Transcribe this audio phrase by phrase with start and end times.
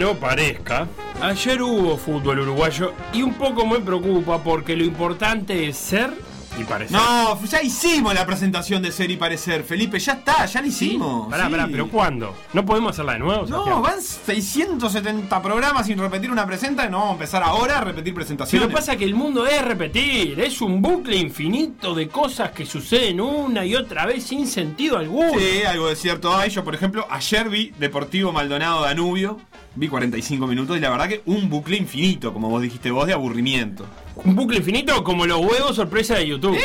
[0.00, 0.88] No parezca,
[1.20, 6.14] ayer hubo fútbol uruguayo y un poco me preocupa porque lo importante es ser
[6.58, 6.96] y parecer.
[6.96, 11.28] No, ya hicimos la presentación de ser y parecer, Felipe, ya está, ya la hicimos.
[11.28, 11.50] Pará, sí.
[11.50, 12.34] pará, pero ¿cuándo?
[12.54, 13.44] ¿No podemos hacerla de nuevo?
[13.44, 17.80] No, van 670 programas sin repetir una presenta y no vamos a empezar ahora a
[17.82, 18.68] repetir presentaciones.
[18.68, 23.20] Pero pasa que el mundo es repetir, es un bucle infinito de cosas que suceden
[23.20, 25.38] una y otra vez sin sentido alguno.
[25.38, 26.48] Sí, algo de cierto hay.
[26.48, 29.38] Yo, por ejemplo, ayer vi Deportivo Maldonado Danubio.
[29.74, 33.12] Vi 45 minutos y la verdad que un bucle infinito, como vos dijiste vos, de
[33.12, 33.86] aburrimiento.
[34.16, 36.58] Un bucle infinito como los huevos sorpresa de YouTube.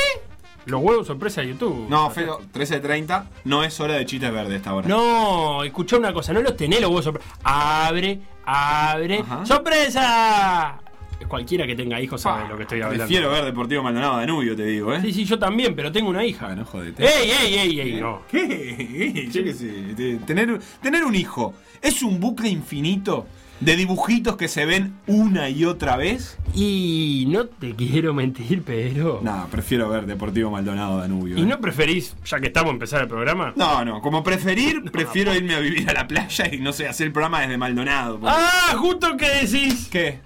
[0.65, 1.87] Los huevos sorpresa de YouTube.
[1.87, 4.87] No, Feo, 13.30, no es hora de chistes verdes esta hora.
[4.87, 7.29] No, escuchá una cosa, no los tenés los huevos sorpresa.
[7.43, 9.19] Abre, abre.
[9.19, 9.45] Ajá.
[9.45, 10.79] ¡Sorpresa!
[11.27, 13.05] Cualquiera que tenga hijos sabe Pa, lo que estoy hablando.
[13.05, 15.01] Prefiero ver Deportivo Maldonado Danubio, te digo, ¿eh?
[15.01, 16.47] Sí, sí, yo también, pero tengo una hija.
[16.47, 17.03] Bueno, jodete.
[17.03, 18.01] ¡Ey, ey, ey, ey!
[18.01, 18.21] No.
[18.29, 19.27] ¿Qué?
[19.31, 19.65] Yo qué sé.
[19.95, 23.25] de- Tener, tener un hijo es un bucle infinito
[23.59, 26.37] de dibujitos que se ven una y otra vez.
[26.53, 29.21] Y no te quiero mentir, pero.
[29.23, 31.37] No, prefiero ver Deportivo Maldonado Danubio.
[31.37, 31.45] ¿Y ¿eh?
[31.45, 33.53] no preferís, ya que estamos a empezar el programa?
[33.55, 37.07] No, no, como preferir, prefiero irme a vivir a la playa y no sé, hacer
[37.07, 38.19] el programa desde Maldonado.
[38.19, 38.75] porque- ¡Ah!
[38.77, 39.87] Justo que decís.
[39.89, 40.19] ¿Qué?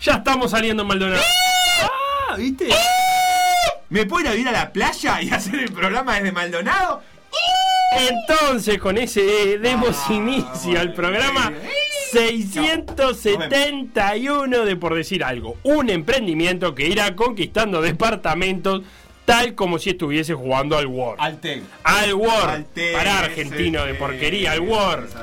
[0.00, 1.22] Ya estamos saliendo en Maldonado.
[1.82, 2.34] ¡Ah!
[2.36, 2.68] ¿Viste?
[3.90, 7.02] ¿Me puedo ir a la playa y hacer el programa desde Maldonado?
[7.96, 11.70] Entonces, con ese demos Ah, inicio al programa eh.
[12.12, 15.56] 671 de por decir algo.
[15.62, 18.82] Un emprendimiento que irá conquistando departamentos
[19.24, 21.16] tal como si estuviese jugando al War.
[21.18, 21.66] Alten.
[21.84, 22.50] Al War.
[22.50, 25.06] Alten, Para argentino de ese, porquería, al War.
[25.08, 25.14] sí.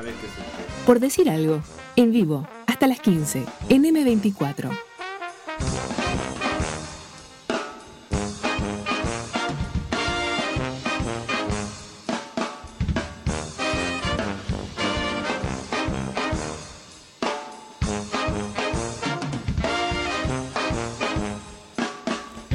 [0.85, 1.61] Por decir algo,
[1.95, 2.47] en vivo,
[2.85, 4.69] hasta las 15, en M24.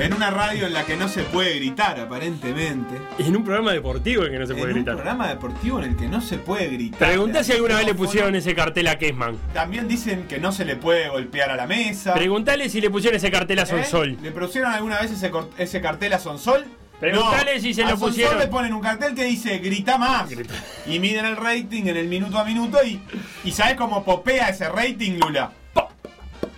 [0.00, 2.94] En una radio en la que no se puede gritar, aparentemente.
[3.18, 4.94] En un programa deportivo en que no se en puede un gritar.
[4.94, 6.98] programa deportivo en el que no se puede gritar.
[7.10, 9.36] Preguntá si alguna vez le pusieron ese cartel a Kesman.
[9.52, 12.14] También dicen que no se le puede golpear a la mesa.
[12.14, 13.66] Preguntale si le pusieron ese cartel a ¿Eh?
[13.66, 14.16] Sonsol.
[14.22, 16.64] ¿Le pusieron alguna vez ese, ese cartel a Sonsol?
[16.98, 18.38] Preguntale No, si se a lo pusieron.
[18.38, 20.30] le ponen un cartel que dice grita más.
[20.30, 20.54] Grita.
[20.86, 23.00] Y miden el rating en el minuto a minuto y,
[23.44, 25.52] y ¿sabes cómo popea ese rating, Lula?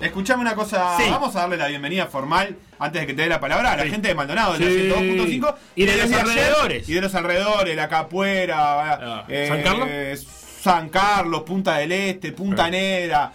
[0.03, 1.05] Escuchame una cosa, Sí.
[1.11, 3.85] vamos a darle la bienvenida formal antes de que te dé la palabra a la
[3.85, 3.91] Sí.
[3.91, 6.89] gente de Maldonado, de la 102.5 Y de los alrededores.
[6.89, 9.89] Y de los alrededores, la Capuera, Ah, eh, ¿San Carlos?
[10.63, 12.69] San Carlos, Punta del Este, Punta.
[12.71, 13.33] Negra,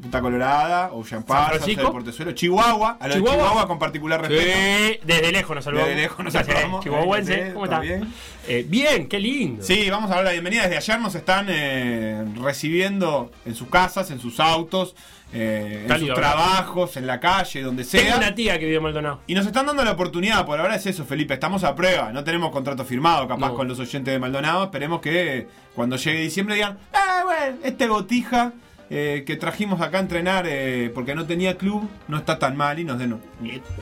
[0.00, 1.60] Punta Colorada, Ocean Park,
[1.92, 3.36] Portezuelo, Chihuahua, a lo Chihuahua.
[3.36, 4.42] de Chihuahua con particular respeto.
[4.42, 5.88] Sí, desde lejos nos saludamos.
[5.90, 6.82] Desde lejos nos saludamos.
[6.82, 7.80] Chihuahuense, ¿cómo ¿todo está?
[7.80, 8.12] bien?
[8.48, 9.62] Eh, bien, qué lindo.
[9.62, 10.62] Sí, vamos a dar la bienvenida.
[10.62, 14.96] Desde ayer nos están eh, recibiendo en sus casas, en sus autos,
[15.32, 18.16] eh, en sus trabajos, en la calle, donde Tengo sea.
[18.16, 19.20] una tía que vive en Maldonado.
[19.26, 22.22] Y nos están dando la oportunidad, por ahora es eso, Felipe, estamos a prueba, no
[22.24, 23.54] tenemos contrato firmado capaz No.
[23.54, 28.52] con los oyentes de Maldonado, esperemos que cuando llegue diciembre digan, ah, bueno, este botija
[28.94, 32.78] eh, que trajimos acá a entrenar eh, porque no tenía club, no está tan mal
[32.78, 33.18] y nos den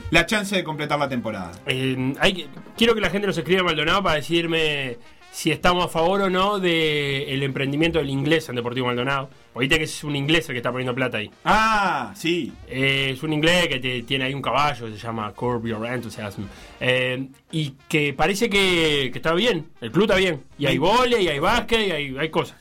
[0.09, 1.51] la chance de completar la temporada.
[1.65, 2.47] Eh, hay que-
[2.77, 4.97] quiero que la gente nos escriba en Maldonado para decirme
[5.31, 9.29] si estamos a favor o no del emprendimiento del inglés en Deportivo Maldonado.
[9.53, 11.29] Oíste que es un inglés el que está poniendo plata ahí.
[11.45, 12.53] Ah, sí.
[12.67, 16.43] Eh, es un inglés que te- tiene ahí un caballo se llama Curb Your Enthusiasm.
[16.79, 19.67] Eh, y que parece que, que está bien.
[19.81, 20.43] El club está bien.
[20.57, 22.57] Y hay vole, y hay básquet, y hay, hay cosas.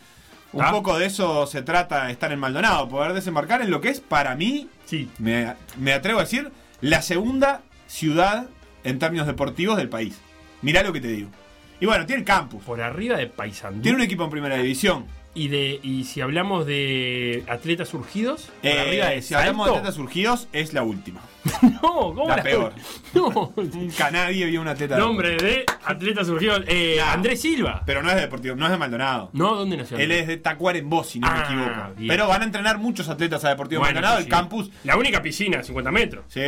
[0.53, 4.01] Un poco de eso se trata estar en Maldonado, poder desembarcar en lo que es
[4.01, 5.09] para mí, Sí.
[5.19, 6.51] me, me atrevo a decir,
[6.81, 8.47] la segunda ciudad
[8.83, 10.19] en términos deportivos del país.
[10.63, 11.31] Mirá lo que te digo.
[11.81, 13.83] Y bueno, tiene el campus, Por arriba de Paysandú.
[13.83, 15.07] tiene un equipo en primera división.
[15.33, 19.71] Y, de, y si hablamos de atletas surgidos, por Eh, arriba de si hablamos de
[19.71, 21.21] Salto, tetas surgidos, es la última.
[21.63, 22.73] No, ¿cómo La peor.
[23.15, 24.99] No, Nunca nadie vio una teta.
[24.99, 26.65] nombre de atletas surgidos.
[26.67, 27.01] Eh.
[27.01, 27.83] Andrés Silva.
[27.87, 29.31] Pero no es de deportivo, no es de Maldonado.
[29.33, 29.99] No, ¿dónde nació?
[29.99, 31.95] Él es de Tacuarembó, si no me Ah, equivoco.
[31.97, 32.09] bien.
[32.09, 34.31] Pero van a entrenar muchos atletas a Deportivo Bueno, Maldonado, sí, el sí.
[34.31, 34.71] campus.
[34.83, 36.25] La única piscina, 50 metros.
[36.29, 36.41] Sí.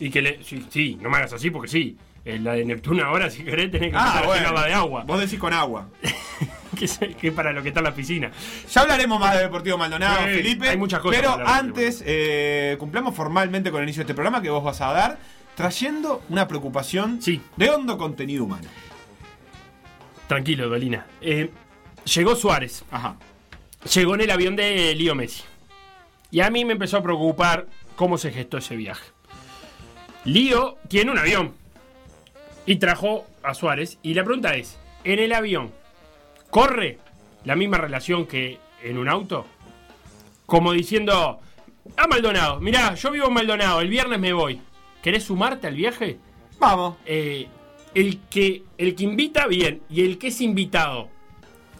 [0.00, 0.42] Y que le.
[0.44, 1.96] Sí, sí, no me hagas así porque sí.
[2.26, 4.34] La de Neptuno ahora, si querés, tenés que Ah, bueno.
[4.48, 5.04] llenarla de agua.
[5.06, 5.88] Vos decís con agua.
[6.76, 8.32] que, es, que es para lo que está en la piscina.
[8.68, 10.68] Ya hablaremos más de Deportivo Maldonado, Sí, Felipe.
[10.68, 14.50] hay muchas cosas Pero antes, eh, cumplamos formalmente con el inicio de este programa que
[14.50, 15.18] vos vas a dar,
[15.54, 17.40] trayendo una preocupación Sí.
[17.56, 18.68] de hondo contenido humano.
[20.26, 21.06] Tranquilo, Dolina.
[21.20, 21.50] Eh,
[22.12, 22.84] llegó Suárez.
[22.90, 23.16] Ajá.
[23.94, 25.44] Llegó en el avión de Lío Messi.
[26.32, 29.04] Y a mí me empezó a preocupar cómo se gestó ese viaje.
[30.24, 31.54] Lío tiene un avión.
[32.66, 33.98] Y trajo a Suárez.
[34.02, 35.72] Y la pregunta es, ¿en el avión
[36.50, 36.98] corre
[37.44, 39.46] la misma relación que en un auto?
[40.46, 41.40] como diciendo,
[41.96, 44.60] a Maldonado, mirá, yo vivo en Maldonado, el viernes me voy.
[45.02, 46.18] ¿Querés sumarte al viaje?
[46.60, 46.98] Vamos.
[47.04, 47.48] Eh,
[47.94, 51.08] el, que, el que invita, bien, y el que es invitado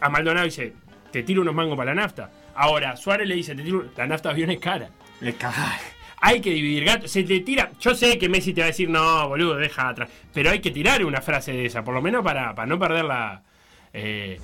[0.01, 0.73] a Maldonado dice,
[1.13, 2.29] te tiro unos mangos para la nafta.
[2.55, 4.89] Ahora, Suárez le dice, te tiro, la nafta avión es cara.
[5.21, 5.79] Le caga-
[6.19, 7.07] Hay que dividir gato.
[7.07, 7.71] Se te tira.
[7.79, 10.09] Yo sé que Messi te va a decir, no, boludo, deja atrás.
[10.33, 13.05] Pero hay que tirar una frase de esa, por lo menos para, para no perder
[13.05, 13.43] la,
[13.93, 14.39] eh,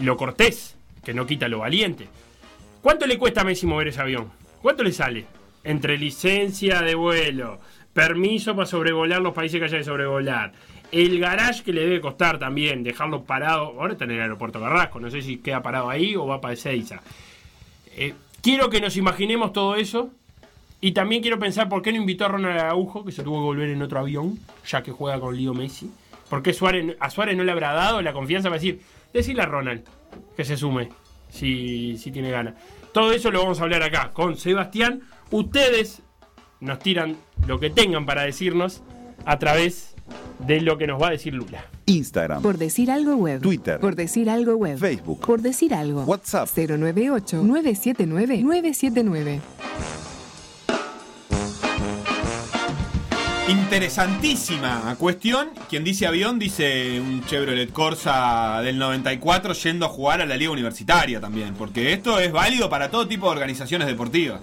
[0.00, 2.08] lo cortés, que no quita lo valiente.
[2.80, 4.30] ¿Cuánto le cuesta a Messi mover ese avión?
[4.60, 5.26] ¿Cuánto le sale?
[5.62, 7.60] Entre licencia de vuelo,
[7.92, 10.52] permiso para sobrevolar los países que haya que sobrevolar,
[10.92, 13.80] el garage que le debe costar también, dejarlo parado.
[13.80, 16.54] Ahora está en el aeropuerto Carrasco, no sé si queda parado ahí o va para
[16.54, 17.00] Ezeiza.
[17.96, 20.10] Eh, quiero que nos imaginemos todo eso.
[20.84, 23.44] Y también quiero pensar por qué no invitó a Ronald Araujo, que se tuvo que
[23.44, 25.90] volver en otro avión, ya que juega con Lío Messi.
[26.28, 29.46] ¿Por qué Suárez, a Suárez no le habrá dado la confianza para decir, decirle a
[29.46, 29.82] Ronald
[30.36, 30.90] que se sume,
[31.30, 32.56] si, si tiene ganas?
[32.92, 35.00] Todo eso lo vamos a hablar acá con Sebastián.
[35.30, 36.02] Ustedes
[36.60, 37.16] nos tiran
[37.46, 38.82] lo que tengan para decirnos
[39.24, 39.94] a través
[40.40, 41.64] de lo que nos va a decir Lula.
[41.86, 43.40] Instagram, Por decir algo web.
[43.40, 43.80] Twitter.
[43.80, 44.76] Por decir algo web.
[44.76, 45.24] Facebook.
[45.24, 46.02] Por decir algo.
[46.02, 46.46] WhatsApp.
[46.54, 49.40] 098-979-979.
[53.46, 55.50] Interesantísima cuestión.
[55.68, 60.50] Quien dice avión dice un Chevrolet Corsa del 94 yendo a jugar a la liga
[60.50, 61.54] universitaria también.
[61.54, 64.40] Porque esto es válido para todo tipo de organizaciones deportivas.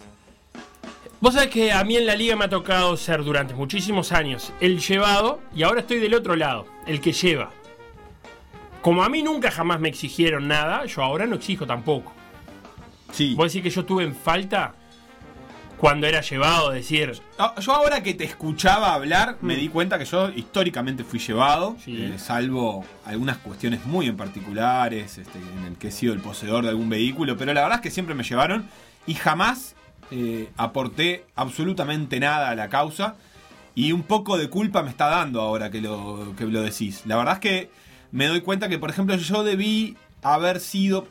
[1.19, 4.53] Vos sabés que a mí en la liga me ha tocado ser durante muchísimos años
[4.59, 7.49] el llevado y ahora estoy del otro lado, el que lleva.
[8.83, 12.13] Como a mí nunca jamás me exigieron nada, yo ahora no exijo tampoco.
[13.11, 13.33] Sí.
[13.33, 14.75] ¿Vos decís que yo estuve en falta
[15.81, 16.69] cuando era llevado?
[16.69, 21.17] Decir, Ah, Yo ahora que te escuchaba hablar, me di cuenta que yo históricamente fui
[21.19, 21.97] llevado, Sí.
[22.03, 26.63] eh, salvo algunas cuestiones muy en particulares, este, en el que he sido el poseedor
[26.63, 28.69] de algún vehículo, pero la verdad es que siempre me llevaron
[29.07, 29.75] y jamás
[30.11, 33.15] eh, aporté absolutamente nada a la causa
[33.73, 37.01] y un poco de culpa me está dando ahora que lo, que lo decís.
[37.05, 37.69] La verdad es que
[38.11, 41.07] me doy cuenta que, por ejemplo, yo debí haber sido...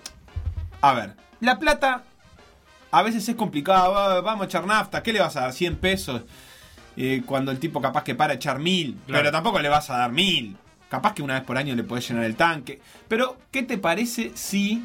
[0.83, 2.05] A ver, La Plata
[2.91, 5.53] a veces es complicado, va- vamos a echar nafta, ¿qué le vas a dar?
[5.53, 6.23] 100 pesos.
[6.97, 9.23] Eh, cuando el tipo capaz que para echar mil, Claro.
[9.23, 10.57] pero tampoco le vas a dar mil.
[10.89, 12.81] Capaz que una vez por año le podés llenar el tanque.
[13.09, 14.85] Pero, ¿qué te parece si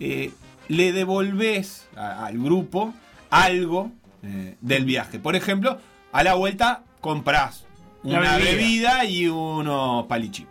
[0.00, 0.30] eh,
[0.68, 2.94] le devolvés a- al grupo
[3.30, 3.92] algo
[4.22, 5.18] eh, del viaje?
[5.18, 5.78] Por ejemplo,
[6.12, 7.64] a la vuelta comprás
[8.02, 8.50] La una bebida.
[8.52, 10.48] bebida y unos palichip.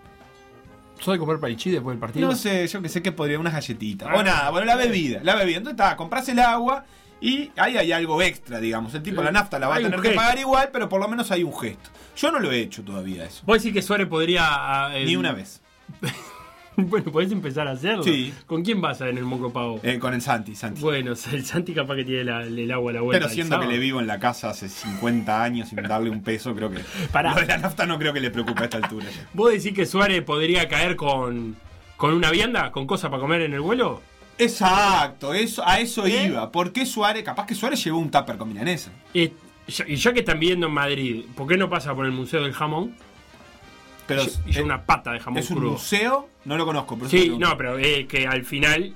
[0.99, 2.27] ¿Sos de comer palichí después del partido?
[2.27, 4.09] No sé, yo que sé que podría, unas galletitas.
[4.11, 4.15] Ah.
[4.15, 5.57] o nada, bueno, la bebida, la bebida.
[5.57, 6.85] Entonces está, compras el agua
[7.21, 8.93] y ahí hay algo extra, digamos.
[8.93, 11.31] El tipo la nafta la va a tener que pagar igual, pero por lo menos
[11.31, 11.89] hay un gesto.
[12.15, 13.43] Yo no lo he hecho todavía eso.
[13.45, 14.43] ¿Vos decís que Suárez podría...
[14.45, 15.61] ah, eh, Ni una vez.
[16.89, 18.03] bueno, podés empezar a hacerlo.
[18.03, 18.33] Sí.
[18.45, 19.79] ¿Con quién vas en el Moco Pavo?
[19.83, 20.81] Eh, con el Santi, Santi.
[20.81, 23.25] Bueno, el Santi capaz que tiene la- el agua a la vuelta.
[23.25, 26.53] pero siendo que le vivo en la casa hace 50 años sin darle un peso,
[26.55, 26.79] creo que
[27.11, 27.33] Pará.
[27.33, 29.05] lo de la nafta no creo que le preocupe a esta altura.
[29.33, 31.55] ¿Vos decís que Suárez podría caer con,
[31.97, 34.01] con una vianda, con cosas para comer en el vuelo?
[34.37, 36.25] Exacto, eso, a eso ¿Eh?
[36.27, 36.51] iba.
[36.51, 37.23] ¿Por qué Suárez?
[37.23, 38.91] Capaz que Suárez llevó un tupper con milanesa.
[39.13, 39.31] Y
[39.67, 42.43] ya, y ya que están viviendo en Madrid, ¿por qué no pasa por el Museo
[42.43, 42.95] del Jamón?
[44.07, 45.71] Pero es, una pata de jamón es un crudo.
[45.73, 46.95] museo, no lo conozco.
[46.97, 48.95] Pero Sí, no, pero eh, que al final,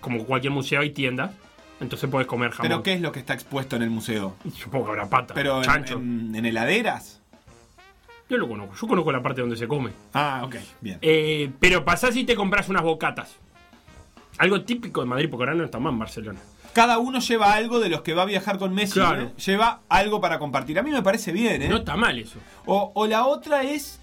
[0.00, 1.30] como cualquier museo, hay tiendas.
[1.80, 2.68] Entonces puedes comer jamón.
[2.68, 4.34] ¿Pero qué es lo que está expuesto en el museo?
[4.56, 5.32] Supongo que habrá pata.
[5.34, 5.94] Pero en, chancho.
[5.98, 7.20] en- en heladeras.
[8.28, 8.74] Yo lo conozco.
[8.80, 9.90] Yo conozco la parte donde se come.
[10.12, 10.98] Ah, ok, bien.
[11.02, 13.36] Eh, pero pasás y te compras unas bocatas.
[14.38, 16.40] Algo típico de Madrid, porque ahora no está más en Barcelona.
[16.72, 18.94] Cada uno lleva algo de los que va a viajar con Messi.
[18.94, 19.22] Claro.
[19.22, 19.32] ¿eh?
[19.44, 20.78] Lleva algo para compartir.
[20.78, 21.68] A mí me parece bien, ¿eh?
[21.68, 22.38] No está mal eso.
[22.66, 24.00] O, o la otra es,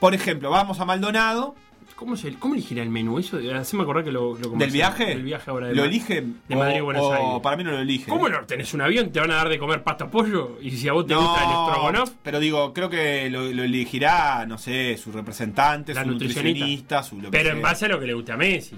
[0.00, 1.54] por ejemplo, vamos a Maldonado
[1.96, 3.20] ¿Cómo, se, cómo elegirá el menú?
[3.20, 5.06] Eso, me acordar que lo, lo del viaje.
[5.06, 6.24] Del viaje ahora de ¿Lo elige?
[6.48, 7.40] de Madrid a o- Buenos o Aires.
[7.40, 8.10] para mí no lo elige.
[8.10, 8.44] ¿Cómo no?
[8.46, 10.58] Tenés un avión, te van a dar de comer pasta pollo.
[10.60, 13.62] Y si a vos te No, gusta el estrogonoff, pero digo, creo que lo, lo
[13.62, 16.48] elegirá, no sé, su representante, La su nutricionista.
[16.64, 18.74] nutricionista, su lo que pero en base a lo que le guste a Messi.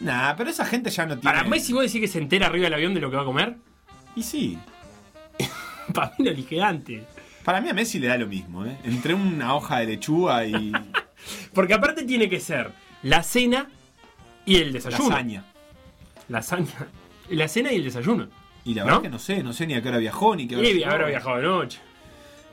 [0.00, 1.22] Nah, pero esa gente ya no tiene.
[1.36, 3.26] Para Messi, vos decís que se entera arriba del avión de lo que va a
[3.26, 3.56] comer.
[4.14, 4.56] Y sí.
[5.92, 7.02] Para mí lo elige antes.
[7.44, 8.76] Para mí a Messi le da lo mismo, ¿eh?
[8.84, 10.72] Entre una hoja de lechuga y
[11.54, 12.72] Porque aparte tiene que ser
[13.02, 13.68] la cena
[14.46, 15.10] y el desayuno.
[15.10, 15.44] lasaña.
[16.28, 16.66] Lasaña.
[17.30, 18.28] La cena y el desayuno.
[18.64, 18.86] Y la ¿No?
[18.86, 20.82] verdad que no sé, no sé ni a qué hora viajó ni qué hora Y
[20.82, 21.80] habrá viajado de noche.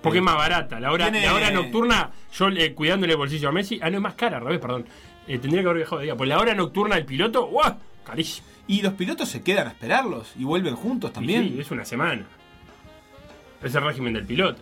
[0.02, 0.80] Porque Eh, es más barata.
[0.80, 3.80] La hora, tiene- la hora nocturna, yo eh, cuidándole el bolsillo a Messi.
[3.82, 4.86] Ah, no es más cara, al revés, perdón.
[5.28, 6.16] Eh, tendría que haber viajado de día.
[6.18, 7.76] Pues la hora nocturna del piloto, ¡guau!
[8.06, 8.48] Carísimo.
[8.68, 11.44] Y los pilotos se quedan a esperarlos y vuelven juntos también.
[11.50, 12.26] Sí, es una semana.
[13.64, 14.62] Es el régimen del piloto.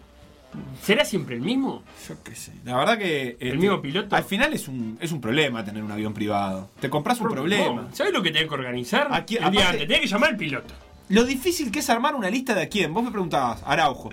[0.81, 1.83] ¿Será siempre el mismo?
[2.07, 2.51] Yo qué sé.
[2.65, 3.37] La verdad que.
[3.39, 4.15] este, mismo piloto?
[4.15, 6.69] Al final es un, es un problema tener un avión privado.
[6.79, 7.87] Te compras un problema.
[7.93, 9.07] ¿Sabes lo que tenés que organizar?
[9.11, 10.73] Aquí- el día antes, tenés que llamar al piloto.
[11.09, 12.93] lo difícil que es armar una lista de a quién.
[12.93, 14.09] Vos me preguntabas, Araujo.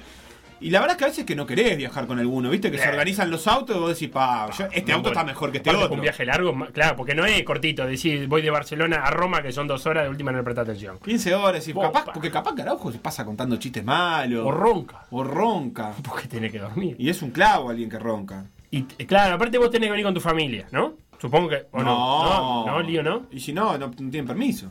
[0.58, 2.70] Y la verdad es que a veces que no querés viajar con alguno, ¿viste?
[2.70, 2.88] Que se Eh.
[2.90, 5.68] organizan los autos y vos decís, pa, yo- este No, auto está mejor que este
[5.68, 5.94] aparte otro.
[5.96, 7.84] Un viaje largo, claro, porque no es cortito.
[7.86, 10.62] Decir, voy de Barcelona a Roma, que son dos horas, de última no le presta
[10.62, 10.98] atención.
[11.04, 14.46] 15 horas, y capaz, porque capaz que Araujo se pasa contando chistes malos.
[14.46, 15.92] O ronca, o ronca.
[16.02, 16.96] porque tiene que dormir.
[16.98, 18.46] Y es un clavo alguien que ronca.
[18.70, 20.94] Y eh, claro, aparte vos tenés que venir con tu familia, ¿no?
[21.20, 21.66] Supongo que.
[21.72, 22.64] ¿o no?
[22.64, 23.26] no, no, lío, ¿no?
[23.30, 24.70] Y si no, no, no tienen permiso.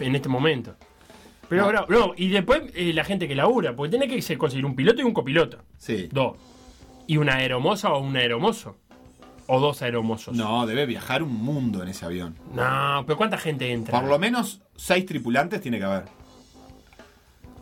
[0.00, 0.76] En este momento.
[1.48, 1.66] Pero No.
[1.66, 4.74] ahora, no, y después eh, la gente que labura, porque tiene que se- conseguir un
[4.74, 5.58] piloto y un copiloto.
[5.78, 6.08] Sí.
[6.12, 6.36] Dos.
[7.06, 8.76] Y una aeromoza o un aeromozo.
[9.46, 10.34] O dos aeromosos.
[10.34, 12.34] No, debe viajar un mundo en ese avión.
[12.54, 14.00] No, pero ¿cuánta gente entra?
[14.00, 16.04] Por lo menos seis tripulantes tiene que haber.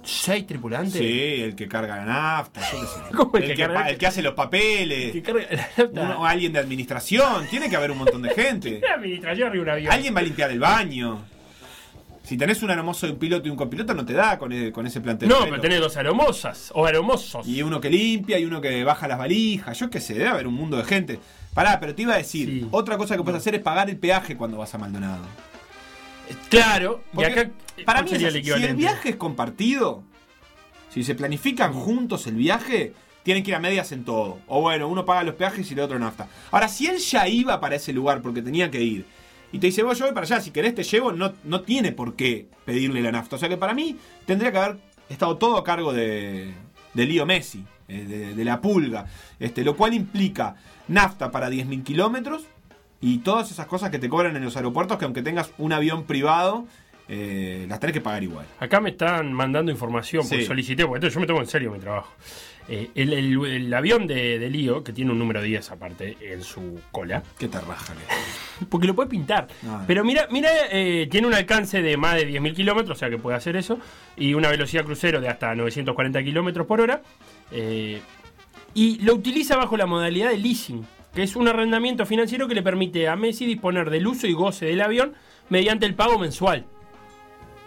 [0.05, 0.95] ¿Seis tripulantes?
[0.95, 3.01] Sí, el que carga la nafta, qué sé.
[3.17, 5.13] ¿Cómo el el, que que, carga- pa- el que hace los papeles.
[5.13, 5.89] Que carga la nafta.
[6.03, 7.47] uno- alguien de administración.
[7.49, 8.81] Tiene que haber un montón de gente.
[8.89, 9.93] La administración arriba un avión.
[9.93, 11.21] Alguien va a limpiar el baño.
[12.33, 14.73] Si tenés un hermoso de un piloto y un copiloto, no te da con, e-
[14.73, 15.29] con ese plantel.
[15.29, 16.71] No, pero tenés dos aeromosas.
[16.75, 17.47] O aeromosos.
[17.47, 19.79] Y uno que limpia y uno que baja las valijas.
[19.79, 21.21] Yo qué sé, debe haber un mundo de gente.
[21.53, 22.69] Pará, pero te iba a decir, Sí.
[22.71, 25.23] otra cosa que puedes hacer es pagar el peaje cuando vas a Maldonado.
[26.49, 27.03] Claro.
[27.13, 27.51] Y Porque acá.
[27.85, 30.03] para ¿cuál mí, sería es el si el viaje es compartido,
[30.89, 34.39] si se planifican juntos el viaje, tienen que ir a medias en todo.
[34.47, 36.29] O bueno, uno paga los peajes y el otro nafta.
[36.51, 39.05] Ahora, si él ya iba para ese lugar porque tenía que ir,
[39.53, 41.93] y te dice, vos yo voy para allá, si querés te llevo, no, no tiene
[41.93, 43.37] por qué pedirle la nafta.
[43.37, 44.79] O sea que para mí tendría que haber
[45.09, 46.53] estado todo a cargo de,
[46.95, 49.07] de Lío Messi, eh, de, de la pulga.
[49.39, 50.57] Este, lo cual implica
[50.89, 52.45] nafta para 10.000 kilómetros
[53.01, 56.05] y todas esas cosas que te cobran en los aeropuertos que aunque tengas un avión
[56.05, 56.67] privado,
[57.09, 58.47] eh, las tenés que pagar igual.
[58.61, 60.47] Acá me están mandando información, porque Sí.
[60.47, 62.11] solicité, porque yo me tomo en serio mi trabajo.
[62.69, 66.43] Eh, el, el- el avión de, de Lío, que tiene un número 10 aparte en
[66.45, 67.93] su cola, ¿Qué te raja?
[67.95, 69.49] que- porque lo puede pintar.
[69.67, 69.83] Ah.
[69.87, 73.19] Pero mira, mira eh, tiene un alcance de más de 10.000 kilómetros, o sea que
[73.19, 73.79] puede hacer eso,
[74.17, 77.03] y una velocidad crucero de hasta 940 kilómetros por hora.
[77.51, 78.01] eh,
[78.75, 82.63] y lo utiliza bajo la modalidad de leasing, que es un arrendamiento financiero que le
[82.63, 85.13] permite a Messi disponer del uso y goce del avión
[85.51, 86.65] mediante el pago mensual.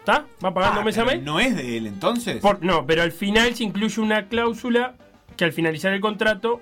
[0.06, 0.26] ¿Está?
[0.44, 1.24] Va pagando Ah, mes a mes.
[1.24, 2.38] ¿No es de él entonces?
[2.38, 4.94] Por- no, pero al final se incluye una cláusula
[5.36, 6.62] que al finalizar el contrato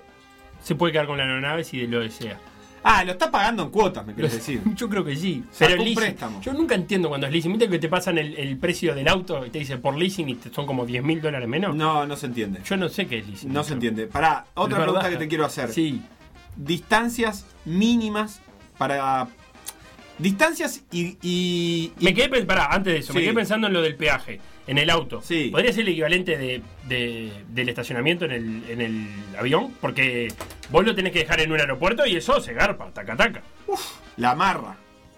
[0.62, 2.38] se puede quedar con la aeronave si lo desea.
[2.82, 4.62] Ah, lo está pagando en cuotas, me querés decir.
[4.74, 5.44] Yo creo que sí.
[5.50, 6.40] Sacó Pero un leasing- préstamo.
[6.40, 7.52] Yo nunca entiendo cuando es leasing.
[7.52, 10.34] ¿Viste que te pasan el, el precio del auto y te dice por leasing y
[10.36, 11.76] te- son como 10 mil dólares menos?
[11.76, 12.60] No, no se entiende.
[12.64, 13.52] Yo no sé qué es leasing.
[13.52, 14.06] No se entiende.
[14.06, 15.70] Pará, otra pregunta que te quiero hacer.
[15.70, 16.00] Sí.
[16.56, 18.40] Distancias mínimas
[18.78, 19.28] para.
[20.18, 21.16] Distancias y.
[21.22, 24.40] y- y- Me quedé pará, antes de eso, me quedé pensando en lo del peaje,
[24.66, 25.20] en el auto.
[25.22, 25.48] Sí.
[25.50, 29.72] ¿Podría ser el equivalente de, de- del estacionamiento en el, en el avión?
[29.80, 30.28] Porque
[30.70, 33.42] vos lo tenés que dejar en un aeropuerto y eso se garpa, taca taca.
[34.16, 34.76] La amarra.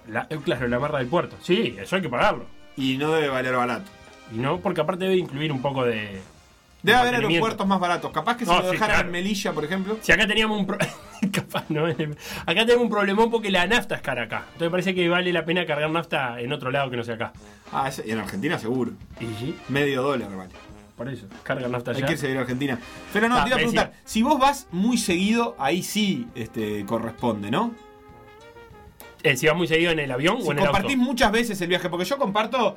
[0.08, 1.36] La- eh, claro, la barra del puerto.
[1.42, 2.46] Sí, eso hay que pagarlo.
[2.76, 3.90] Y no debe valer barato.
[4.34, 6.20] Y no, porque aparte debe incluir un poco de.
[6.86, 8.10] Debe de haber aeropuertos más baratos.
[8.12, 9.06] Capaz que si No, lo sí, dejaran claro.
[9.08, 9.98] en Melilla, por ejemplo.
[10.00, 10.78] Si acá teníamos un pro-
[11.32, 11.84] capaz, ¿no?
[11.86, 11.96] Acá
[12.64, 14.44] tenemos un problemón porque la nafta es cara acá.
[14.52, 17.32] Entonces parece que vale la pena cargar nafta en otro lado que no sea acá.
[17.72, 18.92] Ah, y en Argentina seguro.
[19.20, 20.50] Y Medio dólar, vale.
[20.96, 21.26] por eso.
[21.42, 22.06] Carga nafta Hay allá.
[22.06, 22.78] que irse a ir a Argentina.
[23.12, 23.88] Pero no, Ah, te iba a preguntar.
[23.90, 27.74] decía- Si vos vas muy seguido, ahí sí este, corresponde, ¿no?
[29.22, 30.72] Eh, si vas muy seguido en el avión Si o en el auto.
[30.72, 32.76] compartís muchas veces el viaje, porque yo comparto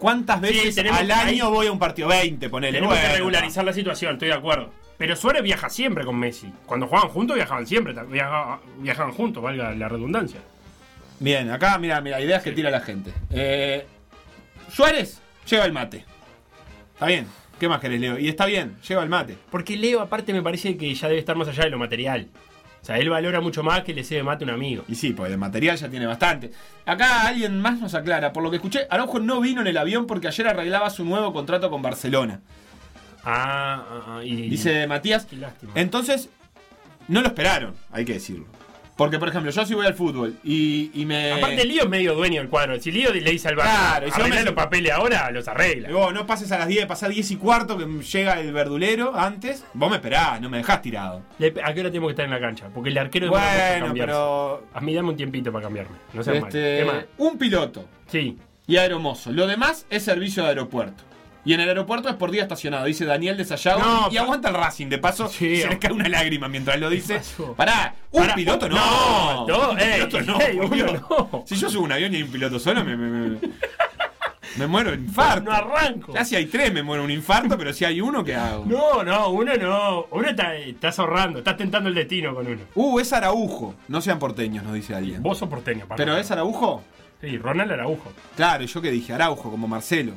[0.00, 2.78] cuántas veces tenemos- al año ahí- voy a un partido 20, ponele.
[2.78, 4.72] Tenemos que regularizar la situación, estoy de acuerdo.
[4.98, 6.52] Pero Suárez viaja siempre con Messi.
[6.66, 10.40] Cuando jugaban juntos viajaban siempre, viajaban juntos, valga la redundancia.
[11.20, 13.12] Bien, acá, mira, mira, ideas que tira la gente.
[13.30, 13.86] Eh,
[14.70, 16.04] Suárez lleva el mate.
[16.94, 17.26] Está bien.
[17.58, 18.18] ¿Qué más querés, Leo?
[18.18, 19.36] Y está bien, lleva el mate.
[19.50, 22.26] Porque Leo, aparte, me parece que ya debe estar más allá de lo material.
[22.82, 24.84] O sea, él valora mucho más que le cede mate a un amigo.
[24.88, 26.50] Y sí, porque de material ya tiene bastante.
[26.86, 28.32] Acá alguien más nos aclara.
[28.32, 31.32] Por lo que escuché, Araujo no vino en el avión porque ayer arreglaba su nuevo
[31.32, 32.40] contrato con Barcelona.
[33.22, 34.48] Ah, ah, ah, y.
[34.48, 35.26] Dice Matías.
[35.26, 35.72] Qué lástima.
[35.74, 36.30] Entonces,
[37.08, 38.46] no lo esperaron, hay que decirlo.
[39.00, 41.32] Porque, por ejemplo, yo si voy al fútbol y, y me.
[41.32, 42.78] Aparte, Lío es medio dueño del cuadro.
[42.78, 45.88] Si Lío le dice al banco, Claro, y arregla me- los papeles ahora, los arregla.
[45.88, 49.64] Digo, no pases a las 10, pasá 10 y cuarto que llega el verdulero antes.
[49.72, 51.22] Vos me esperás, no me dejás tirado.
[51.64, 52.68] ¿A qué hora tenemos que estar en la cancha?
[52.74, 54.66] Porque el arquero en Bueno, pero.
[54.74, 55.96] A mí dame un tiempito para cambiarme.
[56.12, 56.52] No seas mal.
[56.52, 57.04] ¿Qué Este, más?
[57.16, 58.36] un piloto Sí.
[58.66, 59.32] y aeromozo.
[59.32, 61.04] Lo demás es servicio de aeropuerto.
[61.44, 63.80] Y en el aeropuerto es por día estacionado, dice Daniel de Sayago.
[63.80, 66.90] No, y aguanta el Racing, de paso Sí, se le cae una lágrima mientras lo
[66.90, 67.20] dice.
[67.56, 68.76] Pará, un Pará, piloto no.
[68.76, 71.44] no, no, un ey, piloto no, ey, no.
[71.46, 73.38] Si yo subo un avión y hay un piloto solo, me, me, me-
[74.56, 75.44] me muero de infarto.
[75.48, 76.12] No arranco.
[76.12, 78.64] Ya si hay tres, me muero un infarto, pero si hay uno, ¿qué hago?
[78.66, 80.06] No, no, uno no.
[80.10, 82.60] Uno está, estás ahorrando, estás tentando el destino con uno.
[82.74, 83.76] Uh, es Araujo.
[83.88, 85.22] No sean porteños, nos dice alguien.
[85.22, 85.94] Vos sos porteño, papá.
[85.96, 86.82] ¿Pero es Araujo?
[87.20, 88.12] Sí, Ronald Araujo.
[88.36, 90.12] Claro, yo que dije Araujo, como Marcelo.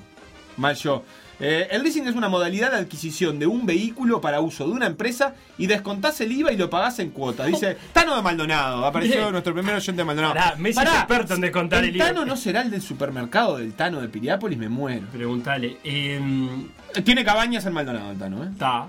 [0.57, 1.03] Mal yo.
[1.39, 4.85] Eh, el leasing es una modalidad de adquisición de un vehículo para uso de una
[4.85, 7.45] empresa y descontás el IVA y lo pagás en cuota.
[7.45, 8.85] Dice Tano de Maldonado.
[8.85, 9.31] Apareció Bien.
[9.31, 10.35] nuestro primer oyente de Maldonado.
[10.35, 12.05] Pará, Messi es experto en descontar el IVA.
[12.05, 14.57] Tano no será el del supermercado del Tano de Piriápolis?
[14.57, 15.07] Me muero.
[15.11, 15.77] Preguntale.
[15.83, 16.69] em,
[17.03, 18.47] Tiene cabañas en Maldonado el Tano, ¿eh?
[18.51, 18.87] Está.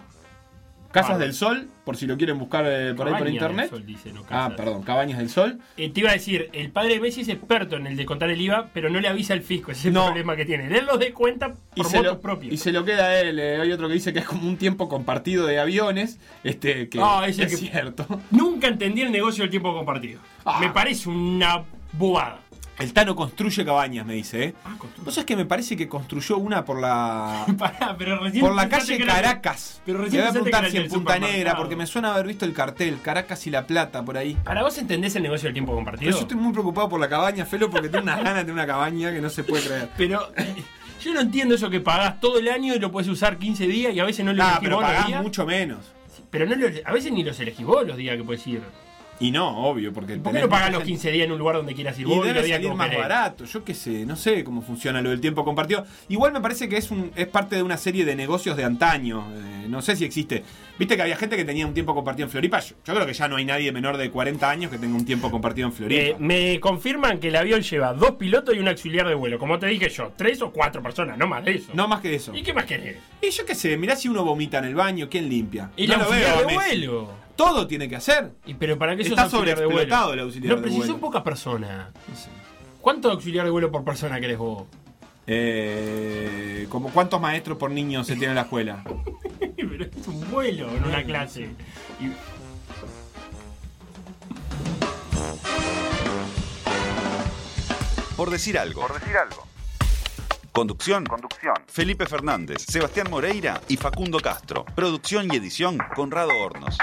[0.94, 3.70] Casas del Sol, por si lo quieren buscar eh, por ahí por internet.
[3.70, 5.58] del Sol, dice, no ah, perdón, Cabañas del Sol.
[5.76, 8.30] Eh, te iba a decir, el padre de Messi es experto en el de contar
[8.30, 9.72] el IVA, pero no le avisa al fisco.
[9.72, 10.06] Ese es el No.
[10.06, 10.66] problema que tiene.
[10.66, 12.54] Él los de cuenta Y por se, motos lo, propios.
[12.54, 13.38] y se lo queda a él.
[13.38, 16.18] eh, hay otro que dice que es como un tiempo compartido de aviones.
[16.44, 18.06] Este, que Ah, es que- cierto.
[18.30, 20.20] Nunca entendí el negocio del tiempo compartido.
[20.44, 20.58] Ah.
[20.60, 22.40] Me parece una bobada.
[22.78, 24.54] El Tano construye cabañas, me dice, ¿eh?
[24.64, 25.04] Ah, construye.
[25.04, 27.46] ¿Vos sabés que me parece que construyó una por la.
[27.58, 29.80] Pará, pero recién por la calle que Caracas.
[29.86, 32.52] Pero recién voy a preguntar si en Punta Negra, porque me suena haber visto el
[32.52, 34.34] cartel, Caracas y La Plata, por ahí.
[34.42, 36.08] ¿Para vos entendés el negocio del tiempo compartido?
[36.08, 38.66] Pero yo estoy muy preocupado por la cabaña, Felo, porque tengo unas ganas de una
[38.66, 39.90] cabaña que no se puede creer.
[39.96, 40.32] Pero
[41.00, 43.94] yo no entiendo eso que pagás todo el año y lo puedes usar 15 días
[43.94, 45.22] y a veces no lo Ah, elegís pero vos los pagás días.
[45.22, 45.78] mucho menos.
[46.30, 48.62] Pero no lo- a veces ni los elegís vos los días que puedes ir.
[49.20, 50.16] Y no, obvio, porque.
[50.16, 50.86] ¿Por qué no mucha los gente.
[50.86, 53.02] 15 días en un lugar donde quieras ir Y vos y debe salir más querés?
[53.02, 55.84] barato, yo qué sé, no sé cómo funciona lo del tiempo compartido.
[56.08, 59.24] Igual me parece que es un es parte de una serie de negocios de antaño,
[59.34, 60.42] eh, no sé si existe.
[60.78, 63.12] Viste que había gente que tenía un tiempo compartido en Floripa, yo, yo creo que
[63.12, 66.02] ya no hay nadie menor de 40 años que tenga un tiempo compartido en Floripa.
[66.02, 69.38] Eh, me confirman que el avión lleva dos pilotos y un auxiliar de vuelo.
[69.38, 71.70] Como te dije yo, tres o cuatro personas, no más de eso.
[71.74, 72.34] no más que eso.
[72.34, 72.96] ¿Y qué más querés?
[73.22, 75.70] Y yo qué sé, mirá si uno vomita en el baño, ¿quién limpia?
[75.76, 77.23] El no lo auxiliar veo a de vuelo.
[77.36, 78.32] Todo tiene que hacer.
[78.46, 79.70] ¿Y pero para qué Está auxiliar de vuelo?
[79.80, 80.92] sobreexplotado el auxiliar No, de pero si vuelo.
[80.92, 81.88] son pocas personas.
[82.08, 82.28] No sé.
[82.80, 84.64] ¿Cuánto auxiliar de vuelo por persona querés vos?
[85.26, 88.84] Eh, como cuántos maestros por niño se tiene en la escuela.
[89.56, 91.48] pero es un vuelo en una clase.
[92.00, 92.12] Y-
[98.16, 98.82] Por decir algo.
[98.86, 99.46] Por decir algo.
[100.52, 101.04] Conducción.
[101.04, 101.54] Conducción.
[101.66, 104.64] Felipe Fernández, Sebastián Moreira y Facundo Castro.
[104.76, 106.78] Producción y edición Conrado Hornos.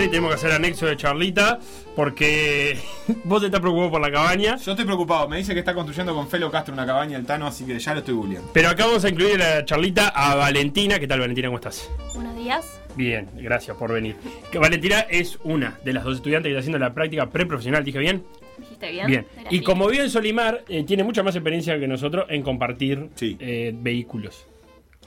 [0.00, 1.58] Y tenemos que hacer anexo de charlita
[1.94, 2.78] porque
[3.24, 4.56] vos te estás preocupado por la cabaña.
[4.56, 7.46] Yo estoy preocupado, me dice que está construyendo con Felo Castro una cabaña el Tano,
[7.46, 8.50] así que ya lo estoy googleando.
[8.54, 10.98] Pero acá vamos a incluir en la charlita a Valentina.
[10.98, 11.48] ¿Qué tal, Valentina?
[11.48, 11.90] ¿Cómo estás?
[12.14, 12.80] Buenos días.
[12.96, 14.16] Bien, gracias por venir.
[14.50, 17.98] Que Valentina es una de las dos estudiantes que está haciendo la práctica preprofesional, ¿dije
[17.98, 18.24] bien?
[18.58, 19.06] ¿Dijiste bien?
[19.06, 19.26] Bien.
[19.50, 23.36] Y como vive en Solimar, eh, tiene mucha más experiencia que nosotros en compartir Sí.
[23.40, 24.46] eh, vehículos.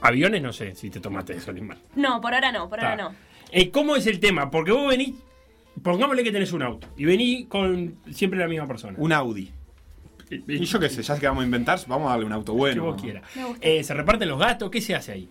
[0.01, 1.77] Aviones, no sé si te tomaste de Solimar.
[1.95, 3.03] No, por ahora no, por ahora Está.
[3.09, 3.15] no.
[3.51, 4.49] Eh, ¿Cómo es el tema?
[4.51, 5.15] Porque vos venís,
[5.83, 8.95] pongámosle que tenés un auto y venís con siempre la misma persona.
[8.97, 9.51] Un Audi.
[10.29, 12.53] Eh, Y yo qué sé, ya que vamos a inventar, vamos a darle un auto
[12.53, 12.83] que bueno.
[12.85, 13.23] vos quieras.
[13.35, 13.67] Me gusta.
[13.67, 14.69] Eh, ¿Se reparten los gastos?
[14.71, 15.29] ¿Qué se hace ahí?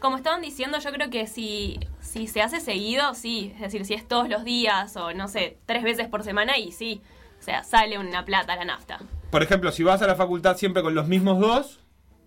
[0.00, 3.52] Como estaban diciendo, yo creo que si, si se hace seguido, sí.
[3.54, 6.72] Es decir, si es todos los días o no sé, tres veces por semana, y
[6.72, 7.00] sí.
[7.38, 8.98] O sea, sale una plata la nafta.
[9.30, 11.78] Por ejemplo, si vas a la facultad siempre con los mismos dos,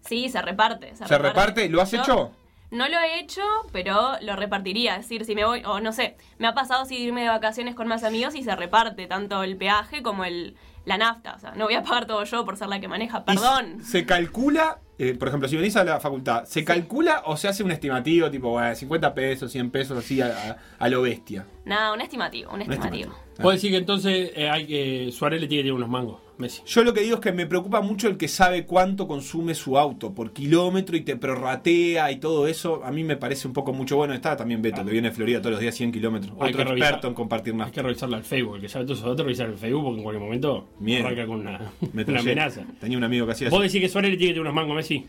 [0.08, 0.95] Sí, se reparte.
[0.95, 1.67] ¿se reparte?
[1.67, 2.32] ¿Lo has Yo hecho?
[2.71, 4.95] No lo he hecho, pero lo repartiría.
[4.95, 7.75] Es decir, si me voy, o no sé, me ha pasado así irme de vacaciones
[7.75, 11.36] con más amigos y se reparte tanto el peaje como el, la nafta.
[11.36, 13.23] O sea, no voy a pagar todo yo por ser la que maneja.
[13.23, 13.82] Perdón.
[13.84, 17.63] ¿Se calcula, eh, por ejemplo, si venís a la facultad, ¿se calcula o se hace
[17.63, 21.45] un estimativo tipo bueno, 50 pesos, 100 pesos, así a, a- a lo bestia?
[21.65, 23.12] Nada, un estimativo, un Un estimativo.
[23.12, 23.36] estimativo.
[23.41, 26.62] Puedo decir que entonces eh, hay que Suárez le tiene que tener unos mangos, Messi.
[26.65, 29.78] Yo lo que digo es que me preocupa mucho el que sabe cuánto consume su
[29.78, 32.82] auto por kilómetro y te prorratea y todo eso.
[32.84, 33.95] A mí me parece un poco mucho.
[33.98, 36.34] Bueno, está también Beto, que viene de Florida todos los días 100 kilómetros.
[36.39, 36.78] Hay Otro revisar.
[36.89, 37.74] experto en compartir Hay nafta.
[37.74, 40.24] que revisarla al Facebook, el que sabe todo eso, revisar el Facebook porque en cualquier
[40.24, 41.06] momento Miedo.
[41.08, 41.71] arranca con una,
[42.19, 42.65] amenaza.
[42.80, 43.63] Tenía un amigo que hacía ¿Vos eso.
[43.63, 45.06] decís que Suárez le tiene que tener unos mangos, Messi?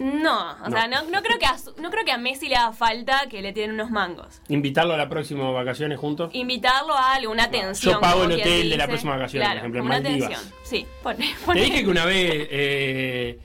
[0.00, 2.72] No, o sea, no, no creo que a, no creo que a Messi le haga
[2.72, 4.40] falta que le tienen unos mangos.
[4.48, 6.30] Invitarlo a la próxima vacaciones juntos.
[6.32, 7.94] Invitarlo a algo, una atención.
[7.94, 10.40] Yo pago el hotel de la próxima vacación, por ejemplo, en una atención.
[10.62, 13.38] Sí, pone, Te pone- dije que una vez eh,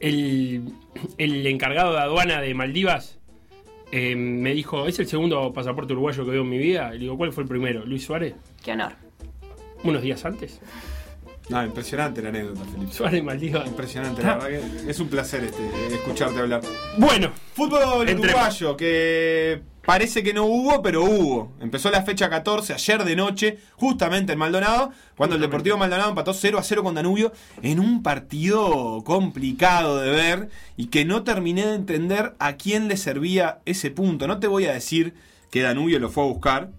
[0.00, 0.72] el,
[1.18, 3.18] el encargado de aduana de Maldivas
[3.92, 6.88] eh, me dijo, es el segundo pasaporte uruguayo que veo en mi vida.
[6.90, 7.84] Y le digo, ¿cuál fue el primero?
[7.84, 8.34] Luis Suárez.
[8.64, 8.92] Qué honor.
[9.82, 10.60] Unos días antes.
[11.50, 12.92] No, impresionante la anécdota, Felipe.
[12.92, 13.22] Suárez.
[13.66, 16.60] Impresionante, la verdad que es un placer este, escucharte hablar.
[16.96, 21.52] Bueno, Fútbol Entre- uruguayo, que parece que no hubo, pero hubo.
[21.60, 26.32] Empezó la fecha 14 ayer de noche, justamente en Maldonado, cuando el Deportivo Maldonado empató
[26.32, 27.32] 0 a 0 con Danubio
[27.62, 32.96] en un partido complicado de ver y que no terminé de entender a quién le
[32.96, 34.28] servía ese punto.
[34.28, 35.14] No te voy a decir
[35.50, 36.70] que Danubio lo fue a buscar,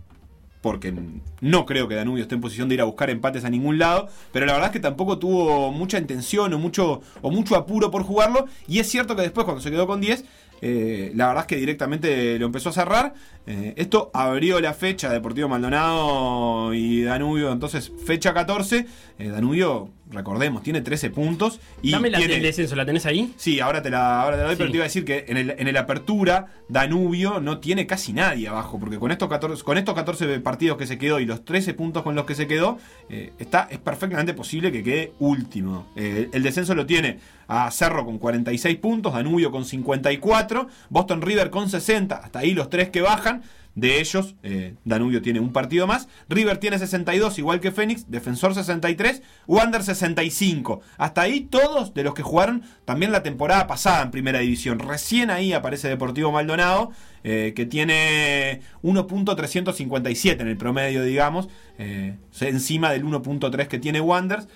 [0.62, 0.93] porque
[1.41, 4.08] no creo que Danubio esté en posición de ir a buscar empates a ningún lado,
[4.32, 8.04] pero la verdad es que tampoco tuvo mucha intención o mucho, o mucho apuro por
[8.04, 10.24] jugarlo, y es cierto que después cuando se quedó con 10,
[10.62, 13.13] eh, la verdad es que directamente lo empezó a cerrar.
[13.47, 18.86] Eh, esto abrió la fecha Deportivo Maldonado y Danubio, entonces fecha 14,
[19.17, 23.34] eh, Danubio, recordemos, tiene 13 puntos y dame la tiene- del descenso, ¿la tenés ahí?
[23.38, 24.60] Sí, ahora te la, ahora te la doy, Sí.
[24.60, 28.13] pero te iba a decir que en el, en el apertura, Danubio no tiene casi
[28.13, 31.43] nadie abajo, porque con estos 14, con estos 14 partidos que se quedó y los
[31.45, 32.78] 13 puntos con los que se quedó,
[33.10, 35.88] eh, está, es perfectamente posible que quede último.
[35.95, 41.50] Eh, el descenso lo tiene a Cerro con 46 puntos, Danubio con 54, Boston River
[41.50, 43.43] con 60, hasta ahí los tres que bajan.
[43.74, 46.10] De ellos, eh, Danubio tiene un partido más.
[46.28, 48.12] River tiene 62, igual que Fénix.
[48.12, 49.22] Defensor 63.
[49.48, 50.82] Wander 65.
[50.98, 54.80] Hasta ahí todos de los que jugaron también la temporada pasada en Primera División.
[54.80, 56.92] Recién ahí aparece Deportivo Maldonado,
[57.24, 61.48] eh, que tiene 1.357 en el promedio, digamos.
[61.78, 64.48] eh, encima del 1.3 que tiene Wanders.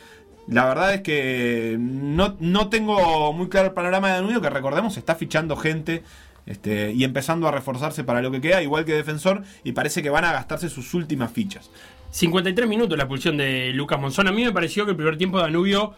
[0.48, 4.96] La verdad es que no, no tengo muy claro el panorama de Danubio, que recordemos
[4.98, 6.04] está fichando gente
[6.46, 10.10] este, y empezando a reforzarse para lo que queda, igual que defensor, y parece que
[10.10, 11.70] van a gastarse sus últimas fichas.
[12.12, 14.28] 53 minutos la expulsión de Lucas Monzón.
[14.28, 15.94] A mí me pareció que el primer tiempo de Danubio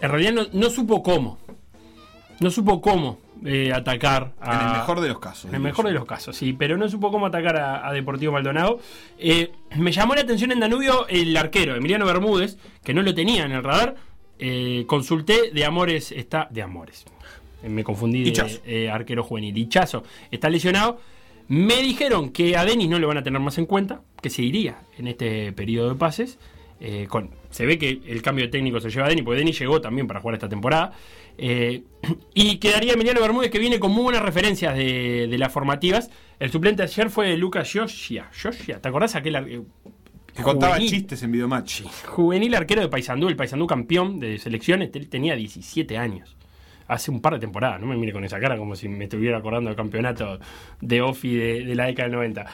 [0.00, 1.38] en realidad no, no supo cómo.
[2.38, 5.44] No supo cómo eh, atacar a, En el mejor de los casos.
[5.46, 8.32] En el mejor de los casos, sí, pero no supo cómo atacar a, a Deportivo
[8.32, 8.78] Maldonado.
[9.18, 13.44] Eh, me llamó la atención en Danubio el arquero, Emiliano Bermúdez, que no lo tenía
[13.44, 13.96] en el radar.
[14.38, 16.46] Eh, consulté de Amores, está.
[16.50, 17.06] De Amores.
[17.66, 19.56] Eh, Me confundí de eh, arquero juvenil.
[19.56, 21.00] Hichazo está lesionado.
[21.48, 24.42] Me dijeron que a Denis no lo van a tener más en cuenta, que se
[24.42, 26.38] iría en este periodo de pases.
[26.80, 29.58] Eh, con, se ve que el cambio de técnico se lleva a Denis, porque Denis
[29.58, 30.92] llegó también para jugar esta temporada.
[31.38, 31.82] Eh,
[32.34, 36.10] y quedaría Emiliano Bermúdez, que viene con muy buenas referencias de, de las formativas.
[36.40, 38.28] El suplente ayer fue Lucas Yoshia.
[38.42, 40.90] Yoshia, ¿te acordás aquel ar- Que contaba juvenil?
[40.90, 41.82] chistes en videomatch.
[42.06, 46.36] juvenil arquero de Paysandú, el Paysandú campeón de selecciones, él tenía 17 años.
[46.88, 49.38] Hace un par de temporadas, no me mire con esa cara como si me estuviera
[49.38, 50.38] acordando del campeonato
[50.80, 52.46] de OFI de, de la década del 90.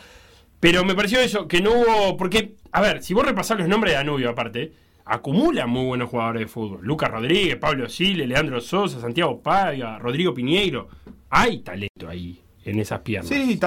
[0.62, 2.16] Pero me pareció eso, que no hubo.
[2.16, 4.72] Porque, a ver, si vos repasás los nombres de Danubio, aparte,
[5.04, 6.80] acumula muy buenos jugadores de fútbol.
[6.82, 10.88] Lucas Rodríguez, Pablo Sile, Leandro Sosa, Santiago Paiva, Rodrigo Piñeiro.
[11.30, 13.28] Hay talento ahí, en esas piernas.
[13.28, 13.58] Sí,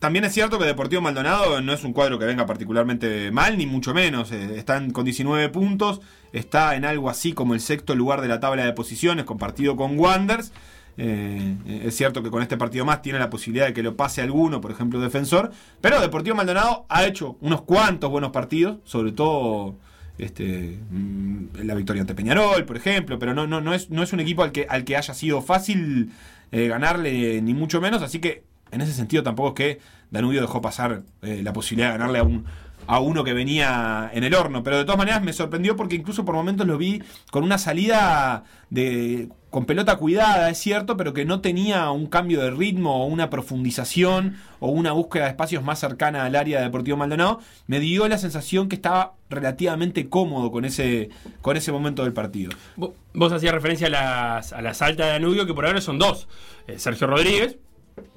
[0.00, 3.66] también es cierto que Deportivo Maldonado no es un cuadro que venga particularmente mal, ni
[3.66, 4.32] mucho menos.
[4.32, 6.00] Eh, Están con 19 puntos,
[6.32, 9.98] está en algo así como el sexto lugar de la tabla de posiciones, compartido con
[9.98, 10.52] Wanders.
[10.96, 14.22] Eh, es cierto que con este partido más tiene la posibilidad de que lo pase
[14.22, 15.50] alguno, por ejemplo, defensor.
[15.82, 19.76] Pero Deportivo Maldonado ha hecho unos cuantos buenos partidos, sobre todo
[20.16, 23.18] este, mm, la victoria ante Peñarol, por ejemplo.
[23.18, 25.42] Pero no, no, no, es, no es un equipo al que, al que haya sido
[25.42, 26.10] fácil
[26.52, 28.02] eh, ganarle, ni mucho menos.
[28.02, 29.80] Así que en ese sentido tampoco es que
[30.10, 32.44] Danubio dejó pasar eh, la posibilidad de ganarle a un
[32.86, 36.24] a uno que venía en el horno, pero de todas maneras me sorprendió porque incluso
[36.24, 41.24] por momentos lo vi con una salida de con pelota cuidada, es cierto, pero que
[41.24, 45.80] no tenía un cambio de ritmo o una profundización o una búsqueda de espacios más
[45.80, 50.64] cercana al área de Deportivo Maldonado, me dio la sensación que estaba relativamente cómodo con
[50.64, 51.10] ese
[51.42, 52.52] con ese momento del partido.
[52.76, 56.28] Vos, hacías referencia a las, a de Danubio, que por ahora son dos.
[56.68, 57.56] Eh, Sergio Rodríguez,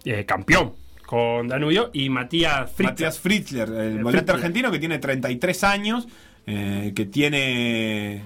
[0.05, 0.73] eh, campeón
[1.05, 2.89] con Danubio, y Matías Fritz.
[2.91, 4.35] Matías Fritzler, el Eh, volante Fritzler.
[4.35, 6.07] argentino que tiene 33 años,
[6.47, 8.21] eh, que tiene eh,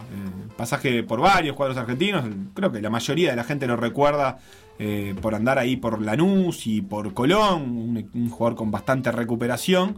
[0.55, 2.23] pasaje por varios cuadros argentinos.
[2.53, 4.37] Creo que la mayoría de la gente lo recuerda
[4.79, 9.97] eh, por andar ahí por Lanús y por Colón, un, un jugador con bastante recuperación.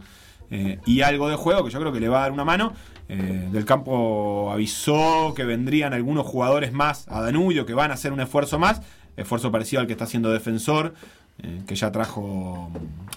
[0.52, 2.72] eh, y algo de juego que yo creo que le va a dar una mano.
[3.08, 8.12] Eh, del campo avisó que vendrían algunos jugadores más a Danubio que van a hacer
[8.12, 8.82] un esfuerzo más,
[9.16, 10.94] esfuerzo parecido al que está haciendo defensor,
[11.42, 12.70] eh, que ya trajo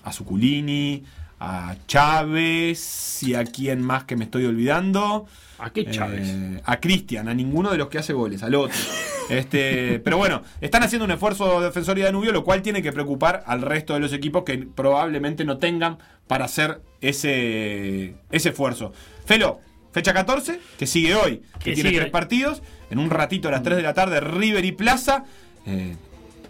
[0.04, 1.04] a Suculini,
[1.40, 5.26] a Chávez y a quién más que me estoy olvidando.
[5.60, 6.30] ¿A qué Chávez?
[6.30, 8.78] Eh, a Cristian, a ninguno de los que hace goles, al otro.
[9.30, 13.42] Este, pero bueno, están haciendo un esfuerzo defensor y Danubio, lo cual tiene que preocupar
[13.48, 18.92] al resto de los equipos que probablemente no tengan para hacer ese, ese esfuerzo.
[19.26, 19.62] Felo,
[19.94, 22.02] fecha 14, que sigue hoy, que, Que tiene sigue.
[22.02, 22.62] tres partidos.
[22.90, 25.24] En un ratito a las 3 de la tarde, River y Plaza.
[25.66, 25.96] Eh,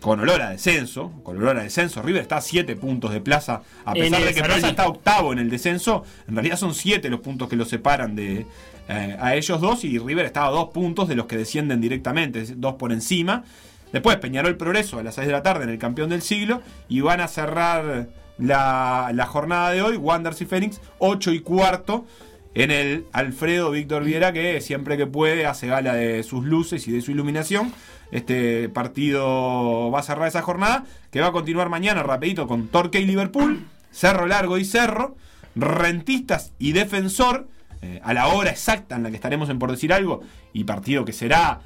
[0.04, 2.02] con olor a descenso, con olor a descenso.
[2.02, 4.44] River está a 7 puntos de plaza, a pesar de que.
[4.44, 8.14] Plaza está octavo en el descenso, en realidad son 7 los puntos que los separan
[8.14, 8.46] de
[8.90, 12.44] eh, a ellos dos y River está a 2 puntos de los que descienden directamente,
[12.58, 13.46] dos por encima.
[13.94, 17.00] Después Peñarol Progreso a las 6 de la tarde en el campeón del siglo y
[17.00, 22.06] van a cerrar la, la jornada de hoy, Wanderers y Fénix, 8 y cuarto
[22.56, 26.92] en el Alfredo Víctor Viera que siempre que puede hace gala de sus luces y
[26.92, 27.74] de su iluminación.
[28.12, 33.00] Este partido va a cerrar esa jornada que va a continuar mañana rapidito con Torque
[33.00, 35.16] y Liverpool, Cerro Largo y Cerro,
[35.56, 37.48] Rentistas y Defensor
[37.82, 40.22] eh, a la hora exacta en la que estaremos en por decir algo
[40.54, 41.62] y partido que será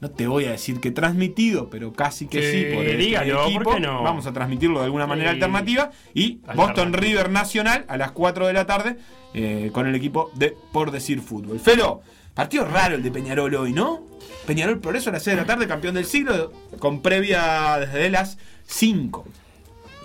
[0.00, 3.64] no te voy a decir que transmitido, pero casi que sí por el dígalo, equipo.
[3.64, 4.02] ¿por qué no?
[4.02, 5.34] Vamos a transmitirlo de alguna manera Sí.
[5.34, 6.40] alternativa y.
[6.56, 8.96] Boston River Nacional a las 4 de la tarde
[9.34, 11.60] eh, con el equipo de Por Decir Fútbol.
[11.60, 12.00] Felo,
[12.34, 14.06] partido raro el de Peñarol hoy, ¿no?
[14.46, 18.38] Peñarol Progreso a las 6 de la tarde, campeón del siglo, con previa desde las
[18.66, 19.24] 5.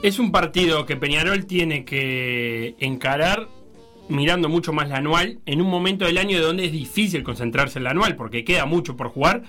[0.04, 3.48] Es un partido que Peñarol tiene que encarar
[4.10, 7.86] mirando mucho más la anual en un momento del año donde es difícil concentrarse en
[7.86, 9.44] la anual porque queda mucho por jugar.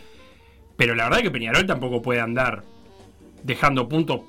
[0.76, 2.64] Pero la verdad es que Peñarol tampoco puede andar
[3.42, 4.20] dejando puntos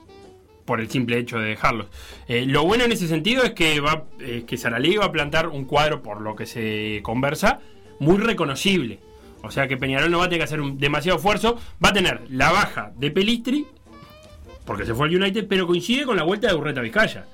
[0.66, 1.88] por el simple hecho de dejarlos.
[2.28, 4.06] Eh, lo bueno en ese sentido es que va
[4.46, 7.60] que Saralí va a plantar un cuadro, por lo que se conversa,
[8.00, 9.00] muy reconocible.
[9.44, 11.58] O sea que Peñarol no va a tener que hacer un demasiado esfuerzo.
[11.84, 13.66] Va a tener la baja de Pelistri,
[14.66, 17.26] porque se fue al United, pero coincide con la vuelta de Urreta Vizcaya,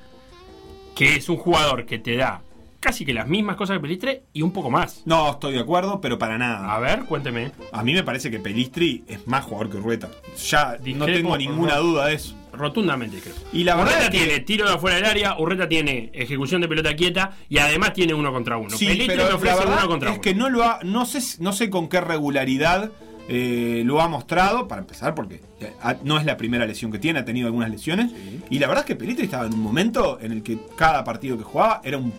[0.96, 2.44] que es un jugador que te da
[2.84, 5.02] casi que las mismas cosas que Pelistri y un poco más.
[5.06, 6.74] No estoy de acuerdo, pero para nada.
[6.76, 7.52] A ver, cuénteme.
[7.72, 10.10] A mí me parece que Pelistri es más jugador que Urrueta.
[10.50, 12.36] Ya no tengo ninguna duda de eso.
[12.52, 13.34] Rotundamente creo.
[13.52, 16.68] Y la verdad Urreta que- tiene tiro de afuera del área, Urreta tiene ejecución de
[16.68, 18.78] pelota quieta y además tiene uno contra uno.
[18.78, 20.22] Sí, Pelistri pero me ofrece uno contra es uno.
[20.22, 22.92] que no lo ha, no sé, no sé con qué regularidad
[23.30, 25.72] eh, lo ha mostrado, para empezar, porque eh,
[26.04, 28.12] no es la primera lesión que tiene, ha tenido algunas lesiones.
[28.50, 31.38] Y la verdad es que Pelistri estaba en un momento en el que cada partido
[31.38, 32.14] que jugaba era un,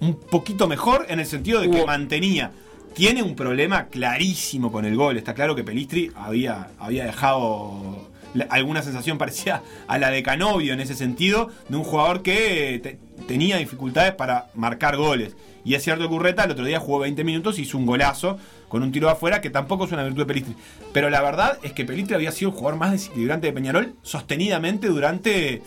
[0.00, 2.50] un poquito mejor en el sentido de que Hubo- mantenía.
[2.94, 5.16] Tiene un problema clarísimo con el gol.
[5.16, 10.72] Está claro que Pelistri había, había dejado la- alguna sensación parecida a la de Canovio
[10.72, 15.34] en ese sentido, de un jugador que te- tenía dificultades para marcar goles.
[15.64, 18.38] Y es cierto que Urreta el otro día jugó 20 minutos y hizo un golazo
[18.68, 20.54] con un tiro de afuera, que tampoco es una virtud de Pelistri.
[20.92, 24.88] Pero la verdad es que Pelistri había sido el jugador más desequilibrante de Peñarol sostenidamente
[24.88, 25.62] durante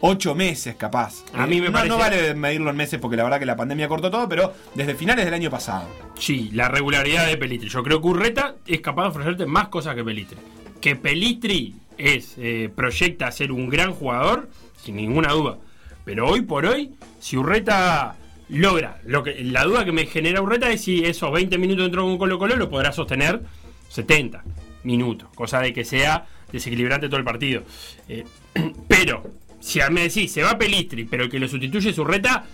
[0.00, 1.24] 8 meses, capaz.
[1.32, 3.56] A mí me no, parece- no vale medirlo en meses porque la verdad que la
[3.56, 5.88] pandemia cortó todo, pero desde finales del año pasado.
[6.18, 7.68] Sí, la regularidad de Pelistri.
[7.68, 10.38] Yo creo que Urreta es capaz de ofrecerte más cosas que Pelistri.
[10.80, 14.48] Que Pelistri es eh, proyecta ser un gran jugador,
[14.82, 15.58] sin ninguna duda.
[16.04, 18.16] Pero hoy por hoy, si Urreta
[18.48, 22.04] logra, lo que la duda que me genera Urreta es si esos 20 minutos dentro
[22.04, 23.42] de un Colo Colo lo podrá sostener
[23.88, 24.44] 70
[24.84, 27.62] minutos, cosa de que sea desequilibrante todo el partido.
[28.08, 28.24] Eh,
[28.88, 29.24] pero,
[29.60, 32.44] si a mí me decís, se va Pelistri, pero el que lo sustituye es Urreta,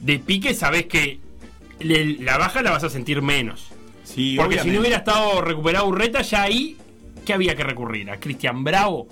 [0.00, 1.20] de pique sabes que
[1.80, 3.68] le- la baja la vas a sentir menos.
[4.04, 6.76] Sí, Porque si no hubiera estado recuperado Urreta, ya ahí,
[7.24, 8.10] ¿qué había que recurrir?
[8.10, 9.08] ¿A Cristian Bravo?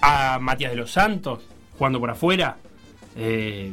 [0.00, 1.40] ¿A Matías de los Santos?
[1.78, 2.56] Jugando por afuera.
[3.16, 3.72] Eh,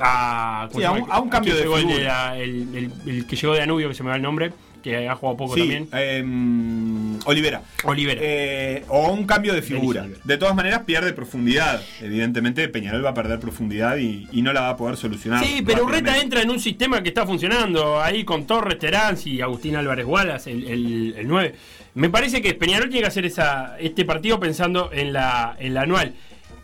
[0.00, 2.38] a, ¿cómo Sí, se a un- a un cambio ¿Quién de el, figura.
[2.38, 5.14] el- el- el que llegó de Danubio, que se me va el nombre, que ha
[5.16, 5.88] jugado poco Sí, también.
[5.92, 7.62] em, Olivera.
[7.84, 8.20] Olivera.
[8.22, 10.06] Eh, o un cambio de figura.
[10.24, 11.80] De todas maneras, pierde profundidad.
[12.00, 15.44] Evidentemente, Peñarol va a perder profundidad y, y no la va a poder solucionar.
[15.44, 19.40] Sí, pero Urreta entra en un sistema que está funcionando ahí con Torres, Terán y
[19.40, 21.54] Agustín Álvarez Wallace, el, el, el 9.
[21.94, 25.82] Me parece que Peñarol tiene que hacer esa, este partido pensando en la, en la
[25.82, 26.14] anual.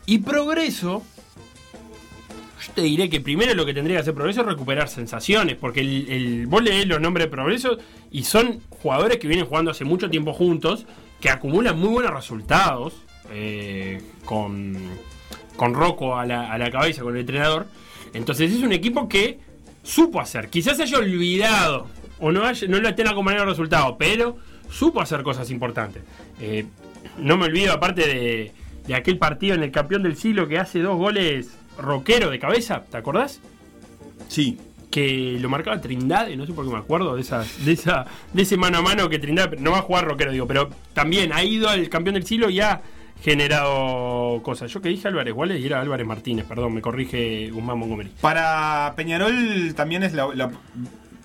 [0.07, 1.03] Y Progreso,
[2.67, 5.81] yo te diré que primero lo que tendría que hacer Progreso es recuperar sensaciones, porque
[5.81, 7.79] el, el, vos los nombres de Progreso
[8.11, 10.87] y son jugadores que vienen jugando hace mucho tiempo juntos,
[11.21, 12.95] que acumulan muy buenos resultados
[13.31, 14.77] eh, con,
[15.57, 17.67] con Rocco a la, a la cabeza, con el entrenador.
[18.13, 19.39] Entonces es un equipo que
[19.83, 21.89] supo hacer, quizás haya olvidado
[22.21, 24.37] o no, haya- no lo estén acompañando los resultados, pero
[24.71, 26.03] supo hacer cosas importantes.
[26.41, 26.67] Eh,
[27.19, 28.53] no me olvido, aparte de,
[28.87, 32.83] de aquel partido en el campeón del siglo que hace dos goles rockero de cabeza,
[32.91, 33.41] ¿te acordás?
[34.29, 34.59] Sí.
[34.91, 38.43] que lo marcaba Trindade, no sé por qué me acuerdo de esas, de esa, de
[38.43, 41.43] ese mano a mano que Trindade no va a jugar rockero, digo, pero también ha
[41.43, 42.81] ido al campeón del siglo y ha
[43.21, 44.71] generado cosas.
[44.73, 48.11] Yo que dije Álvarez Wallace y era Álvarez Martínez, perdón, me corrige Guzmán Montgomery.
[48.21, 50.51] Para Peñarol también es la, la-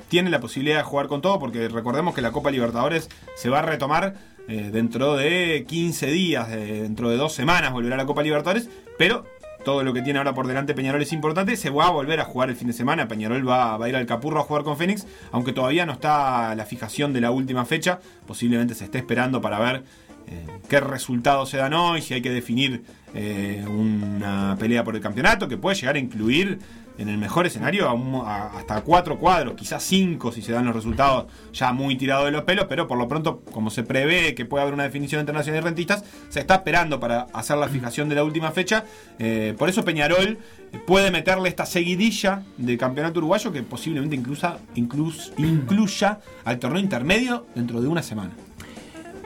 [0.10, 3.60] tiene la posibilidad de jugar con todo, porque recordemos que la Copa Libertadores se va
[3.60, 4.16] a retomar
[4.48, 9.26] eh, dentro de 15 días, eh, dentro de dos semanas volverá la Copa Libertadores, pero
[9.64, 12.26] todo lo que tiene ahora por delante Peñarol es importante, se va a volver a
[12.26, 15.06] jugar el fin de semana, Peñarol va, a ir al Capurro a jugar con Fénix,
[15.32, 19.60] aunque todavía no está la fijación de la última fecha, posiblemente se esté esperando para
[19.60, 19.84] ver
[20.28, 25.02] eh, qué resultados se dan hoy, si hay que definir eh, una pelea por el
[25.02, 26.60] campeonato, que puede llegar a incluir
[27.00, 30.66] en el mejor escenario a un- a- hasta cuatro cuadros, quizás cinco si se dan
[30.66, 34.36] los resultados ya muy tirados de los pelos, pero por lo pronto, como se prevé
[34.36, 37.70] que puede haber una definición entre Nacional y Rentistas, se está esperando para hacer la
[37.70, 38.84] fijación de la última fecha.
[39.18, 40.38] Eh, por eso Peñarol
[40.72, 46.82] eh, puede meterle esta seguidilla de campeonato uruguayo que posiblemente inclusa, inclus- incluya al torneo
[46.82, 48.32] intermedio dentro de una semana.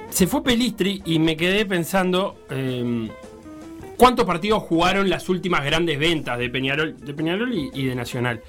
[0.09, 3.09] Se fue Pelistri y me quedé pensando eh,
[4.03, 8.41] cuántos partidos jugaron las últimas grandes ventas de Peñarol, de Peñarol y, y de Nacional.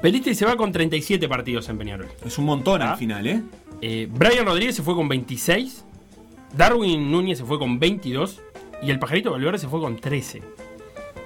[0.00, 2.08] Pelistri se va con 37 partidos en Peñarol.
[2.24, 2.92] Es un montón Ah.
[2.92, 3.42] al final, ¿eh?
[3.82, 5.84] Eh, Brian Rodríguez se fue con 26,
[6.56, 8.40] Darwin Núñez se fue con 22
[8.82, 10.42] y el Pajarito Valverde se fue con 13.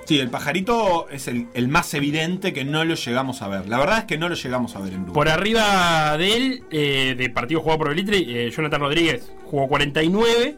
[0.06, 3.68] Sí, el pajarito es el, el más evidente que no lo llegamos a ver.
[3.68, 5.12] La verdad es que no lo llegamos a ver en grupo.
[5.12, 10.56] Por arriba de él, eh, de partido jugado por Pelistri, eh, Jonathan Rodríguez jugó 49,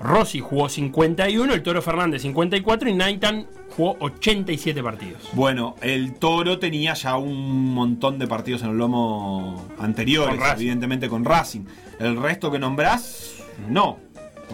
[0.00, 5.28] Rossi jugó 51, el Toro Fernández 54 y Naitan jugó 87 partidos.
[5.32, 11.08] Bueno, el Toro tenía ya un montón de partidos en el lomo anteriores, Con evidentemente
[11.08, 11.62] con Racing.
[11.98, 13.34] El resto que nombrás,
[13.68, 13.98] no.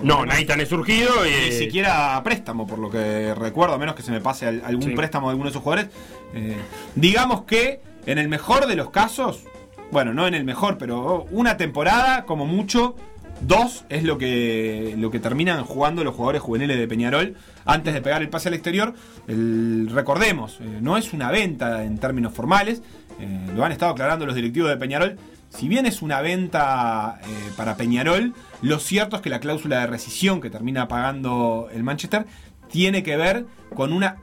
[0.02, 1.50] No, Naitan es surgido y...
[1.50, 4.62] Ni siquiera a préstamo, por lo que recuerdo, a menos que se me pase al-
[4.64, 4.96] algún Sí.
[4.96, 5.90] préstamo de alguno de esos jugadores.
[6.34, 6.56] Eh,
[6.96, 9.44] digamos que en el mejor de los casos,
[9.92, 12.96] bueno, no en el mejor, pero una temporada, como mucho,
[13.40, 18.02] dos es lo que, lo que terminan jugando los jugadores juveniles de Peñarol antes de
[18.02, 18.94] pegar el pase al exterior.
[19.26, 22.82] Recordemos, eh, no es una venta en términos formales,
[23.20, 25.18] eh, lo han estado aclarando los directivos de Peñarol.
[25.50, 29.86] Si bien es una venta eh, para Peñarol, lo cierto es que la cláusula de
[29.86, 32.26] rescisión que termina pagando el Manchester
[32.70, 34.16] tiene que ver con una...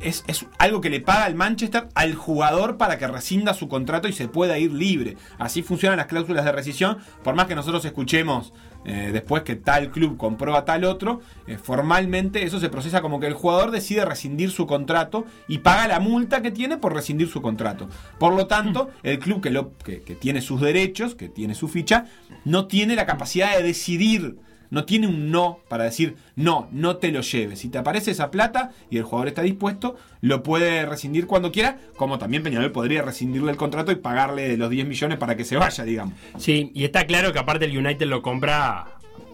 [0.00, 4.08] Es, es algo que le paga el Manchester al jugador para que rescinda su contrato
[4.08, 5.16] y se pueda ir libre.
[5.38, 6.98] Así funcionan las cláusulas de rescisión.
[7.22, 8.52] Por más que nosotros escuchemos
[8.84, 13.20] eh, después que tal club compró a tal otro, eh, formalmente eso se procesa como
[13.20, 17.28] que el jugador decide rescindir su contrato y paga la multa que tiene por rescindir
[17.28, 17.88] su contrato.
[18.18, 21.68] Por lo tanto, el club que, lo, que, que tiene sus derechos, que tiene su
[21.68, 22.06] ficha,
[22.44, 24.36] no tiene la capacidad de decidir.
[24.72, 27.58] No tiene un no para decir, no, no te lo lleves.
[27.58, 31.76] Si te aparece esa plata y el jugador está dispuesto, lo puede rescindir cuando quiera,
[31.94, 35.58] como también Peñarol podría rescindirle el contrato y pagarle los 10 millones para que se
[35.58, 36.14] vaya, digamos.
[36.38, 38.86] Sí, y está claro que aparte el United lo compra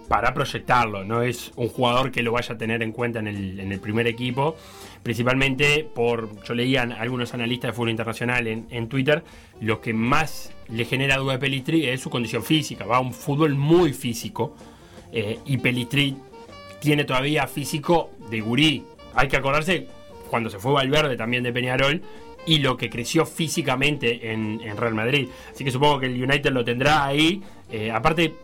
[0.08, 3.60] para proyectarlo, no es un jugador que lo vaya a tener en cuenta en el,
[3.60, 4.56] en el primer equipo,
[5.04, 9.22] principalmente por, yo leía algunos analistas de fútbol internacional en, en Twitter,
[9.60, 13.12] lo que más le genera duda a Pelistri es su condición física, va a un
[13.12, 14.56] fútbol muy físico,
[15.12, 16.16] eh, y Pelistri
[16.80, 19.88] tiene todavía físico de gurí, hay que acordarse
[20.30, 22.02] cuando se fue Valverde también de Peñarol,
[22.46, 25.28] y lo que creció físicamente en, Real Madrid.
[25.52, 27.42] Así que supongo que el United lo tendrá ahí.
[27.70, 28.34] Eh, aparte,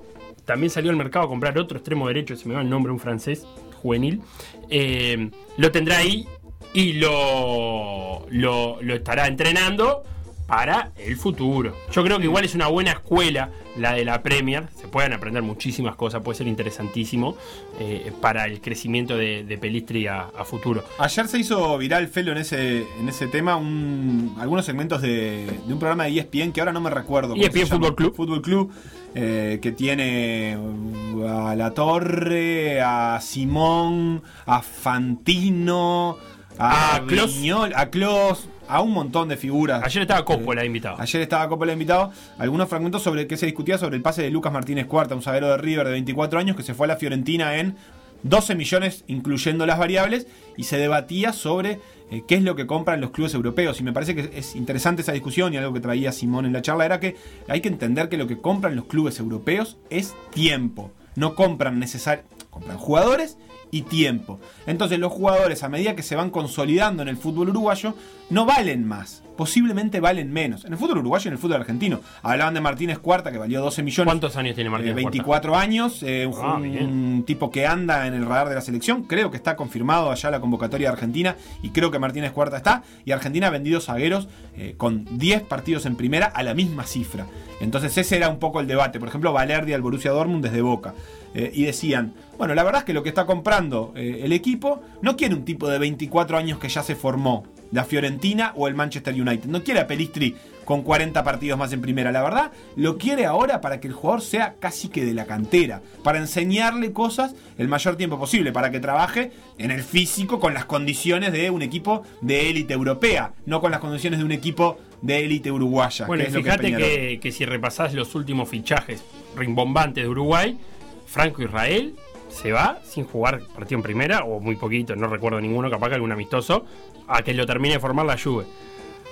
[0.44, 2.98] también salió al mercado a comprar otro extremo derecho, se me va el nombre, un
[2.98, 3.46] francés
[3.82, 4.20] juvenil.
[4.68, 6.26] Eh, lo tendrá ahí
[6.74, 10.02] y lo, lo estará entrenando
[10.46, 11.74] para el futuro.
[11.92, 14.68] Yo creo que igual es una buena escuela la de la Premier.
[14.80, 17.36] Se pueden aprender muchísimas cosas, puede ser interesantísimo
[17.80, 20.84] eh, para el crecimiento de, de Pelistri a, a futuro.
[20.98, 25.72] Ayer se hizo viral, Felo, en ese, en ese tema, un- algunos segmentos de, de
[25.72, 27.34] un programa de ESPN que ahora no me recuerdo.
[27.34, 27.66] ESPN.
[27.66, 28.14] Fútbol Club.
[28.14, 28.72] Fútbol Club,
[29.14, 36.18] eh, que tiene uh, a La Torre, a Simón, a Fantino,
[36.58, 37.00] a, A.
[37.00, 39.82] Viñol, a Klos, a un montón de figuras.
[39.84, 40.96] Ayer estaba Coppola invitado.
[40.98, 42.10] Ayer estaba Coppola invitado.
[42.38, 45.48] Algunos fragmentos sobre que se discutía sobre el pase de Lucas Martínez Cuarta, un zaguero
[45.48, 47.76] de River de 24 años que se fue a la Fiorentina en
[48.22, 51.78] 12 millones, incluyendo las variables, y se debatía sobre
[52.10, 53.80] eh, qué es lo que compran los clubes europeos.
[53.80, 56.62] Y me parece que es interesante esa discusión y algo que traía Simón en la
[56.62, 57.16] charla era que
[57.48, 60.90] hay que entender que lo que compran los clubes europeos es tiempo.
[61.16, 62.34] No compran necesariamente.
[62.50, 63.36] Compran jugadores
[63.74, 64.38] y tiempo.
[64.66, 67.94] Entonces los jugadores a medida que se van consolidando en el fútbol uruguayo
[68.30, 70.64] no valen más, posiblemente valen menos.
[70.64, 72.00] En el fútbol uruguayo y en el fútbol argentino.
[72.22, 74.08] Hablaban de Martínez Cuarta que valió 12 millones.
[74.10, 75.10] ¿Cuántos años tiene Martínez Eh, Cuarta?
[75.16, 79.02] 24 años, eh, un, Ah, un tipo que anda en el radar de la selección.
[79.02, 82.82] Creo que está confirmado allá la convocatoria de Argentina y creo que Martínez Cuarta está.
[83.04, 87.26] Y Argentina ha vendido zagueros eh, con 10 partidos en primera a la misma cifra.
[87.60, 88.98] Entonces ese era un poco el debate.
[89.00, 90.94] Por ejemplo, Valerdi al Borussia Dortmund desde Boca.
[91.36, 94.82] Eh, y decían, bueno, la verdad es que lo que está comprando eh, el equipo
[95.02, 98.74] no quiere un tipo de 24 años que ya se formó, la Fiorentina o el
[98.74, 99.48] Manchester United.
[99.48, 102.12] No quiere a Pelistri con 40 partidos más en primera.
[102.12, 105.82] La verdad, lo quiere ahora para que el jugador sea casi que de la cantera,
[106.02, 110.64] para enseñarle cosas el mayor tiempo posible, para que trabaje en el físico con las
[110.64, 115.24] condiciones de un equipo de élite europea, no con las condiciones de un equipo de
[115.24, 116.06] élite uruguaya.
[116.06, 119.02] Bueno, que lo fíjate es que, que si repasás los últimos fichajes
[119.36, 120.58] rimbombantes de Uruguay,
[121.06, 121.94] Franco Israel
[122.34, 125.94] se va sin jugar partido en primera, o muy poquito, no recuerdo ninguno, capaz que
[125.94, 126.66] algún amistoso,
[127.06, 128.44] a que lo termine de formar la Juve.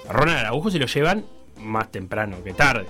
[0.08, 1.24] A Ronald Araujo se lo llevan
[1.60, 2.86] más temprano que tarde.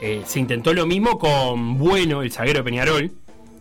[0.00, 3.10] Eh, se intentó lo mismo con Bueno, el zaguero de Peñarol,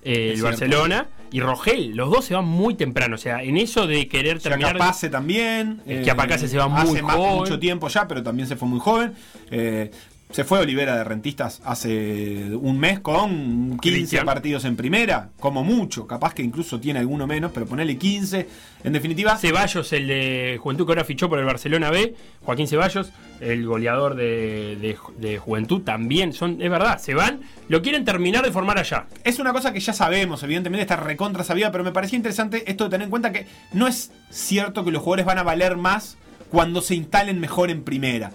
[0.03, 0.41] eh, el.
[0.41, 1.95] Barcelona, y Rogel.
[1.95, 3.15] Los dos se van muy temprano.
[3.15, 4.77] O sea, en eso de querer terminar.
[4.77, 5.81] Pase también.
[5.87, 8.79] Es que Apacase se va muy hace mucho tiempo ya, pero también se fue muy
[8.79, 9.13] joven.
[9.49, 9.91] Eh,
[10.31, 14.25] se fue Olivera de Rentistas hace un mes con 15 Cristian.
[14.25, 16.07] partidos en primera, como mucho.
[16.07, 18.47] Capaz que incluso tiene alguno menos, pero ponele 15.
[18.83, 23.11] En definitiva, Ceballos, el de Juventud que ahora fichó por el Barcelona B, Joaquín Ceballos,
[23.39, 28.43] el goleador de, de- de Juventud, también son, es verdad, se van, lo quieren terminar
[28.45, 29.07] de formar allá.
[29.23, 32.85] Es una cosa que ya sabemos, evidentemente está recontra sabida, pero me parecía interesante esto
[32.85, 36.17] de tener en cuenta que no es cierto que los jugadores van a valer más
[36.49, 38.31] cuando se instalen mejor en primera.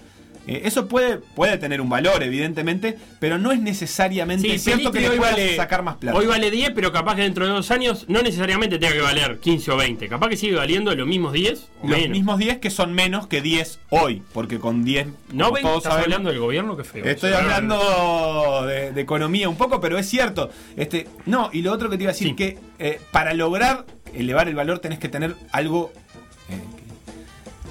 [0.46, 5.00] Eh, eso puede, puede tener un valor, evidentemente, pero no es necesariamente Sí, cierto que
[5.00, 6.16] le hoy vale, sacar más plata.
[6.16, 9.38] hoy vale 10, pero capaz que dentro de dos años no necesariamente tenga que valer
[9.40, 10.08] 15 o 20.
[10.08, 12.10] Capaz que sigue valiendo los mismos 10 o Los menos.
[12.10, 15.92] mismos 10 que son menos que 10 hoy, porque con 10 no ven, todos estás
[15.94, 17.04] sabemos- hablando del gobierno, que feo.
[17.04, 20.50] Estoy hablando de, de economía un poco, pero es cierto.
[20.76, 22.34] Este, no, y lo otro que te iba a decir, Sí.
[22.34, 23.84] que eh, para lograr
[24.14, 25.92] elevar el valor tenés que tener algo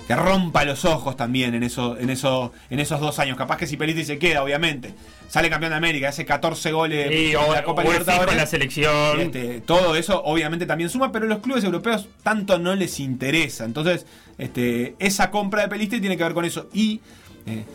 [0.07, 3.37] que, rompa los ojos también en, eso, en, eso, en esos dos años.
[3.37, 4.93] Capaz que si Pelistri se queda, obviamente.
[5.27, 8.31] Sale campeón de América, hace 14 goles Sí, en o, la Copa Libertadores.
[8.31, 9.19] en la selección.
[9.19, 13.65] Este, todo eso obviamente también suma, pero los clubes europeos tanto no les interesa.
[13.65, 14.05] Entonces,
[14.37, 16.69] este, esa compra de Pelistri tiene que ver con eso.
[16.73, 17.01] Y
[17.47, 17.65] eh,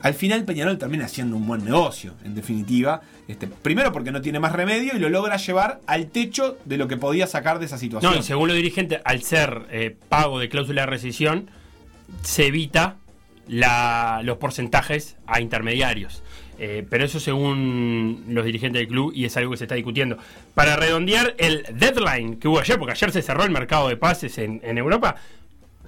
[0.00, 3.00] al final Peñarol termina haciendo un buen negocio, en definitiva.
[3.26, 6.88] Este, primero porque no tiene más remedio y lo logra llevar al techo de lo
[6.88, 8.12] que podía sacar de esa situación.
[8.12, 11.50] No, y según los dirigentes, al ser eh, pago de cláusula de rescisión,
[12.22, 12.96] se evita
[13.46, 16.22] la- los porcentajes a intermediarios.
[16.60, 20.18] Eh, pero eso según los dirigentes del club y es algo que se está discutiendo.
[20.54, 24.38] Para redondear el deadline que hubo ayer, porque ayer se cerró el mercado de pases
[24.38, 25.14] en, en Europa,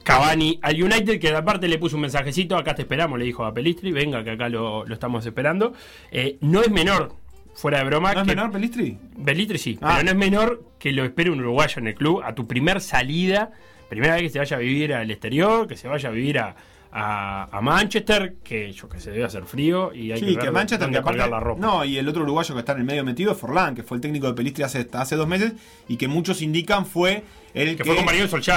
[0.04, 3.52] Cavani al United, que aparte le puso un mensajecito, acá te esperamos, le dijo a
[3.52, 5.74] Pelistri, venga que acá lo, lo estamos esperando.
[6.10, 7.14] Eh, no es menor,
[7.54, 8.96] fuera de broma, ¿No es que menor Pelistri?
[9.16, 9.88] Belitri sí, Ah.
[9.94, 12.80] pero no es menor que lo espere un uruguayo en el club a tu primer
[12.80, 13.50] salida,
[13.90, 16.56] primera vez que se vaya a vivir al exterior, que se vaya a vivir a,
[16.92, 20.40] a- a Manchester, que yo que se debe hacer frío y hay Sí, que que
[20.46, 21.60] ver Manchester dónde que la ropa.
[21.60, 23.96] No, y el otro uruguayo que está en el medio metido es Forlán, que fue
[23.96, 25.52] el técnico de Pelistri hace, hace dos meses
[25.88, 27.22] y que muchos indican fue
[27.54, 27.94] el Que que, fue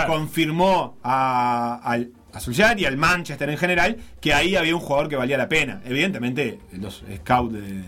[0.08, 5.10] confirmó a, al, a Solskjaer y al Manchester en general que ahí había un jugador
[5.10, 5.82] que valía la pena.
[5.86, 7.84] Evidentemente, los scouts de,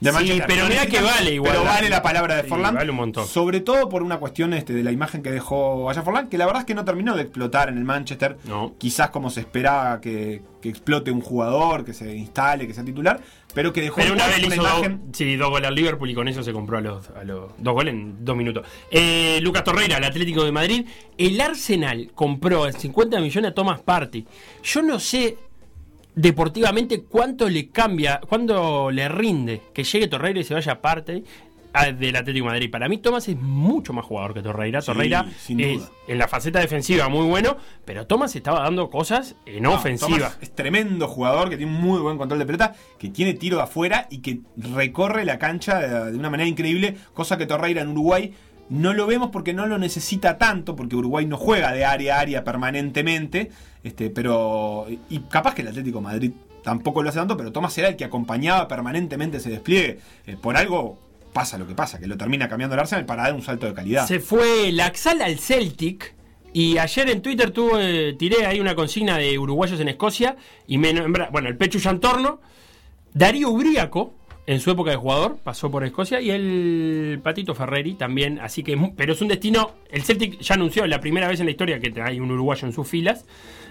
[0.00, 1.52] de Sí, pero necesitan, que vale igual.
[1.52, 2.74] Pero vale la palabra de Sí, Forlán.
[2.74, 3.26] vale un montón.
[3.26, 6.46] Sobre todo por una cuestión este, de la imagen que dejó allá Forlán, que la
[6.46, 8.38] verdad es que no terminó de explotar en el Manchester.
[8.44, 8.74] No.
[8.78, 13.20] Quizás como se esperaba que, que explote un jugador, que se instale, que sea titular,
[13.54, 15.02] pero que dejó Pero una vez una hizo imagen.
[15.12, 17.74] sí, dos goles al Liverpool y con eso se compró a los, a los dos
[17.74, 18.66] goles en dos minutos.
[18.90, 20.86] Eh, Lucas Torreira, el Atlético de Madrid.
[21.16, 24.26] El Arsenal compró en 50 millones a Thomas Partey.
[24.62, 25.36] Yo no sé
[26.22, 31.22] deportivamente cuánto le cambia, cuánto le rinde que llegue Torreira y se vaya Partey
[31.72, 32.70] a- del Atlético de Madrid.
[32.70, 34.80] Para mí Thomas es mucho más jugador que Torreira.
[34.80, 39.62] Sí, Torreira es en la faceta defensiva muy bueno, pero Thomas estaba dando cosas en
[39.62, 40.32] No, ofensiva.
[40.40, 43.62] Es tremendo jugador que tiene un muy buen control de pelota, que tiene tiro de
[43.64, 47.88] afuera y que recorre la cancha de, de una manera increíble, cosa que Torreira en
[47.90, 48.34] Uruguay
[48.70, 52.20] no lo vemos porque no lo necesita tanto, porque Uruguay no juega de área a
[52.20, 53.50] área permanentemente,
[53.84, 57.88] este, pero y capaz que el Atlético Madrid tampoco lo hace tanto, pero Thomas era
[57.88, 60.00] el que acompañaba permanentemente ese despliegue.
[60.26, 60.98] Eh, por algo
[61.32, 63.74] pasa lo que pasa, que lo termina cambiando el Arsenal para dar un salto de
[63.74, 64.06] calidad.
[64.06, 66.14] Se fue Laxal al Celtic.
[66.52, 70.36] Y ayer en Twitter tuve, tiré ahí una consigna de uruguayos en Escocia.
[70.66, 72.40] Y me nombra- bueno, el Pechu Yantorno,
[73.12, 74.14] Darío Ubriaco,
[74.48, 76.22] en su época de jugador, pasó por Escocia.
[76.22, 78.38] Y el Patito Ferreri también.
[78.40, 79.72] Así que, pero es un destino.
[79.90, 82.72] El Celtic ya anunció la primera vez en la historia que hay un uruguayo en
[82.72, 83.26] sus filas.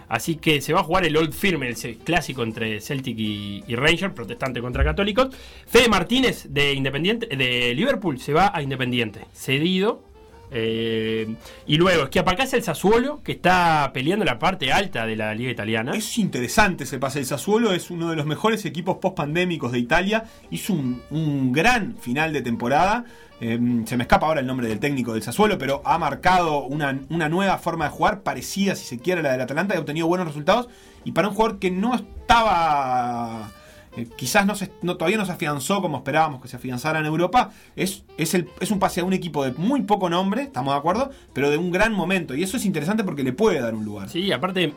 [0.08, 3.76] Así que se va a jugar el Old Firm, el clásico entre Celtic y, y
[3.76, 5.36] Rangers, protestante contra católicos.
[5.66, 10.04] Fede Martínez de Independiente, de Liverpool se va a Independiente, cedido.
[10.52, 11.36] Eh,
[11.66, 15.34] y luego es que apacase el Sassuolo, que está peleando la parte alta de la
[15.34, 15.92] liga italiana.
[15.96, 17.20] Es interesante ese pase.
[17.20, 20.26] El Sassuolo es uno de los mejores equipos post-pandémicos de Italia.
[20.50, 23.06] Hizo un, un gran final de temporada.
[23.40, 27.00] Eh, se me escapa ahora el nombre del técnico del Sassuolo, pero ha marcado una,
[27.10, 29.82] una nueva forma de jugar, parecida, si se quiere, a la del Atalanta, y ha
[29.82, 30.70] obtenido buenos resultados.
[31.04, 33.52] Y para un jugador que no estaba.
[33.98, 37.06] Eh, quizás no se- no, todavía no se afianzó como esperábamos que se afianzara en
[37.06, 37.52] Europa.
[37.76, 40.80] Es, es, el, es un pase a un equipo de muy poco nombre, estamos de
[40.80, 42.36] acuerdo, pero de un gran momento.
[42.36, 44.10] Y eso es interesante porque le puede dar un lugar.
[44.10, 44.74] Sí, aparte,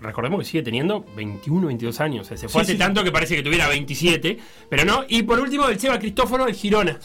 [0.00, 2.26] recordemos que sigue teniendo 21, 22 años.
[2.26, 2.78] O sea, se fue Sí, hace sí.
[2.78, 4.38] tanto que parece que tuviera 27,
[4.68, 5.04] pero no.
[5.08, 6.98] Y por último, el Seba Cristóforo, el Girona.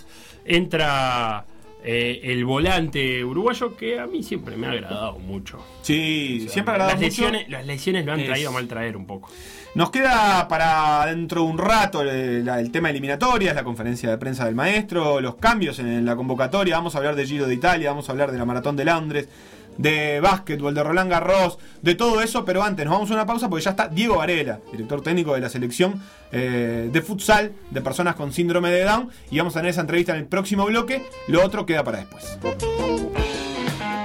[0.46, 1.46] Entra
[1.90, 5.64] eh, el volante uruguayo que a mí siempre me ha agradado mucho.
[5.82, 7.22] Sí, O sea, siempre ha agradado las mucho.
[7.24, 9.30] lesiones, las lesiones lo han Es- traído a mal traer un poco.
[9.76, 14.18] Nos queda para dentro de un rato el, la- el tema eliminatorias, la conferencia de
[14.18, 16.76] prensa del maestro, los cambios en, la convocatoria.
[16.76, 19.30] Vamos a hablar de Giro de Italia, vamos a hablar de la Maratón de Londres,
[19.78, 22.46] de básquetbol, de Roland Garros, de todo eso.
[22.46, 25.42] Pero antes nos vamos a una pausa porque ya está Diego Varela, director técnico de
[25.42, 26.02] la selección
[26.32, 29.10] eh, de futsal de personas con síndrome de Down.
[29.32, 31.06] Y vamos a tener esa entrevista en el próximo bloque.
[31.28, 32.38] Lo otro queda para después.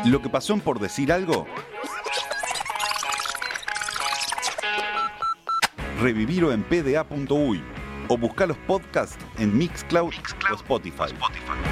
[0.04, 1.46] Lo que pasó por decir algo.
[6.00, 7.62] Revivirlo en pda.uy
[8.08, 10.12] o buscar los podcasts en Mixcloud,
[10.50, 11.14] o Spotify.
[11.18, 11.71] Por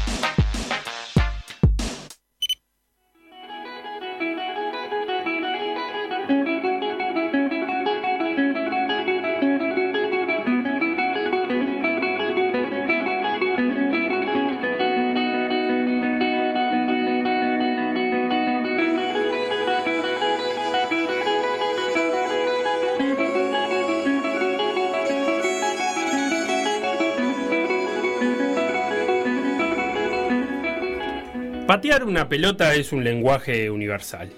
[31.91, 34.31] Una pelota es un lenguaje universal.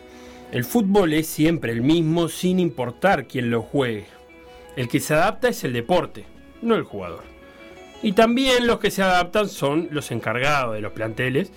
[0.52, 4.08] El fútbol es siempre el mismo sin importar quién lo juegue.
[4.76, 6.26] El que se adapta es el deporte,
[6.64, 7.24] no el jugador.
[8.02, 11.52] Y también los que se adaptan son los encargados de los planteles,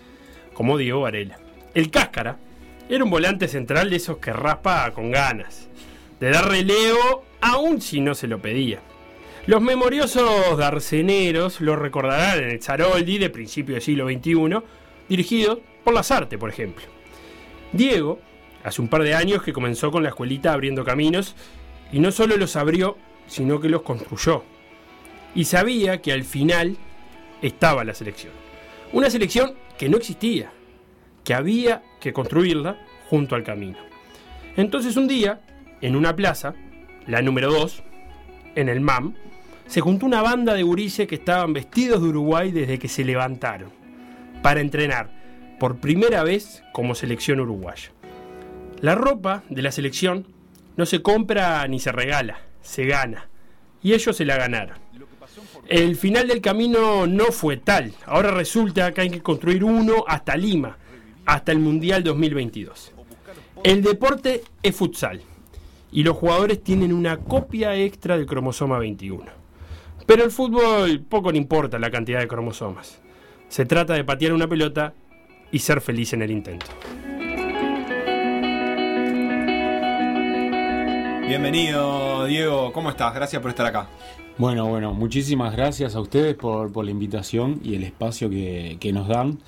[0.53, 1.39] como Diego Varela.
[1.73, 2.37] El Cáscara
[2.91, 5.67] era un volante central de esos que raspa con ganas,
[6.21, 8.81] de dar relevo aun si no se lo pedía.
[9.47, 14.63] Los memoriosos darceneros lo recordarán en el Zaroldi de principio del siglo XXI,
[15.09, 16.85] dirigido por Lazarte, por ejemplo.
[17.71, 18.19] Diego,
[18.65, 21.37] hace un par de años que comenzó con la escuelita abriendo caminos,
[21.93, 24.43] y no solo los abrió, sino que los construyó.
[25.37, 26.77] Y sabía que al final
[27.41, 28.33] estaba la selección.
[28.93, 30.51] Una selección que no existía,
[31.23, 33.79] que había que construirla junto al camino.
[34.57, 35.41] Entonces un día,
[35.83, 36.57] en una plaza,
[37.07, 37.85] la número 2,
[38.57, 39.15] en el MAM,
[39.69, 43.71] se juntó una banda de gurises que estaban vestidos de Uruguay desde que se levantaron,
[44.43, 45.26] para entrenar
[45.59, 47.91] por primera vez como selección uruguaya.
[48.81, 50.27] La ropa de la selección
[50.77, 53.29] no se compra ni se regala, se gana.
[53.83, 54.79] Y ellos se la ganaron.
[55.69, 57.93] El final del camino no fue tal.
[58.05, 60.77] Ahora resulta que hay que construir uno hasta Lima,
[61.25, 62.93] hasta el Mundial 2022.
[63.65, 65.23] El deporte es futsal
[65.91, 69.25] y los jugadores tienen una copia extra del cromosoma 21.
[70.07, 73.01] Pero el fútbol poco le importa la cantidad de cromosomas.
[73.49, 74.95] Se trata de patear una pelota
[75.53, 76.67] y ser feliz en el intento.
[81.27, 82.73] Bienvenido, Diego.
[82.73, 83.13] ¿Cómo estás?
[83.15, 83.89] Gracias por estar acá.
[84.39, 88.93] Bueno, bueno, muchísimas gracias a ustedes por, por la invitación y el espacio que, que
[88.93, 89.39] nos dan.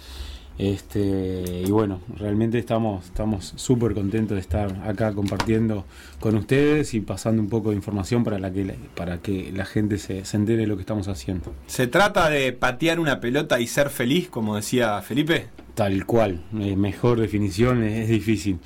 [0.58, 5.84] Este, y bueno, realmente estamos estamos súper contentos de estar acá compartiendo
[6.18, 9.98] con ustedes y pasando un poco de información para, la que, para que la gente
[9.98, 11.54] se, se entere de lo que estamos haciendo.
[11.68, 15.46] ¿Se trata de patear una pelota y ser feliz, como decía Felipe?
[15.74, 18.58] Tal cual, eh, mejor definición es, es difícil.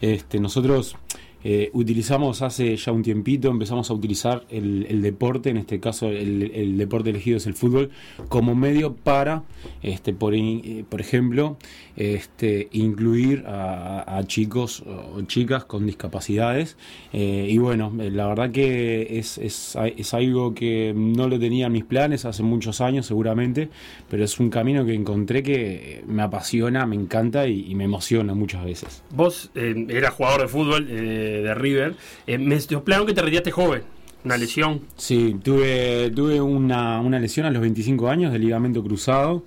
[0.00, 0.96] Este, nosotros
[1.44, 6.78] eh, utilizamos hace ya un tiempito, empezamos a utilizar el, deporte, en este caso el,
[6.78, 7.90] deporte elegido es el fútbol,
[8.30, 9.44] como medio para,
[9.82, 11.58] este, por, eh, por ejemplo,
[11.96, 16.78] este, incluir a, chicos o chicas con discapacidades.
[17.12, 21.72] Eh, y bueno, la verdad que es, es, es algo que no lo tenía en
[21.72, 23.68] mis planes hace muchos años seguramente,
[24.08, 28.64] pero es un camino que encontré que me apasiona, me encanta y, me emociona muchas
[28.64, 29.02] veces.
[29.10, 30.88] Vos eras jugador de fútbol
[31.42, 31.94] de River.
[32.26, 33.82] Eh, me soplaron que te retiraste joven.
[34.24, 34.80] Una lesión.
[34.96, 39.44] Sí, tuve, tuve una, una lesión a los 25 años de ligamento cruzado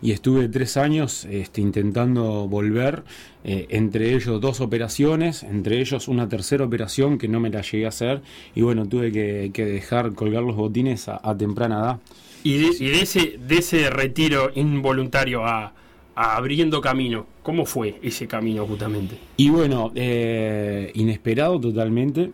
[0.00, 3.02] y estuve tres años este, intentando volver,
[3.42, 7.86] eh, entre ellos dos operaciones, entre ellos una tercera operación que no me la llegué
[7.86, 8.22] a hacer
[8.54, 12.00] y bueno, tuve que, que dejar colgar los botines a, a temprana edad.
[12.44, 15.72] Y de, y de ese, de ese retiro involuntario a
[16.14, 19.16] abriendo camino, ¿cómo fue ese camino justamente?
[19.36, 22.30] Y bueno, eh, inesperado totalmente.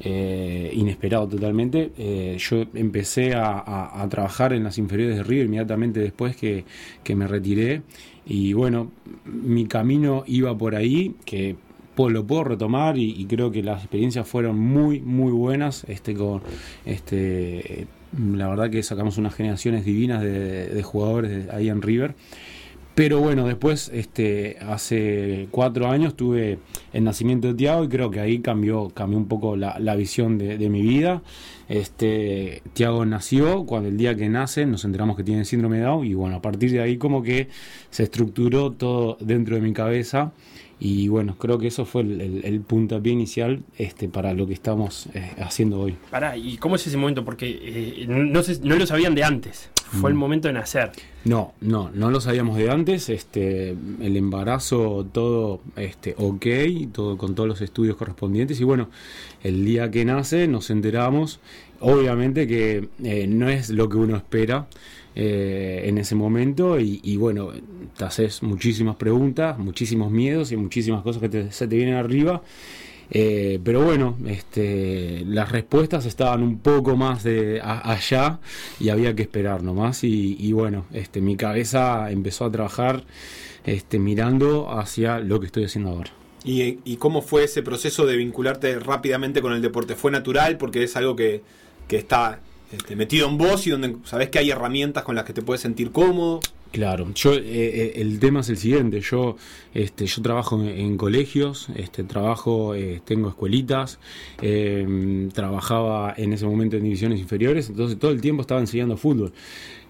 [0.00, 1.90] eh, inesperado totalmente.
[1.96, 6.64] Eh, yo empecé a, trabajar en las inferiores de River inmediatamente después que,
[7.02, 7.82] que me retiré.
[8.26, 8.90] Y bueno,
[9.24, 11.56] mi camino iba por ahí, que
[11.94, 15.84] po- lo puedo retomar y, creo que las experiencias fueron muy, muy buenas.
[15.88, 16.42] Este, con,
[16.84, 17.86] este,
[18.34, 22.14] la verdad que sacamos unas generaciones divinas de, de jugadores ahí en River.
[22.96, 26.58] Pero bueno, después, este, hace cuatro años tuve
[26.94, 30.38] el nacimiento de Tiago y creo que ahí cambió, cambió un poco la, la visión
[30.38, 31.22] de, de mi vida.
[31.68, 36.06] Este, Tiago nació, cuando el día que nace nos enteramos que tiene síndrome de Down
[36.06, 37.48] y bueno, a partir de ahí como que
[37.90, 40.32] se estructuró todo dentro de mi cabeza
[40.80, 44.54] y bueno, creo que eso fue el, el- el puntapié inicial este, para lo que
[44.54, 45.96] estamos eh, haciendo hoy.
[46.10, 47.24] Pará, ¿y cómo es ese momento?
[47.26, 49.70] Porque eh, no, sé- no lo sabían de antes.
[49.88, 50.90] Fue el momento de nacer.
[51.24, 53.08] No, no, no lo sabíamos de antes.
[53.08, 56.46] Este, el embarazo todo, este, ok,
[56.92, 58.88] todo con todos los estudios correspondientes y bueno,
[59.42, 61.38] el día que nace nos enteramos,
[61.80, 64.66] obviamente que eh, no es lo que uno espera
[65.14, 67.50] eh, en ese momento y, y bueno,
[67.96, 72.42] te haces muchísimas preguntas, muchísimos miedos y muchísimas cosas que te- se te vienen arriba.
[73.10, 78.40] Eh, pero bueno, este, las respuestas estaban un poco más de allá
[78.80, 80.04] y había que esperar nomás.
[80.04, 83.04] Y, y bueno, este, mi cabeza empezó a trabajar
[83.66, 86.10] este, mirando hacia lo que estoy haciendo ahora.
[86.44, 89.96] ¿Y, cómo fue ese proceso de vincularte rápidamente con el deporte?
[89.96, 91.42] ¿Fue natural porque es algo que,
[91.88, 92.38] que está
[92.70, 95.60] este, metido en vos y donde sabés que hay herramientas con las que te puedes
[95.60, 96.38] sentir cómodo?
[96.72, 99.36] Claro, yo eh, eh, el tema es el siguiente, yo
[99.72, 103.98] este yo trabajo en, colegios, este trabajo eh, tengo escuelitas,
[104.42, 109.32] eh, trabajaba en ese momento en divisiones inferiores, entonces todo el tiempo estaba enseñando fútbol.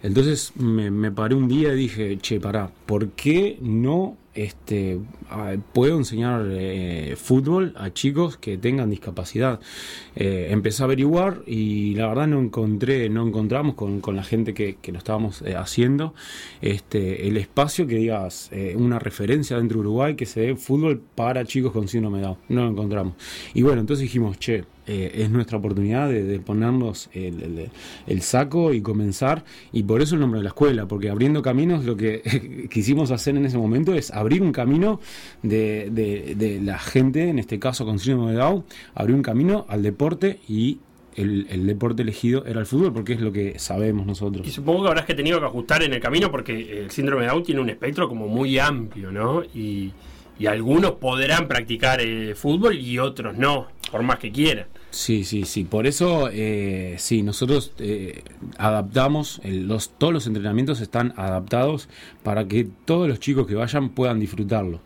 [0.03, 4.99] Entonces me, me paré un día y dije, che, pará, ¿por qué no este,
[5.73, 9.61] puedo enseñar eh, fútbol a chicos que tengan discapacidad?
[10.15, 14.77] Eh, empecé a averiguar y la verdad no encontré, no encontramos con, la gente que,
[14.93, 16.15] lo estábamos eh, haciendo
[16.61, 21.45] este, el espacio que digas una referencia dentro de Uruguay que se dé fútbol para
[21.45, 22.39] chicos con síndrome de Down.
[22.49, 23.15] No lo encontramos.
[23.55, 27.71] Y bueno, entonces dijimos, che, es nuestra oportunidad de, ponernos el-
[28.07, 29.45] el saco y comenzar.
[29.73, 33.37] Y por eso el nombre de la escuela, porque abriendo caminos lo que quisimos hacer
[33.37, 35.01] en ese momento es abrir un camino
[35.43, 38.65] de, de- de la gente, en este caso con síndrome de Down,
[38.95, 40.79] abrir un camino al deporte y
[41.17, 44.47] el, el deporte elegido era el fútbol, porque es lo que sabemos nosotros.
[44.47, 47.31] Y supongo que habrás que tenido que ajustar en el camino porque el síndrome de
[47.31, 49.43] Down tiene un espectro como muy amplio, ¿no?
[49.55, 49.93] Y,
[50.39, 54.67] y algunos podrán practicar eh, fútbol y otros no, por más que quieran.
[54.99, 55.65] Sí, sí, sí.
[55.65, 58.23] Por eso, eh, sí, nosotros eh,
[58.57, 61.91] adaptamos, el- los, todos los entrenamientos están adaptados
[62.23, 64.81] para que todos los chicos que vayan puedan disfrutarlo.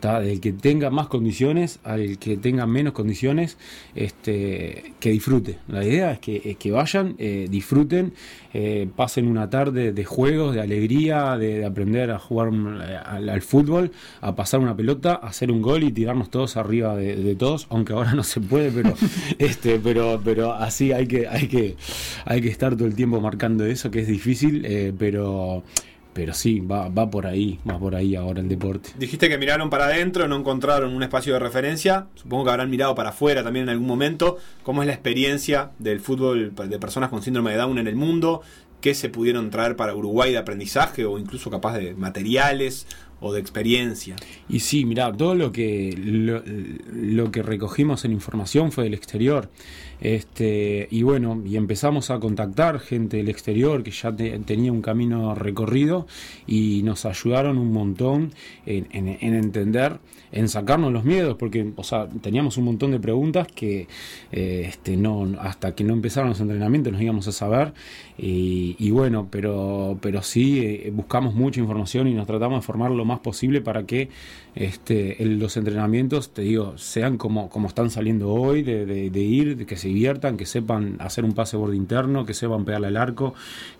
[0.00, 0.20] ¿Tá?
[0.20, 3.56] Del que tenga más condiciones al que tenga menos condiciones,
[3.94, 5.58] este, que disfrute.
[5.68, 8.12] La idea es que, es que vayan, eh, disfruten,
[8.52, 13.28] eh, pasen una tarde de juegos, de alegría, de, de aprender a jugar eh, al,
[13.28, 17.16] al fútbol, a pasar una pelota, a hacer un gol y tirarnos todos arriba de,
[17.16, 18.94] de todos, aunque ahora no se puede, pero
[19.38, 21.76] este, pero, pero así hay que, hay que,
[22.24, 25.62] hay que estar todo el tiempo marcando eso, que es difícil, eh, pero,
[26.16, 28.88] pero sí, va, va por ahí, va por ahí ahora el deporte.
[28.98, 32.06] Dijiste que miraron para adentro, no encontraron un espacio de referencia.
[32.14, 34.38] Supongo que habrán mirado para afuera también en algún momento.
[34.62, 38.40] ¿Cómo es la experiencia del fútbol de personas con síndrome de Down en el mundo?
[38.80, 42.86] ¿Qué se pudieron traer para Uruguay de aprendizaje o incluso capaz de materiales
[43.20, 44.16] o de experiencia?
[44.48, 49.48] Y sí, mirá, todo lo que lo, que recogimos en información fue del exterior.
[50.00, 54.82] Este, y bueno, y empezamos a contactar gente del exterior que ya te- tenía un
[54.82, 56.06] camino recorrido
[56.46, 58.32] y nos ayudaron un montón
[58.66, 59.98] en- en entender,
[60.36, 63.88] en sacarnos los miedos, porque o sea, teníamos un montón de preguntas que
[64.32, 67.72] eh, este, no, hasta que no empezaron los entrenamientos nos íbamos a saber.
[68.18, 73.04] Y, bueno, pero, pero sí eh, buscamos mucha información y nos tratamos de formar lo
[73.04, 74.08] más posible para que
[74.56, 79.76] este, los entrenamientos, te digo, sean como, como están saliendo hoy, de, ir, de que
[79.76, 83.34] se diviertan, que sepan hacer un pase borde interno, que sepan pegarle al arco,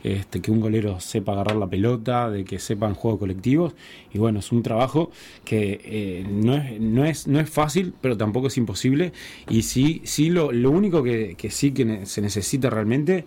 [0.04, 3.74] este, que un golero sepa agarrar la pelota, de que sepan juegos colectivos.
[4.12, 5.10] Y bueno, es un trabajo
[5.46, 9.14] que eh, no, es, no, es, no es fácil, pero tampoco es imposible.
[9.48, 13.24] Y sí, sí lo, lo único que, sí que se necesita realmente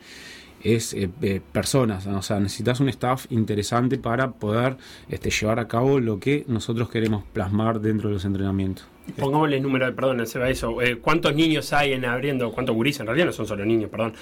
[0.64, 4.78] es eh, eh, personas, o sea, necesitas un staff interesante para poder
[5.10, 8.86] este, llevar a cabo lo que nosotros queremos plasmar dentro de los entrenamientos.
[9.18, 10.82] Pongámosle el número de, perdón, se va eso.
[10.82, 12.52] eh, ¿Cuántos niños hay en abriendo?
[12.52, 13.02] ¿Cuántos gurises?
[13.02, 14.14] En realidad no son solo niños, perdón.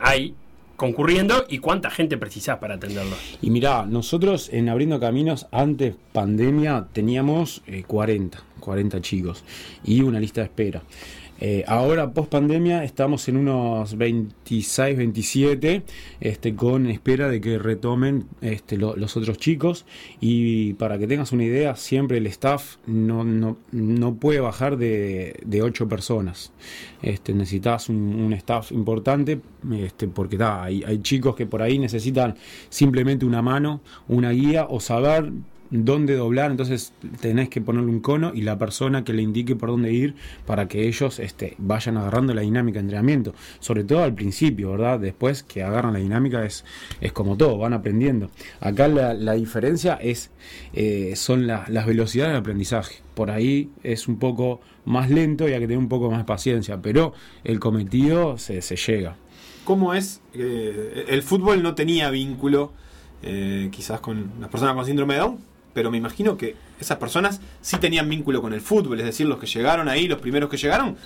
[0.00, 0.34] hay
[0.76, 3.38] concurriendo y cuánta gente precisás para atenderlos.
[3.42, 9.44] Y mirá, nosotros en Abriendo Caminos, antes pandemia, teníamos eh, 40, 40 chicos
[9.84, 10.82] y una lista de espera.
[11.38, 15.82] Eh, ahora, post pandemia, estamos en unos 26, 27,
[16.20, 19.84] este, con espera de que retomen este, lo- los otros chicos.
[20.20, 25.38] Y para que tengas una idea, siempre el staff no, no, no puede bajar de,
[25.44, 26.52] de 8 personas.
[27.02, 29.40] Este, necesitas un, staff importante
[29.74, 32.34] este, porque hay, hay chicos que por ahí necesitan
[32.70, 35.32] simplemente una mano, una guía o saber
[35.70, 39.70] dónde doblar, entonces tenés que ponerle un cono y la persona que le indique por
[39.70, 40.14] dónde ir
[40.46, 45.00] para que ellos este, vayan agarrando la dinámica de entrenamiento, sobre todo al principio, ¿verdad?
[45.00, 46.64] Después que agarran la dinámica es,
[47.00, 48.30] es como todo, van aprendiendo.
[48.60, 50.30] Acá la, la diferencia es
[50.72, 52.96] eh, son la- las velocidades de aprendizaje.
[53.14, 56.80] Por ahí es un poco más lento y hay que tener un poco más paciencia,
[56.80, 57.12] pero
[57.44, 59.16] el cometido se, se llega.
[59.64, 60.20] ¿Cómo es?
[60.34, 62.72] eh, el fútbol no tenía vínculo
[63.22, 65.38] eh, quizás con las personas con síndrome de Down,
[65.76, 69.38] pero me imagino que esas personas sí tenían vínculo con el fútbol, es decir, los
[69.38, 70.96] que llegaron ahí, los primeros que llegaron,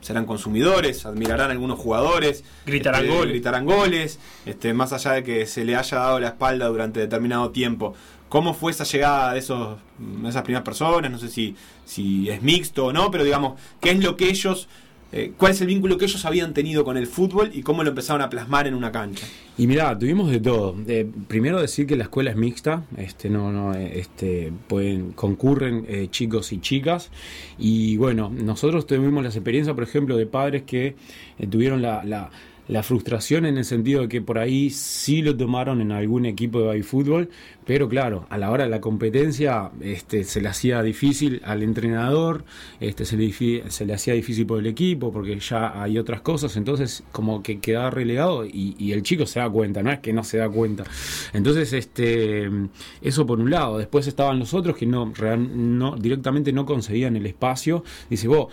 [0.00, 3.30] serán consumidores, admirarán a algunos jugadores, Gritarán este, goles.
[3.30, 7.50] gritarán goles, este, más allá de que se le haya dado la espalda durante determinado
[7.50, 7.94] tiempo.
[8.28, 11.08] ¿Cómo fue esa llegada de esos, de esas primeras personas?
[11.08, 11.54] No sé si,
[11.84, 14.66] si es mixto o no, pero digamos, ¿qué es lo que ellos,
[15.12, 17.90] eh, cuál es el vínculo que ellos habían tenido con el fútbol y cómo lo
[17.90, 19.26] empezaron a plasmar en una cancha?
[19.56, 20.74] Y mira, tuvimos de todo.
[20.88, 26.08] Eh, primero decir que la escuela es mixta, este, no, no, este, pueden, concurren eh,
[26.10, 27.10] chicos y chicas.
[27.56, 30.96] Y bueno, nosotros tuvimos las experiencias, por ejemplo, de padres que
[31.50, 32.30] tuvieron la,
[32.68, 36.60] la frustración en el sentido de que por ahí sí lo tomaron en algún equipo
[36.70, 37.30] de fútbol,
[37.64, 42.44] pero claro, a la hora de la competencia este, se le hacía difícil al entrenador,
[42.80, 43.32] este, se, le,
[43.70, 47.60] se le hacía difícil por el equipo porque ya hay otras cosas, entonces como que
[47.60, 50.84] quedaba relegado y, el chico se da cuenta, no es que no se da cuenta.
[51.32, 52.48] Entonces, este,
[53.02, 53.78] eso por un lado.
[53.78, 57.84] Después estaban los otros que no, no directamente no conseguían el espacio.
[58.08, 58.48] Dice, vos,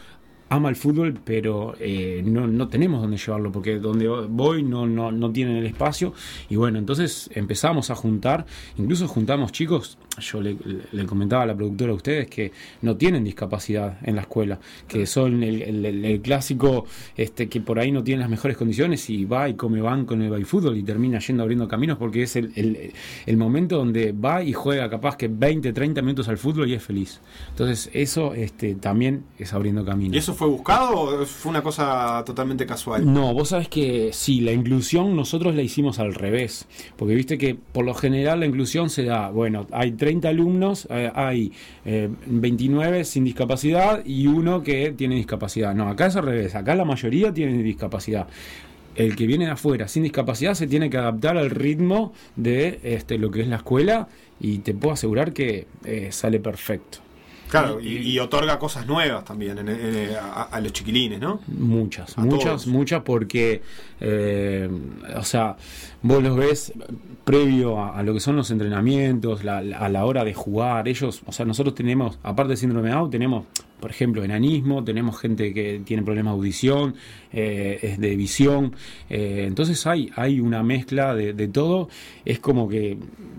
[0.54, 5.12] ama el fútbol, pero eh, no, no tenemos dónde llevarlo, porque donde voy no, no,
[5.12, 6.14] no tienen el espacio.
[6.50, 8.46] Y bueno, entonces empezamos a juntar,
[8.78, 10.56] incluso juntamos chicos, yo le,
[10.92, 12.52] le comentaba a la productora a ustedes que
[12.84, 16.86] no tienen discapacidad en la escuela, que son el, el- el- el clásico
[17.18, 20.22] este, que por ahí no tienen las mejores condiciones y va y come banco en
[20.22, 22.52] el fútbol y termina yendo abriendo caminos porque es el,
[23.26, 26.84] el- momento donde va y juega capaz que 20, 30 minutos al fútbol y es
[26.84, 27.20] feliz.
[27.50, 30.16] Entonces eso este, también es abriendo caminos.
[30.16, 33.12] ¿Y eso fue buscado o fue una cosa totalmente casual?
[33.12, 37.56] No, vos sabés que sí, la inclusión nosotros la hicimos al revés, porque viste que
[37.56, 41.54] por lo general la inclusión se da, bueno, hay 30 alumnos, eh, hay
[41.86, 45.74] eh, 29 sin discapacidad y uno que tiene discapacidad.
[45.74, 48.28] No, acá es al revés, acá la mayoría tiene discapacidad.
[48.96, 53.18] El que viene de afuera sin discapacidad se tiene que adaptar al ritmo de este,
[53.18, 54.08] lo que es la escuela
[54.42, 56.98] y te puedo asegurar que eh, sale perfecto.
[57.50, 61.40] Claro, y, y otorga cosas nuevas también en- en- a, a los chiquilines, ¿no?
[61.48, 62.68] Muchas, A muchas, todos.
[62.68, 63.62] muchas, porque,
[64.02, 64.68] eh,
[65.16, 65.56] o sea,
[66.02, 66.74] vos los ves
[67.24, 71.46] previo a, lo que son los entrenamientos, a la hora de jugar, ellos, o sea,
[71.46, 73.46] nosotros tenemos, aparte de síndrome de Down, tenemos,
[73.80, 76.96] por ejemplo, enanismo, tenemos gente que tiene problemas de audición,
[77.32, 78.76] eh, de visión,
[79.10, 81.90] eh, entonces hay, hay una mezcla de, todo,
[82.26, 82.98] es como que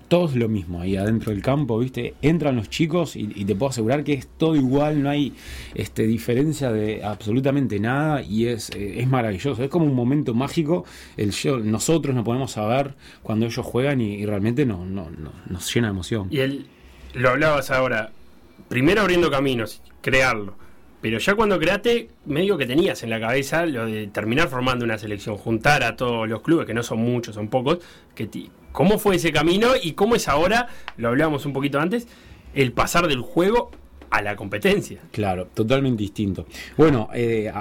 [0.08, 2.14] todo es lo mismo ahí adentro del campo, ¿viste?
[2.22, 5.32] Entran los chicos y, te puedo asegurar que es todo igual, no hay
[5.74, 10.84] este, diferencia de absolutamente nada y es, eh, es maravilloso, es como un momento mágico,
[11.16, 15.10] el show- nosotros nos ponemos a ver cuando ellos juegan y, y realmente no, no,
[15.10, 16.28] no- nos llena de emoción.
[16.30, 16.66] Y él,
[17.14, 18.12] lo hablabas ahora,
[18.68, 20.54] primero abriendo caminos, crearlo.
[21.00, 24.96] Pero ya cuando creaste, medio que tenías en la cabeza lo de terminar formando una
[24.96, 27.78] selección, juntar a todos los clubes, que no son muchos, son pocos.
[28.14, 32.08] Que ti- ¿Cómo fue ese camino y cómo es ahora, lo hablábamos un poquito antes,
[32.54, 33.70] el pasar del juego
[34.10, 34.98] a la competencia?
[35.12, 36.46] Claro, totalmente distinto.
[36.78, 37.52] Bueno, eh,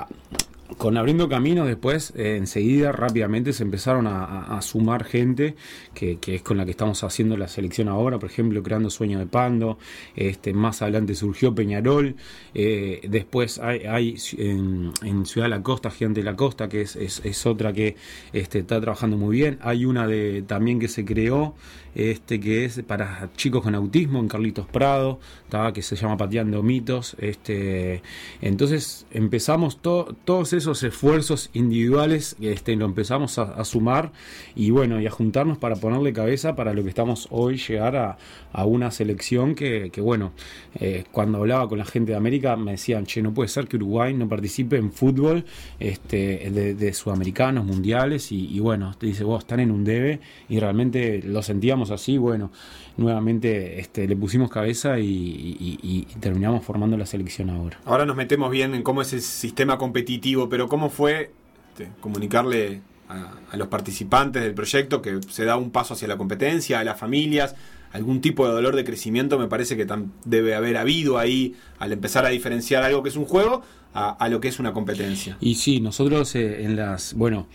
[0.77, 5.55] con abriendo caminos después, eh, enseguida rápidamente se empezaron a, sumar gente
[5.93, 9.25] que, es con la que estamos haciendo la selección ahora, por ejemplo, creando Sueño de
[9.25, 9.77] Pando,
[10.15, 12.15] este, más adelante surgió Peñarol,
[12.53, 14.93] eh, después hay, en,
[15.25, 17.95] Ciudad de la Costa, Gigante de la Costa, que es, es- es otra que
[18.33, 21.55] este, está trabajando muy bien, hay una de también que se creó,
[21.95, 25.19] este que es para chicos con autismo en Carlitos Prado,
[25.49, 25.73] ¿tá?
[25.73, 27.15] que se llama Pateando Mitos.
[27.19, 28.01] Este,
[28.41, 34.11] entonces empezamos to- todos esos esfuerzos individuales este, lo empezamos a, sumar
[34.55, 38.17] y bueno, y a juntarnos para ponerle cabeza para lo que estamos hoy, llegar a,
[38.51, 40.33] a una selección que, que bueno,
[40.79, 43.77] eh, cuando hablaba con la gente de América me decían, che, no puede ser que
[43.77, 45.45] Uruguay no participe en fútbol
[45.79, 50.19] este, de, de sudamericanos, mundiales y, y bueno, te dice, vos están en un debe
[50.49, 52.51] y realmente lo sentíamos así, bueno,
[52.97, 57.79] nuevamente este, le pusimos cabeza y, y- y- y terminamos formando la selección ahora.
[57.85, 61.31] Ahora nos metemos bien en cómo es el sistema competitivo, pero ¿cómo fue
[61.69, 66.17] este, comunicarle a, a los participantes del proyecto que se da un paso hacia la
[66.17, 67.55] competencia, a las familias?
[67.91, 69.85] Algún tipo de dolor de crecimiento me parece que
[70.25, 73.61] debe haber habido ahí al empezar a diferenciar algo que es un juego
[73.93, 75.37] a, a lo que es una competencia.
[75.39, 77.45] Y sí, nosotros eh, en las, bueno,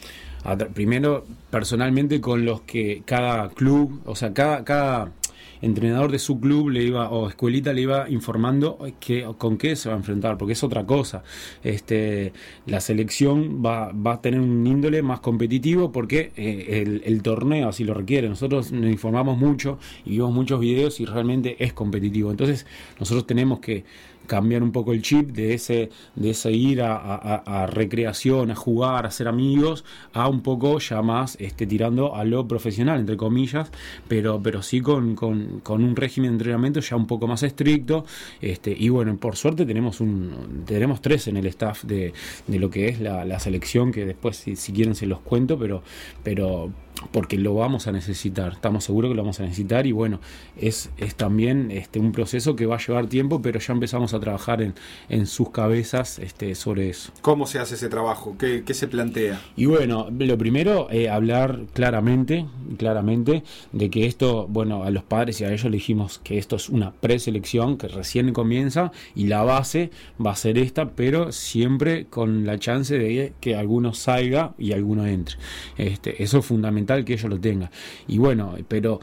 [0.75, 5.13] primero personalmente con los que cada club, o sea, cada, cada
[5.61, 9.89] entrenador de su club le iba, o escuelita le iba informando que, con qué se
[9.89, 11.23] va a enfrentar, porque es otra cosa.
[11.63, 12.33] Este,
[12.67, 17.69] la selección va, va a tener un índole más competitivo porque eh, el, el torneo
[17.69, 18.29] así lo requiere.
[18.29, 22.31] Nosotros nos informamos mucho y vimos muchos videos y realmente es competitivo.
[22.31, 22.67] Entonces
[22.99, 23.85] nosotros tenemos que
[24.29, 29.07] cambiar un poco el chip de ese, de ese ir a, a- recreación, a jugar,
[29.07, 33.71] a ser amigos, a un poco ya más este, tirando a lo profesional, entre comillas,
[34.07, 38.05] pero, pero sí con, con- con un régimen de entrenamiento ya un poco más estricto.
[38.41, 42.13] Este, y bueno, por suerte tenemos un tenemos tres en el staff de,
[42.47, 45.59] de lo que es la, la selección, que después si, si quieren se los cuento,
[45.59, 45.83] pero,
[46.23, 46.71] pero
[47.11, 50.21] porque lo vamos a necesitar, estamos seguros que lo vamos a necesitar y bueno,
[50.57, 54.21] es, es también este, un proceso que va a llevar tiempo, pero ya empezamos a
[54.21, 54.75] trabajar en,
[55.09, 57.13] en sus cabezas este, sobre eso.
[57.21, 58.37] ¿Cómo se hace ese trabajo?
[58.39, 59.41] ¿Qué, qué se plantea?
[59.57, 62.47] Y bueno, lo primero, eh, hablar claramente,
[62.77, 63.43] claramente,
[63.73, 66.69] de que esto, bueno, a los padres y a ellos le dijimos que esto es
[66.69, 69.91] una preselección que recién comienza y la base
[70.25, 75.07] va a ser esta, pero siempre con la chance de que alguno salga y alguno
[75.07, 75.37] entre.
[75.77, 77.71] Este, eso es fundamental que ellos lo tengan.
[78.07, 79.01] Y bueno, pero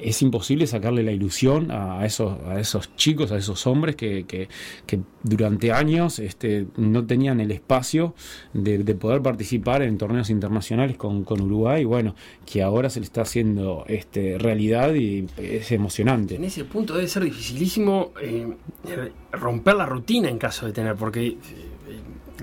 [0.00, 4.48] es imposible sacarle la ilusión a esos, a esos chicos, a esos hombres que, que-
[5.22, 8.14] durante años este, no tenían el espacio
[8.54, 11.84] de, de poder participar en torneos internacionales con, con Uruguay.
[11.84, 12.14] Bueno,
[12.50, 16.36] que ahora se le está haciendo este, realidad y es emocionante.
[16.36, 18.46] En ese punto debe ser dificilísimo eh,
[19.32, 21.36] romper la rutina en caso de tener, porque eh,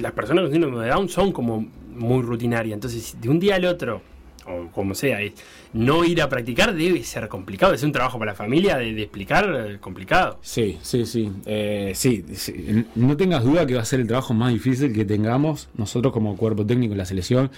[0.02, 1.66] las personas con síndrome de Down son como
[1.96, 2.74] muy rutinarias.
[2.76, 4.02] Entonces, de un día al otro,
[4.48, 5.34] o como sea, es
[5.78, 7.74] no ir a practicar debe ser complicado.
[7.74, 10.40] Es un trabajo para la familia de, explicar eh, complicado.
[10.42, 12.86] Sí, sí, sí, eh, sí, sí.
[12.96, 16.36] No tengas duda que va a ser el trabajo más difícil que tengamos nosotros como
[16.36, 17.52] cuerpo técnico en la selección,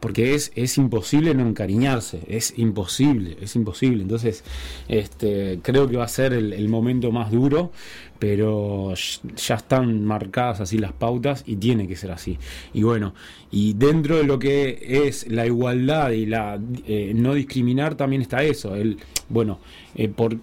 [0.00, 4.02] porque es, es imposible no encariñarse, es imposible, es imposible.
[4.02, 4.44] Entonces,
[4.88, 7.72] este, creo que va a ser el, momento más duro,
[8.18, 12.38] pero ya están marcadas así las pautas y tiene que ser así.
[12.74, 13.14] Y bueno,
[13.50, 18.42] y dentro de lo que es la igualdad y la eh, no discriminar también está
[18.42, 18.98] eso, el
[19.30, 19.58] bueno,
[19.94, 20.36] eh, por,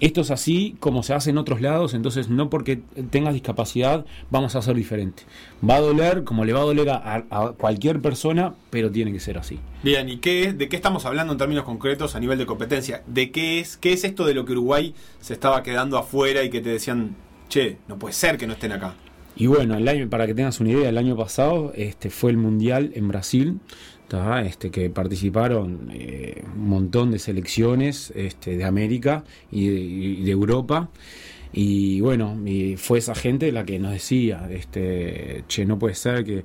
[0.00, 4.56] esto es así como se hace en otros lados, entonces no porque tengas discapacidad vamos
[4.56, 5.24] a ser diferente.
[5.68, 7.24] Va a doler como le va a doler a,
[7.56, 9.58] cualquier persona, pero tiene que ser así.
[9.82, 13.02] Bien, ¿y qué es, de qué estamos hablando en términos concretos a nivel de competencia?
[13.06, 16.50] ¿De qué es, qué es esto de lo que Uruguay se estaba quedando afuera y
[16.50, 17.14] que te decían,
[17.48, 18.94] che, no puede ser que no estén acá?
[19.34, 22.36] Y bueno, el año, para que tengas una idea, el año pasado este, fue el
[22.36, 23.60] Mundial en Brasil,
[24.44, 30.90] este, que participaron eh, un montón de selecciones este, de América y de, Europa.
[31.54, 32.34] Y bueno,
[32.78, 36.44] fue esa gente la que nos decía, este, che, no puede ser que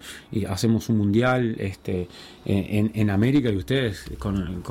[0.50, 1.56] hacemos un mundial
[2.46, 4.64] en, América y ustedes con,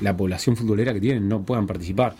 [0.00, 2.14] la población futbolera que tienen no puedan participar.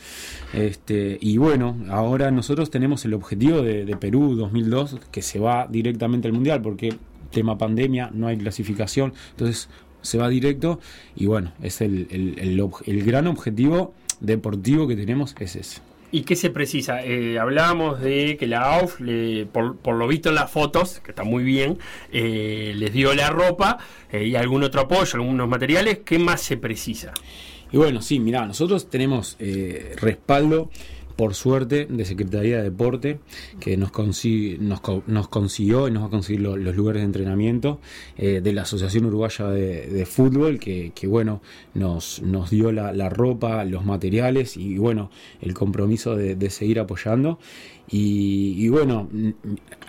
[1.20, 6.26] Y bueno, ahora nosotros tenemos el objetivo de, de Perú 2002 que se va directamente
[6.26, 6.96] al mundial porque
[7.30, 9.68] tema pandemia, no hay clasificación, entonces
[10.02, 10.80] se va directo
[11.16, 15.80] y bueno, es el, el- el ob- el gran objetivo deportivo que tenemos es ese.
[16.12, 17.04] ¿Y qué se precisa?
[17.04, 21.10] Eh, hablábamos de que la AUF, le- por, por lo visto en las fotos, que
[21.10, 21.78] está muy bien,
[22.12, 23.78] eh, les dio la ropa
[24.12, 26.00] eh, y algún otro apoyo, algunos materiales.
[26.04, 27.12] ¿Qué más se precisa?
[27.72, 29.36] Y bueno, sí, mirá, nosotros tenemos
[30.00, 30.70] respaldo,
[31.16, 33.20] por suerte, de Secretaría de Deporte,
[33.60, 37.06] que nos, consi- nos, nos consiguió y nos va a conseguir lo- los lugares de
[37.06, 37.80] entrenamiento,
[38.16, 41.40] eh, de la Asociación Uruguaya de, Fútbol, que, que, bueno,
[41.74, 45.10] nos, nos dio la, ropa, los materiales y bueno,
[45.40, 47.38] el compromiso de, seguir apoyando.
[47.90, 49.08] Y, y bueno,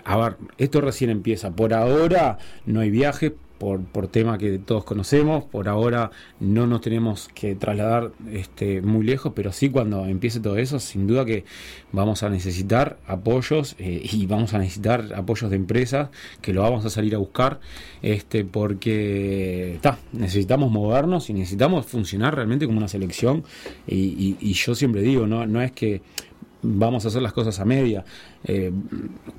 [0.04, 1.50] a ver, esto recién empieza.
[1.56, 5.44] Por ahora no hay viaje por, por tema que todos conocemos.
[5.44, 10.56] Por ahora no nos tenemos que trasladar este, muy lejos, pero sí cuando empiece todo
[10.56, 11.44] eso, sin duda que
[11.92, 16.84] vamos a necesitar apoyos eh, y vamos a necesitar apoyos de empresas que lo vamos
[16.84, 17.60] a salir a buscar,
[18.02, 23.44] este, porque ta, necesitamos movernos y necesitamos funcionar realmente como una selección.
[23.86, 26.02] Y, yo siempre digo, no, no es que
[26.62, 28.04] vamos a hacer las cosas a media.
[28.44, 28.72] Eh,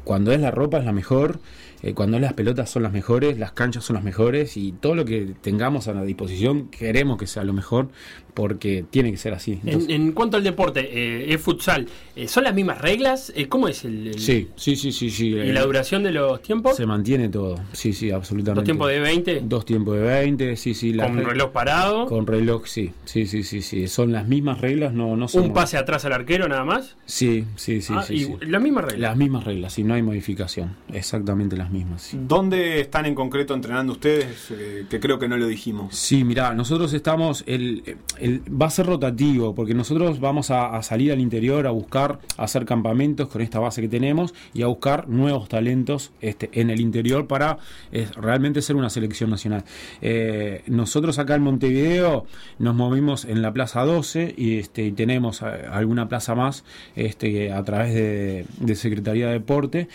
[0.03, 1.39] cuando es la ropa es la mejor,
[1.83, 5.05] eh, cuando las pelotas son las mejores, las canchas son las mejores y todo lo
[5.05, 7.89] que tengamos a la disposición queremos que sea lo mejor
[8.37, 9.53] porque tiene que ser así.
[9.53, 13.33] En, Entonces- en cuanto al deporte, eh, es futsal, eh, ¿son las mismas reglas?
[13.35, 15.29] Eh, ¿Cómo es el, el- sí, sí, sí, sí, sí.
[15.29, 16.77] ¿Y eh, la duración de los tiempos?
[16.77, 17.59] se mantiene todo.
[17.73, 18.59] Sí, sí, absolutamente.
[18.59, 19.41] ¿Dos tiempos de 20?
[19.43, 20.95] Dos tiempos de 20, sí, sí.
[20.95, 22.05] ¿Con reloj parado?
[22.05, 22.91] Con reloj, sí.
[23.05, 23.87] Sí, sí, sí, sí.
[23.87, 25.41] Son las mismas reglas, no, no son.
[25.45, 26.95] ¿Un pase atrás al arquero nada más?
[27.07, 28.33] Sí, sí, sí, Ah, sí, y sí.
[28.41, 29.01] las mismas reglas.
[29.01, 30.75] Las mismas reglas, y no hay modificación.
[30.93, 32.03] Exactamente las mismas.
[32.03, 32.19] sí.
[32.21, 34.51] ¿Dónde están en concreto entrenando ustedes?
[34.51, 35.95] Eh, que creo que no lo dijimos.
[35.95, 37.81] Sí, mirá, nosotros estamos, el,
[38.19, 42.43] el- va a ser rotativo, porque nosotros vamos a, salir al interior a buscar, a
[42.43, 46.79] hacer campamentos con esta base que tenemos y a buscar nuevos talentos este, en el
[46.79, 47.57] interior para
[47.91, 49.63] eh, realmente ser una selección nacional.
[50.01, 52.25] Eh, nosotros acá en Montevideo
[52.59, 56.63] nos movimos en la Plaza 12 y, este, y tenemos eh, alguna plaza más
[56.95, 59.87] este, a través de, Secretaría de Deporte.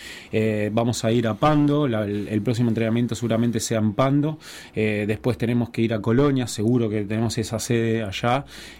[0.73, 4.37] Vamos a ir a Pando, la- el, próximo entrenamiento seguramente sea en Pando.
[4.75, 8.22] Después tenemos que ir a Colonia, seguro que tenemos esa sede allá.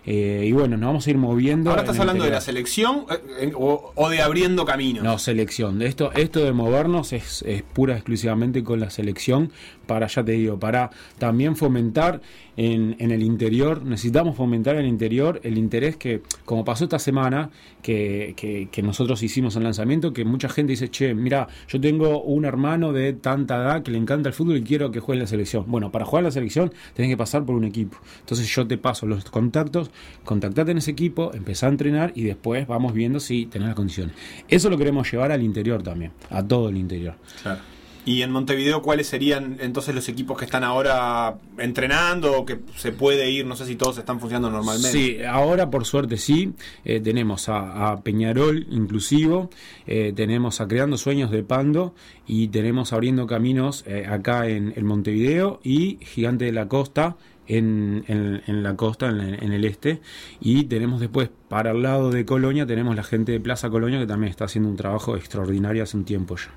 [0.06, 1.70] Eh, y bueno, nos vamos a ir moviendo.
[1.70, 5.04] Ahora estás hablando de la selección eh, eh, o, o de abriendo caminos.
[5.04, 5.82] No, selección.
[5.82, 9.52] Esto, esto de movernos es, es pura exclusivamente con la selección
[9.86, 12.22] para, ya te digo, para también fomentar
[12.56, 17.50] en, el interior, necesitamos fomentar en el interior el interés que, como pasó esta semana,
[17.82, 22.44] que, que- nosotros hicimos el lanzamiento, que mucha gente dice, che, mira, yo tengo un
[22.46, 25.64] hermano de tanta edad que le encanta el fútbol y quiero que juegue la selección.
[25.68, 27.98] Bueno, para jugar la selección tenés que pasar por un equipo.
[28.20, 29.90] Entonces yo te paso los contactos,
[30.26, 34.16] contactate en ese equipo, empezá a entrenar y después vamos viendo si tenés las condiciones.
[34.48, 37.16] Eso lo queremos llevar al interior también, a todo el interior.
[37.42, 37.62] Claro.
[38.06, 42.92] Y en Montevideo, ¿cuáles serían entonces los equipos que están ahora entrenando o que se
[42.92, 43.46] puede ir?
[43.46, 44.92] No sé si todos están funcionando normalmente.
[44.92, 46.54] Sí, ahora por suerte sí.
[46.84, 49.50] Eh, tenemos a, Peñarol inclusivo,
[49.88, 51.96] eh, tenemos a Creando Sueños de Pando
[52.28, 57.16] y tenemos Abriendo Caminos eh, acá en, en Montevideo y Gigante de la Costa.
[57.46, 58.06] En
[58.48, 60.00] la costa, en, en el este,
[60.40, 64.08] y tenemos después para el lado de Colonia, tenemos la gente de Plaza Colonia que
[64.08, 66.54] también está haciendo un trabajo extraordinario hace un tiempo ya.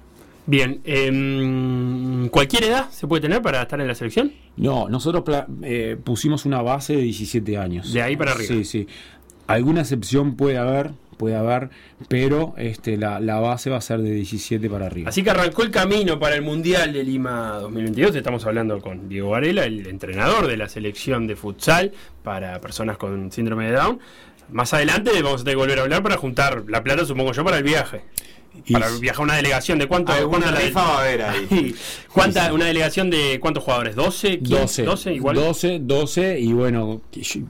[0.46, 4.32] Bien, em, ¿cualquier edad se puede tener para estar en la selección?
[4.56, 5.24] No, nosotros
[5.62, 7.92] eh, pusimos una base de 17 años.
[7.92, 8.48] De ahí para arriba.
[8.48, 8.86] Sí, sí.
[9.48, 11.70] Alguna excepción puede haber, puede haber,
[12.08, 15.08] pero este, la, la base va a ser de 17 para arriba.
[15.08, 18.14] Así que arrancó el camino para el Mundial de Lima 2022.
[18.14, 21.92] Estamos hablando con Diego Varela, el entrenador de la selección de futsal
[22.22, 23.98] para personas con síndrome de Down.
[24.50, 27.44] Más adelante vamos a tener que volver a hablar para juntar la plata, supongo yo,
[27.44, 28.02] para el viaje.
[28.72, 31.74] Para viajar una delegación de cuánto cuánta la- va a haber ahí.
[32.12, 33.94] ¿Cuánta, una delegación de cuántos jugadores?
[33.96, 34.38] ¿12?
[34.42, 34.56] 15?
[34.56, 35.36] 12, 12 igual.
[35.36, 37.02] 12, 12 y bueno,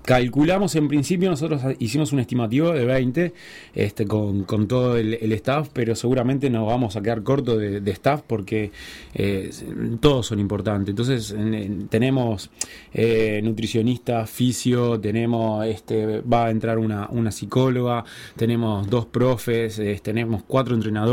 [0.02, 3.32] calculamos en principio, nosotros hicimos un estimativo de 20
[3.74, 7.80] este, con, con todo el, el staff, pero seguramente nos vamos a quedar corto de,
[7.80, 8.72] de staff porque
[9.14, 9.50] eh,
[10.00, 10.90] todos son importantes.
[10.90, 12.50] Entonces en- en- tenemos
[12.92, 18.04] eh, nutricionista, fisio, tenemos, este, va a entrar una, una psicóloga,
[18.36, 21.05] tenemos dos profes, eh, tenemos cuatro entrenadores,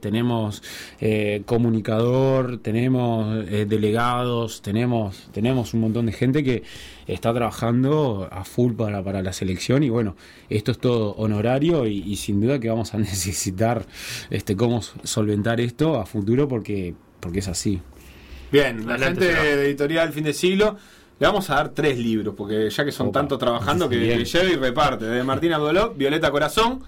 [0.00, 0.62] tenemos
[1.00, 6.62] eh, comunicador, tenemos eh, delegados, tenemos, tenemos un montón de gente que
[7.06, 10.16] está trabajando a full para, para la selección y bueno,
[10.48, 13.86] esto es todo honorario y, y sin duda que vamos a necesitar
[14.30, 17.80] este, cómo solventar esto a futuro porque, porque es así.
[18.50, 20.76] Bien, la Adelante, gente de editorial Fin de Siglo.
[21.18, 23.20] Le vamos a dar tres libros, porque ya que son Opa.
[23.20, 25.04] tanto trabajando que, que lleva y reparte.
[25.04, 26.82] De Martín Abdoló, Violeta Corazón.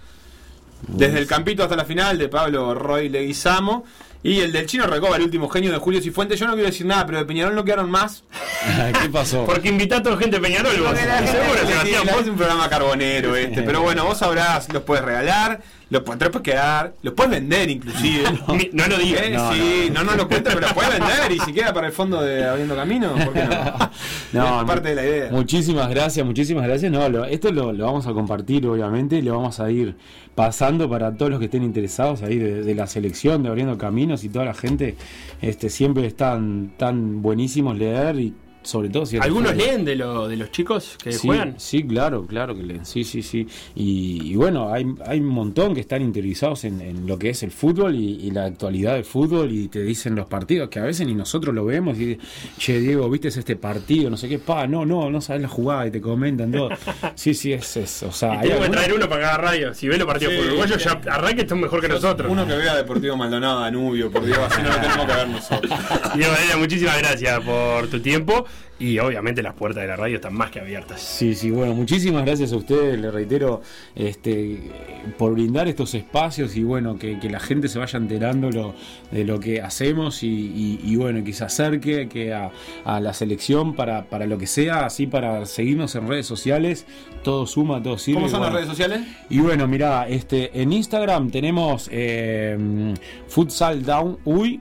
[0.89, 3.85] Desde el campito hasta la final de Pablo Roy Leguizamo.
[4.23, 6.41] Y el del Chino Recoba, el último genio de Julio Cifuentes.
[6.41, 8.25] Yo no quiero decir nada, pero de Peñarol no quedaron más.
[9.03, 9.45] ¿Qué pasó?
[9.45, 10.77] Porque invita a toda gente de Peñarol.
[10.81, 10.97] vos.
[10.99, 13.63] Seguro, Sebastián, tiene- vos- es un programa carbonero este.
[13.63, 15.61] Pero bueno, vos sabrás, los puedes regalar,
[16.05, 18.25] puedes quedar, los puedes vender inclusive.
[18.49, 19.23] Mi- No lo digas.
[19.25, 21.87] Eh, No, sí, no, no, lo cuentes, pero lo puedes vender y si queda para
[21.87, 23.91] el fondo de Abriendo Camino, ¿por qué no?
[24.33, 25.29] No, es parte de la idea.
[25.31, 26.91] Muchísimas gracias, muchísimas gracias.
[26.91, 29.97] No, lo- esto lo, lo vamos a compartir, obviamente, y lo vamos a ir
[30.35, 34.25] pasando para todos los que estén interesados ahí de, de la selección, de abriendo caminos
[34.25, 34.97] y toda la gente.
[35.41, 38.35] Este, siempre están tan buenísimos leer y
[38.67, 41.55] sobre todo si ¿Algunos leen de, lo, de los chicos que Sí, juegan?
[41.59, 42.85] Sí, claro, claro que leen.
[42.85, 43.47] Sí, sí, sí.
[43.75, 47.43] Y, y bueno, hay, hay un montón que están interiorizados en, en lo que es
[47.43, 50.83] el fútbol y, y la actualidad del fútbol y te dicen los partidos que a
[50.85, 52.19] veces ni nosotros lo vemos y
[52.59, 54.11] che, Diego, ¿viste este partido?
[54.11, 56.69] No sé qué, pa, no, no, no sabes la jugada y te comentan todo.
[57.15, 58.09] Sí, sí, es eso.
[58.09, 59.75] O sea, Y tengo que traer uno para cada radio.
[59.75, 62.31] Si ven los partidos Sí, por uruguayos, ya arranque están mejor que nosotros.
[62.31, 65.73] Uno que vea Deportivo Maldonado, Danubio, por Dios, así no lo tenemos que ver nosotros.
[66.15, 68.47] Diego Valera, muchísimas gracias por tu tiempo.
[68.79, 71.01] Y obviamente las puertas de la radio están más que abiertas.
[71.01, 73.63] Sí, sí, bueno, muchísimas gracias a ustedes, le reitero,
[73.95, 74.71] este,
[75.17, 78.75] por brindar estos espacios y bueno, que, que la gente se vaya enterando lo,
[79.11, 82.51] de lo que hacemos y, y- y, bueno, que se acerque que a,
[82.85, 86.85] a la selección para, para lo que sea, así para seguirnos en redes sociales,
[87.25, 88.17] todo suma, todo sirve.
[88.21, 89.01] ¿Cómo son las redes sociales?
[89.31, 92.93] Y bueno, mirá, este, en Instagram tenemos eh,
[93.29, 94.61] Futsal Down Uy.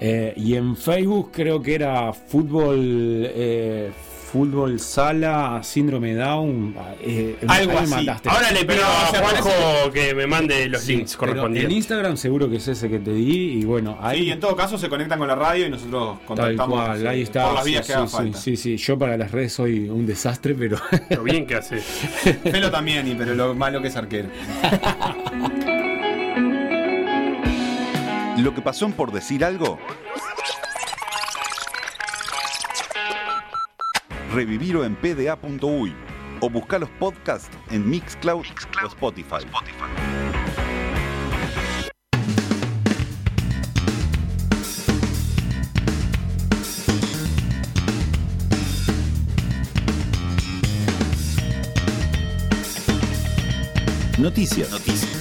[0.00, 3.90] Eh, y en Facebook creo que era fútbol eh,
[4.30, 7.90] fútbol sala síndrome Down eh, Algo así.
[7.94, 8.28] mataste.
[8.28, 11.36] Ahora le pido Pero, a ¿se Juanjo que me mande los Sí, links pero En
[11.38, 11.74] correspondientes.
[11.76, 14.54] Instagram seguro que es ese que te di y bueno, ahí Sí, y en todo
[14.54, 17.44] caso se conectan con la radio y nosotros tal contactamos cual, ahí está.
[17.46, 18.38] por las sí, vías que sí, haga sí, falta.
[18.38, 20.76] sí, sí, yo para las redes soy un desastre, pero
[21.08, 21.78] Lo bien que hace.
[21.78, 24.28] Felo también, y pero lo malo que es arquero.
[28.38, 29.80] Lo que pasó en por decir algo.
[34.32, 35.92] Revivirlo en pda.uy
[36.40, 38.46] o buscar los podcasts en Mixcloud,
[38.84, 39.44] o Spotify.
[54.16, 55.17] Noticias.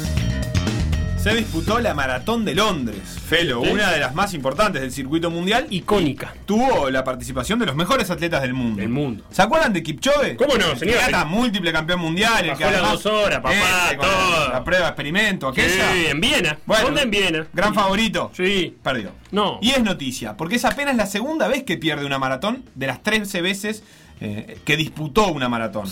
[1.30, 3.02] Se disputó la Maratón de Londres.
[3.28, 3.70] Felo, Sí.
[3.72, 6.34] una de las más importantes del circuito mundial Icónica.
[6.46, 8.80] tuvo la participación de los mejores atletas del mundo.
[8.80, 9.24] Del mundo.
[9.32, 10.36] ¿Se acuerdan de Kipchoge?
[10.38, 10.98] ¿Cómo no, señor?
[11.28, 12.44] múltiple campeón mundial.
[12.46, 13.56] el Bajó que las además- dos horas, papá,
[14.00, 14.50] todo.
[14.54, 16.10] La prueba experimento, Sí, aquella.
[16.12, 16.58] en Viena.
[16.66, 17.48] Bueno, ¿Dónde en Viena?
[17.54, 18.32] Gran favorito.
[18.36, 18.76] Sí.
[18.82, 19.12] Perdió.
[19.32, 19.60] No.
[19.62, 23.04] Y es noticia, porque es apenas la segunda vez que pierde una maratón de las
[23.04, 23.84] 13 veces
[24.20, 25.88] eh, que disputó una maratón.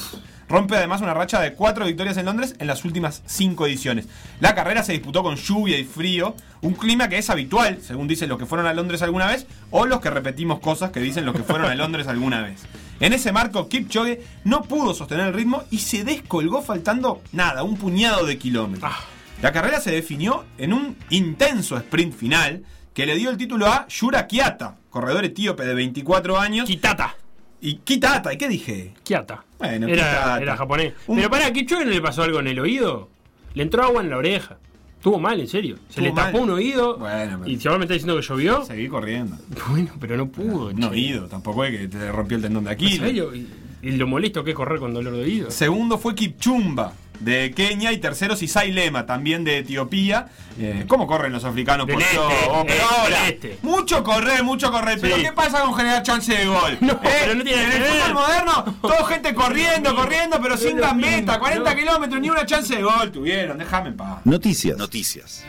[0.48, 4.08] Rompe además una racha de cuatro victorias en Londres en las últimas cinco ediciones.
[4.40, 8.30] La carrera se disputó con lluvia y frío, un clima que es habitual, según dicen
[8.30, 11.36] los que fueron a Londres alguna vez, o los que repetimos cosas que dicen los
[11.36, 12.62] que fueron a Londres alguna vez.
[13.00, 17.78] En ese marco, Kipchoge no pudo sostener el ritmo y se descolgó faltando nada, un
[17.78, 18.92] puñado de kilómetros.
[18.94, 19.04] Ah.
[19.42, 23.86] La carrera se definió en un intenso sprint final que le dio el título a
[23.90, 26.66] Yura Kiata, corredor etíope de 24 años.
[26.66, 27.16] Kitata.
[27.60, 28.94] Y Kitata, ¿y qué dije?
[29.04, 29.44] Kiata.
[29.68, 30.94] Bueno, era, japonés.
[31.08, 33.10] Un- Pero para, ¿qué no le pasó algo en el oído?
[33.54, 34.58] Le entró agua en la oreja.
[34.98, 35.76] Estuvo mal, en serio.
[35.90, 36.50] Se Estuvo le tapó mal.
[36.50, 36.98] un oído.
[36.98, 38.66] Bueno, pero- Y si ahora me está diciendo que llovió.
[38.66, 39.38] Seguí corriendo.
[39.70, 40.74] Bueno, pero no pudo.
[40.74, 40.94] No che.
[40.96, 43.00] oído, tampoco es que te rompió el tendón de ¿En Aquiles.
[43.00, 43.36] serio?
[43.36, 43.48] ¿Y,
[43.84, 45.52] y lo molesto que es correr con dolor de oído?
[45.52, 50.28] Segundo fue Kipchumba de Kenia y tercero Sisai Lema, también de Etiopía.
[50.60, 52.18] Eh, ¿Cómo corren los africanos por este?
[52.18, 53.58] Oh, pero eh, ahora, del este.
[53.62, 54.98] mucho correr, mucho correr.
[55.02, 55.24] Pero Sí.
[55.24, 56.78] ¿qué pasa con generar chance de gol?
[56.82, 61.18] No, pero no tiene en el fútbol moderno, toda gente corriendo, corriendo, pero sin gambeta,
[61.34, 61.76] mismo, 40 no.
[61.78, 63.58] kilómetros, ni una chance de gol tuvieron.
[63.58, 64.20] Déjame en paz.
[64.26, 64.78] Noticias.
[64.78, 65.44] Noticias.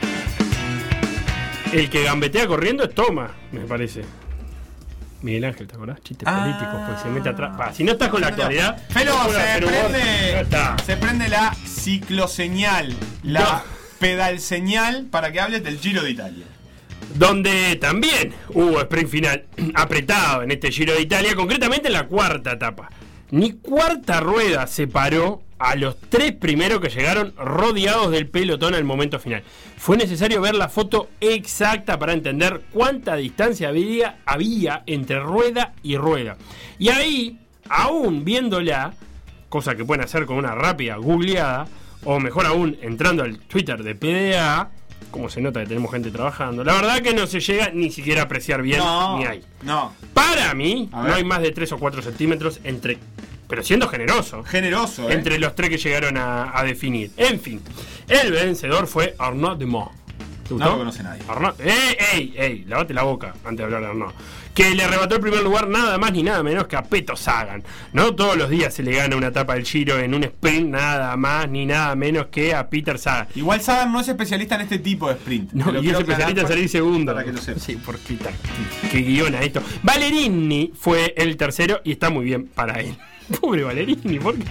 [1.72, 4.02] El que gambetea corriendo es Toma, me parece.
[5.22, 6.00] Miguel Ángel, ¿te acordás?
[6.02, 6.40] Chistes Ah.
[6.44, 7.76] políticos, pues se mete atrás.
[7.76, 8.76] Si no estás con la actualidad.
[8.76, 10.46] No puedo se prende,
[10.84, 13.62] se prende la cicloseñal, la No.
[13.98, 16.44] pedal señal para que hables del Giro de Italia.
[17.14, 19.44] Donde también hubo sprint final
[19.74, 22.90] apretado en este Giro de Italia, concretamente en la cuarta etapa.
[23.30, 29.18] Ni cuarta rueda separó a los tres primeros que llegaron rodeados del pelotón al momento
[29.18, 29.42] final.
[29.76, 35.96] Fue necesario ver la foto exacta para entender cuánta distancia había, había entre rueda y
[35.96, 36.36] rueda.
[36.78, 37.38] Y ahí,
[37.68, 38.92] aún viéndola,
[39.48, 41.66] cosa que pueden hacer con una rápida googleada,
[42.04, 44.70] o mejor aún entrando al Twitter de PDA,
[45.11, 48.22] como se nota que tenemos gente trabajando, la verdad que no se llega ni siquiera
[48.22, 49.40] a apreciar bien No, ni ahí.
[49.62, 49.92] no.
[50.12, 52.98] Para mí, no hay más de 3 o 4 centímetros entre.
[53.49, 54.42] Pero siendo generoso.
[54.44, 55.14] Generoso, ¿eh?
[55.14, 57.11] Entre los tres que llegaron a, a definir.
[57.16, 57.61] En fin,
[58.09, 59.92] el vencedor fue Arnaud Dumont.
[60.49, 61.22] ¿Te No lo conoce nadie.
[61.28, 62.64] Arnaud, ¡Ey, ey, ey!
[62.66, 64.12] Lavate la boca antes de hablar de Arnaud.
[64.55, 67.62] Que le arrebató el primer lugar nada más ni nada menos que a Peto Sagan.
[67.92, 71.14] No todos los días se le gana una etapa del Giro en un sprint, nada
[71.16, 73.28] más ni nada menos que a Peter Sagan.
[73.34, 75.53] Igual Sagan no es especialista en este tipo de sprint.
[75.53, 77.12] No, y es especialista en salir segundo.
[77.12, 77.62] Para que lo sepas.
[77.62, 78.32] Sí, porque tal.
[78.90, 79.62] Qué guiona esto.
[79.82, 82.97] Valerini fue el tercero y está muy bien para él.
[83.40, 84.44] Pobre Valerini, ¿por qué?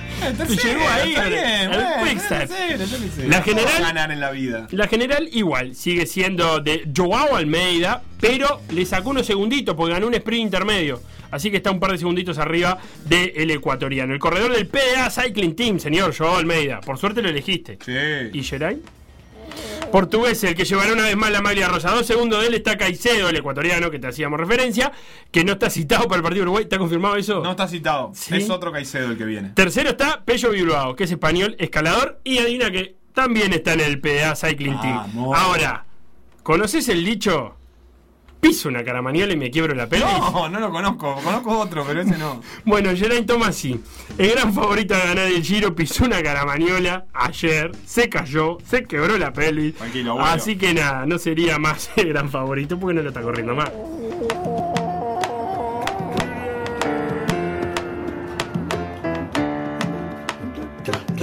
[0.63, 1.69] llegó ahí está al- bien, al
[1.99, 2.39] bueno, Quickstep.
[2.49, 3.27] tercero, yo qué sé.
[3.27, 4.67] La general- ganar en la vida.
[4.71, 10.07] La general igual, sigue siendo de Joao Almeida, pero le sacó unos segunditos porque ganó
[10.07, 11.01] un sprint intermedio.
[11.31, 14.13] Así que está un par de segunditos arriba del ecuatoriano.
[14.13, 16.79] El corredor del PDA Cycling Team, señor Joao Almeida.
[16.81, 17.77] Por suerte lo elegiste.
[17.83, 17.93] Sí.
[18.37, 18.77] ¿Y Geray?
[19.91, 21.91] Portugués, el que llevará una vez más la maglia rosa.
[21.91, 24.91] Dos segundos de él está Caicedo, el ecuatoriano que te hacíamos referencia,
[25.31, 26.63] que no está citado para el partido de Uruguay.
[26.63, 27.41] ¿Está confirmado eso?
[27.41, 28.11] No está citado.
[28.13, 28.35] ¿Sí?
[28.35, 29.49] Es otro Caicedo el que viene.
[29.49, 34.01] Tercero está Pello Bilbao, que es español, escalador, y adivina que también está en el
[34.01, 35.33] PDA Cycling Team.
[35.33, 35.85] Ahora,
[36.43, 37.55] ¿conoces el dicho?
[38.45, 40.07] Piso una caramaniola y me quiebro la pelvis.
[40.07, 41.15] No, no lo conozco.
[41.15, 42.41] Conozco otro, pero ese no.
[42.63, 43.81] Bueno, Geraint Thomas sí.
[44.19, 49.17] El gran favorito a ganar el Giro pisó una caramaniola ayer, se cayó, se quebró
[49.17, 49.73] la pelvis.
[49.73, 50.29] Tranquilo, abuelo.
[50.29, 53.71] Así que nada, no sería más el gran favorito porque no lo está corriendo más.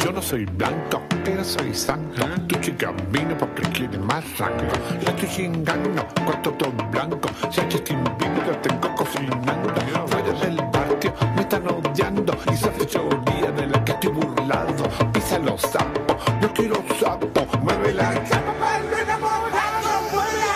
[0.05, 2.27] Yo no soy blanco, pero soy santo.
[2.49, 4.63] Tu chica vino porque quiere más rango.
[5.05, 7.29] La estoy chingando, cuarto todo blanco.
[7.51, 9.75] Si hay chistín vino, yo tengo cocinando.
[10.07, 12.37] Fuera del barrio me están odiando.
[12.53, 14.85] Y se fechoría de la que estoy burlado.
[15.13, 17.29] Pisa los sapos, yo quiero sapo.
[17.63, 20.55] Mueve la chapa para el enamorado, muévela.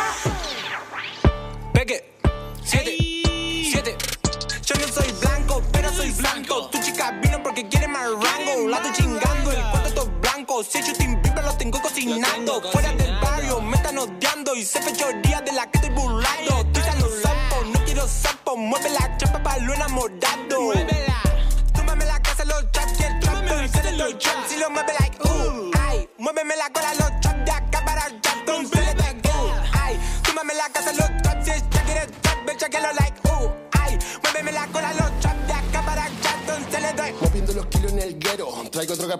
[1.72, 2.14] Peque,
[2.62, 2.96] siete,
[3.70, 3.96] siete.
[4.62, 6.68] Yo no soy blanco, pero soy santo.
[6.70, 8.68] Tu chica vino porque quiere más rango.
[8.68, 8.92] La el cuarto
[10.62, 12.62] Si yo Justin Bieber lo tengo cocinando.
[12.72, 14.54] Fuera del barrio me están odiando.
[14.54, 16.60] Y se fechoría de la que estoy burlando.
[16.60, 18.56] Estoy dando sapo, no quiero sapo.
[18.56, 20.62] Mueve la chapa para lo enamorado.
[20.62, 21.25] Muévela.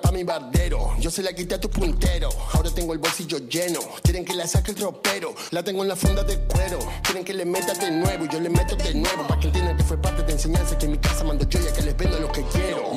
[0.01, 0.95] Pa' mi bardero.
[0.99, 3.81] Yo se la quité a tu puntero, ahora tengo el bolsillo lleno.
[4.03, 6.79] Quieren que la saque el ropero, la tengo en la funda de cuero.
[7.03, 9.27] Quieren que le meta de nuevo, y yo le meto de nuevo.
[9.27, 11.67] Pa' que entiendan que fue parte de enseñanza, que en mi casa mando yo y
[11.67, 12.93] a que les vendo lo que quiero.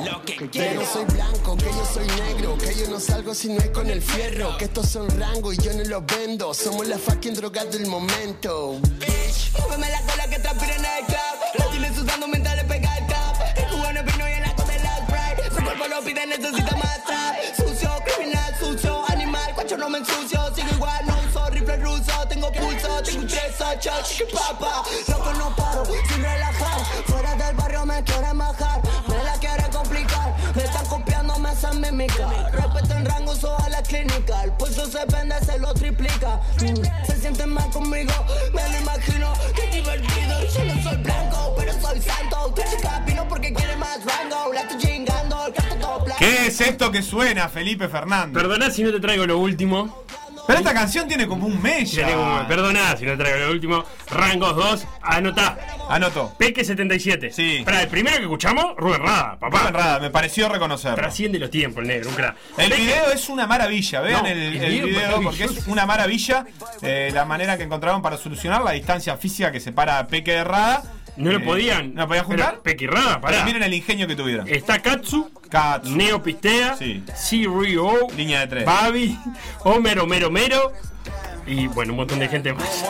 [0.50, 3.70] Que no soy blanco, que yo soy negro, que yo no salgo si no es
[3.70, 4.56] con el fierro.
[4.56, 6.54] Que estos son rangos y yo no los vendo.
[6.54, 8.78] Somos la fucking droga del momento.
[8.98, 9.52] Bitch.
[9.80, 11.06] La cola que transpira en el
[16.10, 17.00] pide, necesita más.
[17.56, 19.54] Sucio, criminal, sucio, animal.
[19.54, 20.40] Cuacho no me ensucio.
[20.54, 22.12] Sigo igual, no uso rifle ruso.
[22.28, 24.82] Tengo pulso, tengo 3-8, chiqui papa.
[25.08, 26.80] Loco, no paro, sin relajar.
[27.06, 28.80] Fuera del barrio me quieren bajar.
[29.08, 30.34] Me la quieren complicar.
[30.54, 32.52] Me están copiando, me hacen mimicar.
[32.52, 34.44] Respeto en rango, so a la clínica.
[34.44, 36.40] El pulso se vende, se lo triplica.
[36.60, 38.12] Mm, Se sienten mal conmigo,
[38.52, 39.32] me lo imagino.
[39.54, 40.40] Qué divertido.
[40.54, 42.52] Yo no soy blanco, pero soy santo.
[42.54, 44.52] Tu chica vino porque quiere más rango.
[44.52, 44.78] La estoy
[46.20, 48.34] ¿Qué es esto que suena, Felipe Fernández?
[48.34, 50.04] Perdoná si no te traigo lo último.
[50.46, 52.44] Pero esta canción tiene como un mes Ya.
[52.48, 53.84] Perdoná si no te traigo lo último.
[54.10, 55.56] Rangos 2, anotá.
[55.88, 56.34] Anoto.
[56.38, 57.30] Peque 77.
[57.32, 57.62] Sí.
[57.64, 59.60] Para el primero que escuchamos, Rubén Rada, papá.
[59.60, 60.96] Rubén Rada, me pareció reconocerlo.
[60.96, 62.36] Trasciende los tiempos, el negro, un crack.
[62.58, 65.86] El Peque- video es una maravilla, vean No, el, el el video porque es una
[65.86, 66.44] maravilla
[66.82, 70.44] eh, la manera que encontraron para solucionar la distancia física que separa a Peque de
[70.44, 70.82] Rada.
[71.20, 71.94] No lo Eh, podían.
[71.94, 72.50] ¿No lo podían juntar?
[72.50, 73.34] Pero Peque y Rada, pará.
[73.36, 74.48] Pero miren el ingenio que tuvieron.
[74.48, 77.02] Está Katsu, Katsu, Neo Pistea, Sí.
[77.14, 78.64] C-Rio, línea de tres.
[78.64, 79.18] Babi,
[79.64, 80.72] Homer, Homero, Homero.
[81.46, 82.84] Y bueno, un montón de gente más.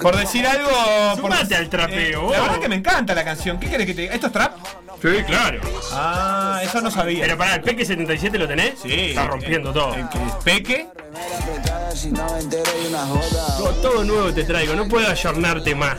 [0.00, 0.70] Por decir algo.
[1.16, 3.58] Sumate al trapeo, eh, la verdad que me encanta la canción.
[3.58, 4.14] ¿Qué querés que te diga?
[4.14, 4.52] ¿Esto es trap?
[5.00, 5.60] Sí, claro.
[5.92, 7.20] Ah, eso no sabía.
[7.22, 8.74] Pero pará, ¿el Peque 77 lo tenés?
[8.82, 8.92] sí.
[9.10, 9.94] Está rompiendo todo.
[9.94, 10.86] el que es Peque.
[13.56, 15.98] Todo, todo nuevo te traigo, no puedo ayornarte más.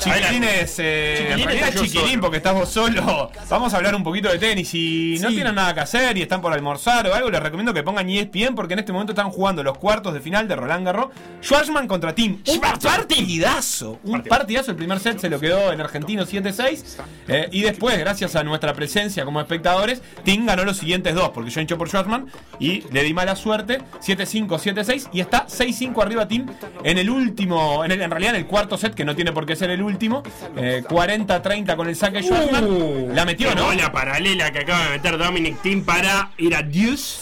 [0.00, 2.20] Chiquilines, eh, Chiquilín en chiquilín solo.
[2.20, 3.30] porque estás vos solo.
[3.48, 4.68] Vamos a hablar un poquito de tenis.
[4.68, 7.82] Si no tienen nada que hacer y están por almorzar o algo, les recomiendo que
[7.82, 11.08] pongan ESPN porque en este momento están jugando los cuartos de final de Roland Garros.
[11.42, 12.40] Schwarzman contra Tim.
[12.46, 13.98] Un partidazo.
[14.04, 14.70] Un partidazo.
[14.70, 16.84] El primer set se lo quedó el argentino 7-6.
[17.26, 21.50] eh, y después, gracias a nuestra presencia como espectadores, Tim ganó los siguientes dos porque
[21.50, 22.26] yo hincho por Schwarzman
[22.58, 23.82] y le di mala suerte.
[24.00, 26.46] 7-5, 7-6 y está 6-5 arriba Tim
[26.84, 29.44] en el último, en, el- en realidad en el cuarto set, que no tiene por
[29.44, 30.22] qué ser el último.
[30.56, 32.64] eh, 40-30 con el saque Schwarzman.
[32.64, 33.66] Uh, la metió, ¿no?
[33.66, 37.18] bola paralela que acaba de meter Dominic Team para ir a Deuce.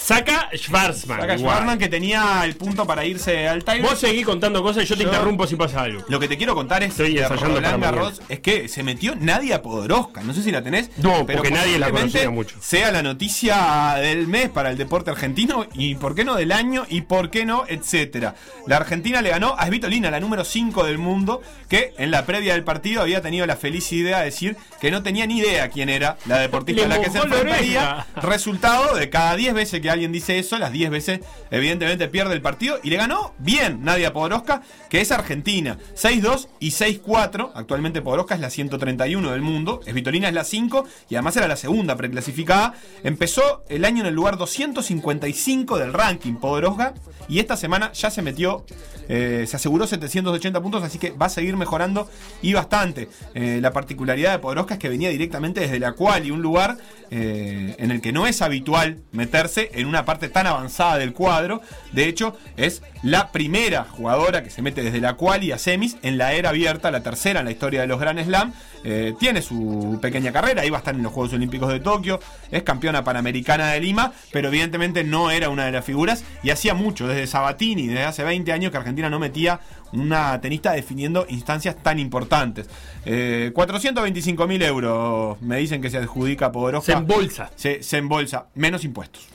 [0.00, 1.20] Saca Schwarzman.
[1.20, 1.38] Saca igual.
[1.38, 3.90] Schwarzman que tenía el punto para irse al tiebreak.
[3.90, 6.04] Vos seguís contando cosas y yo te interrumpo si pasa algo.
[6.08, 7.82] Lo que te quiero contar es Estoy que Roland.
[7.82, 10.22] Garros es que se metió Nadia Podoroska.
[10.22, 10.90] No sé si la tenés.
[10.98, 12.56] No, porque nadie la conocía mucho.
[12.60, 16.86] Sea la noticia del mes para el deporte argentino y por qué no del año
[16.88, 18.34] y por qué no, etcétera.
[18.66, 22.54] La Argentina le ganó a Svitolina, la número 5 del mundo, que en la previa
[22.54, 25.88] del partido había tenido la feliz idea de decir que no tenía ni idea quién
[25.88, 28.06] era la deportista a la que se enfrentaría.
[28.16, 31.20] Resultado de cada 10 veces que alguien dice eso, las 10 veces
[31.50, 35.78] evidentemente pierde el partido y le ganó bien Nadia Podoroska, que es argentina.
[35.94, 37.52] 6-2 y 6-4.
[37.54, 41.56] Actualmente Podoroska es la 131 del mundo, Svitolina es la 5 y además era la
[41.56, 42.74] segunda preclasificada.
[43.02, 46.94] Empezó el año en el lugar 255 del ranking Podoroska
[47.28, 48.64] y esta semana ya se metió,
[49.08, 52.08] eh, se aseguró 780 puntos, así que va a seguir mejorando
[52.42, 53.08] y bastante.
[53.34, 56.78] Eh, la particularidad de Podoroska es que venía directamente desde la cual y un lugar
[57.10, 61.62] eh, en el que no es habitual meterse en una parte tan avanzada del cuadro.
[61.92, 66.18] De hecho, es la primera jugadora que se mete desde la quali a semis en
[66.18, 68.52] la era abierta, la tercera en la historia de los Grand Slam.
[68.84, 72.62] Eh, tiene su pequeña carrera, iba a estar en los Juegos Olímpicos de Tokio, es
[72.62, 77.06] campeona panamericana de Lima, pero evidentemente no era una de las figuras y hacía mucho,
[77.08, 79.60] desde Sabatini, desde hace 20 años que Argentina no metía
[79.92, 82.68] una tenista definiendo instancias tan importantes.
[83.04, 87.50] Eh, 425 mil euros me dicen que se adjudica por Se embolsa.
[87.56, 89.26] Se, se embolsa, menos impuestos.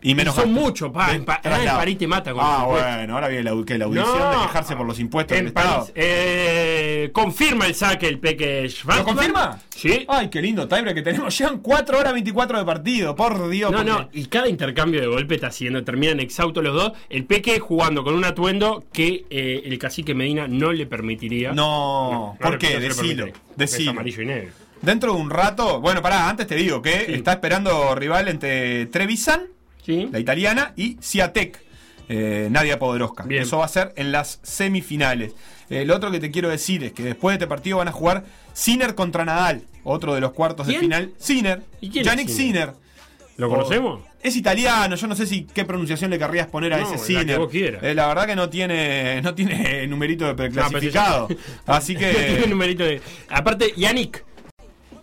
[0.00, 1.08] Y menos son muchos, pa.
[1.08, 2.94] De En, pa- en París te mata con Ah, los impuestos.
[2.96, 4.30] bueno, ahora viene la, que la audición No.
[4.30, 5.78] de quejarse por los impuestos del En Estado.
[5.80, 5.92] París.
[5.96, 8.70] Eh, confirma el saque el Peque.
[8.86, 9.58] ¿Lo confirma?
[9.74, 10.04] Sí.
[10.08, 11.36] Ay, qué lindo tiebreak que tenemos.
[11.36, 13.70] Llevan 4 horas 24 de partido, por Dios.
[13.72, 16.92] No, porque- no, y cada intercambio de golpe está haciendo, terminan exhaustos los dos.
[17.10, 21.52] El Peque jugando con un atuendo que eh, el cacique Medina no le permitiría.
[21.52, 22.78] No, no ¿por qué?
[22.78, 23.26] Decilo,
[23.56, 23.90] decilo.
[23.90, 24.50] amarillo y negro.
[24.80, 27.14] Dentro de un rato, bueno, pará, antes te digo que Sí.
[27.14, 29.42] está esperando rival entre Trevisan,
[29.88, 30.08] Sí.
[30.12, 31.60] la italiana, y Ciatek,
[32.10, 33.24] eh, Nadia Podoroska.
[33.24, 33.42] Bien.
[33.42, 35.32] Eso va a ser en las semifinales.
[35.70, 37.92] Eh, lo otro que te quiero decir es que después de este partido van a
[37.92, 41.12] jugar Sinner contra Nadal, otro de los cuartos de final.
[41.18, 42.72] Sinner, ¿Y quién es Yannick Sinner?
[43.38, 44.00] ¿Lo O- conocemos?
[44.22, 46.98] Es italiano, yo no sé si qué pronunciación le querrías poner a No, ese la
[47.00, 47.48] que Sinner.
[47.48, 47.82] quieras.
[47.84, 51.28] Eh, la verdad que no tiene, no tiene numerito de preclasificado.
[51.66, 52.46] Así No tiene que.
[52.48, 53.00] numerito de.
[53.30, 54.24] Aparte, Yannick.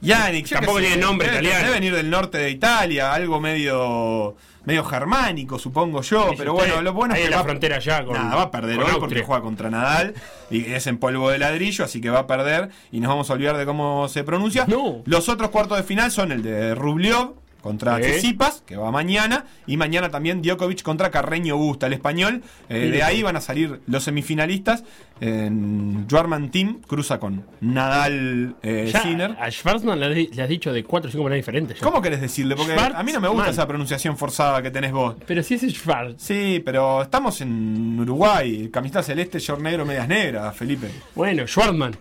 [0.01, 1.59] Yannick, yo Tampoco tiene nombre debe- italiano.
[1.63, 6.29] Debe venir del norte de Italia, algo medio medio germánico, supongo yo.
[6.37, 8.79] Pero bueno, lo bueno es que la va, frontera ya con- nada, va a perder
[8.79, 10.13] hoy porque juega contra Nadal
[10.49, 13.33] y es en polvo de ladrillo, así que va a perder y nos vamos a
[13.33, 14.65] olvidar de cómo se pronuncia.
[14.67, 15.01] No.
[15.05, 17.35] Los otros cuartos de final son el de Rubliov
[17.65, 18.03] contra Sí.
[18.03, 22.43] Tsitsipas, que va mañana, y mañana también Djokovic contra Carreño Busta, el español.
[22.69, 24.83] Eh, de ahí van a salir los semifinalistas.
[25.19, 29.35] En Juarman Team cruza con Nadal eh, Ya, Sinner.
[29.39, 31.79] a Schwarzman le, has di- le has dicho de cuatro o cinco maneras diferentes.
[31.79, 31.83] ya.
[31.83, 32.55] ¿Cómo querés decirle?
[32.55, 35.15] Porque a mí no me gusta esa pronunciación forzada que tenés vos.
[35.25, 36.15] Pero si ese es Schwarz.
[36.17, 40.89] Sí, pero estamos en Uruguay, camiseta celeste, short negro, medias negras, Felipe.
[41.15, 41.95] Bueno, Schwarzman.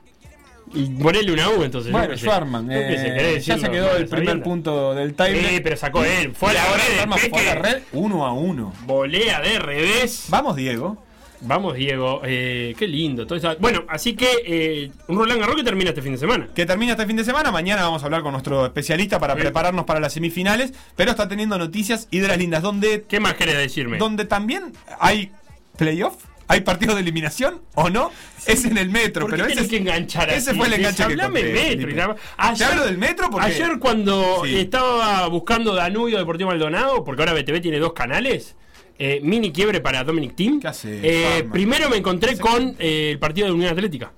[0.74, 1.92] Y ponele una U entonces.
[1.92, 5.48] Bueno, sé, eh, ya se quedó el primer punto del tiebreak.
[5.50, 6.32] Sí, pero sacó él.
[6.34, 8.72] Fue a la ahora red, fue a la red uno a uno.
[8.86, 10.26] Volea de revés.
[10.28, 11.02] Vamos, Diego.
[11.46, 12.22] Vamos, Diego.
[12.24, 13.26] Eh, qué lindo.
[13.26, 13.54] todo eso.
[13.60, 16.48] Bueno, así que eh, un Roland Garros que termina este fin de semana.
[16.54, 17.50] Que termina este fin de semana.
[17.52, 19.40] Mañana vamos a hablar con nuestro especialista para Sí.
[19.40, 20.72] prepararnos para las semifinales.
[20.96, 22.62] Pero está teniendo noticias y de las lindas.
[22.62, 23.98] Donde, ¿Qué más querés decirme?
[23.98, 25.32] donde también hay
[25.76, 26.14] playoff.
[26.48, 28.10] ¿Hay partidos de eliminación o no?
[28.46, 30.58] Es en el metro, ¿Por qué pero ese, que enganchar ese así?
[30.58, 31.90] fue el enganche que Hablame conté, metro.
[31.90, 32.16] Y nada más.
[32.16, 34.56] Te Ayer, hablo del metro porque ayer cuando Sí.
[34.58, 38.56] estaba buscando Danubio Deportivo Maldonado, porque ahora BTV tiene dos canales,
[38.98, 40.60] eh, mini quiebre para Dominic Team.
[40.60, 44.12] ¿Qué hace, Eh, primero me encontré con eh, el partido de Unión Atlética.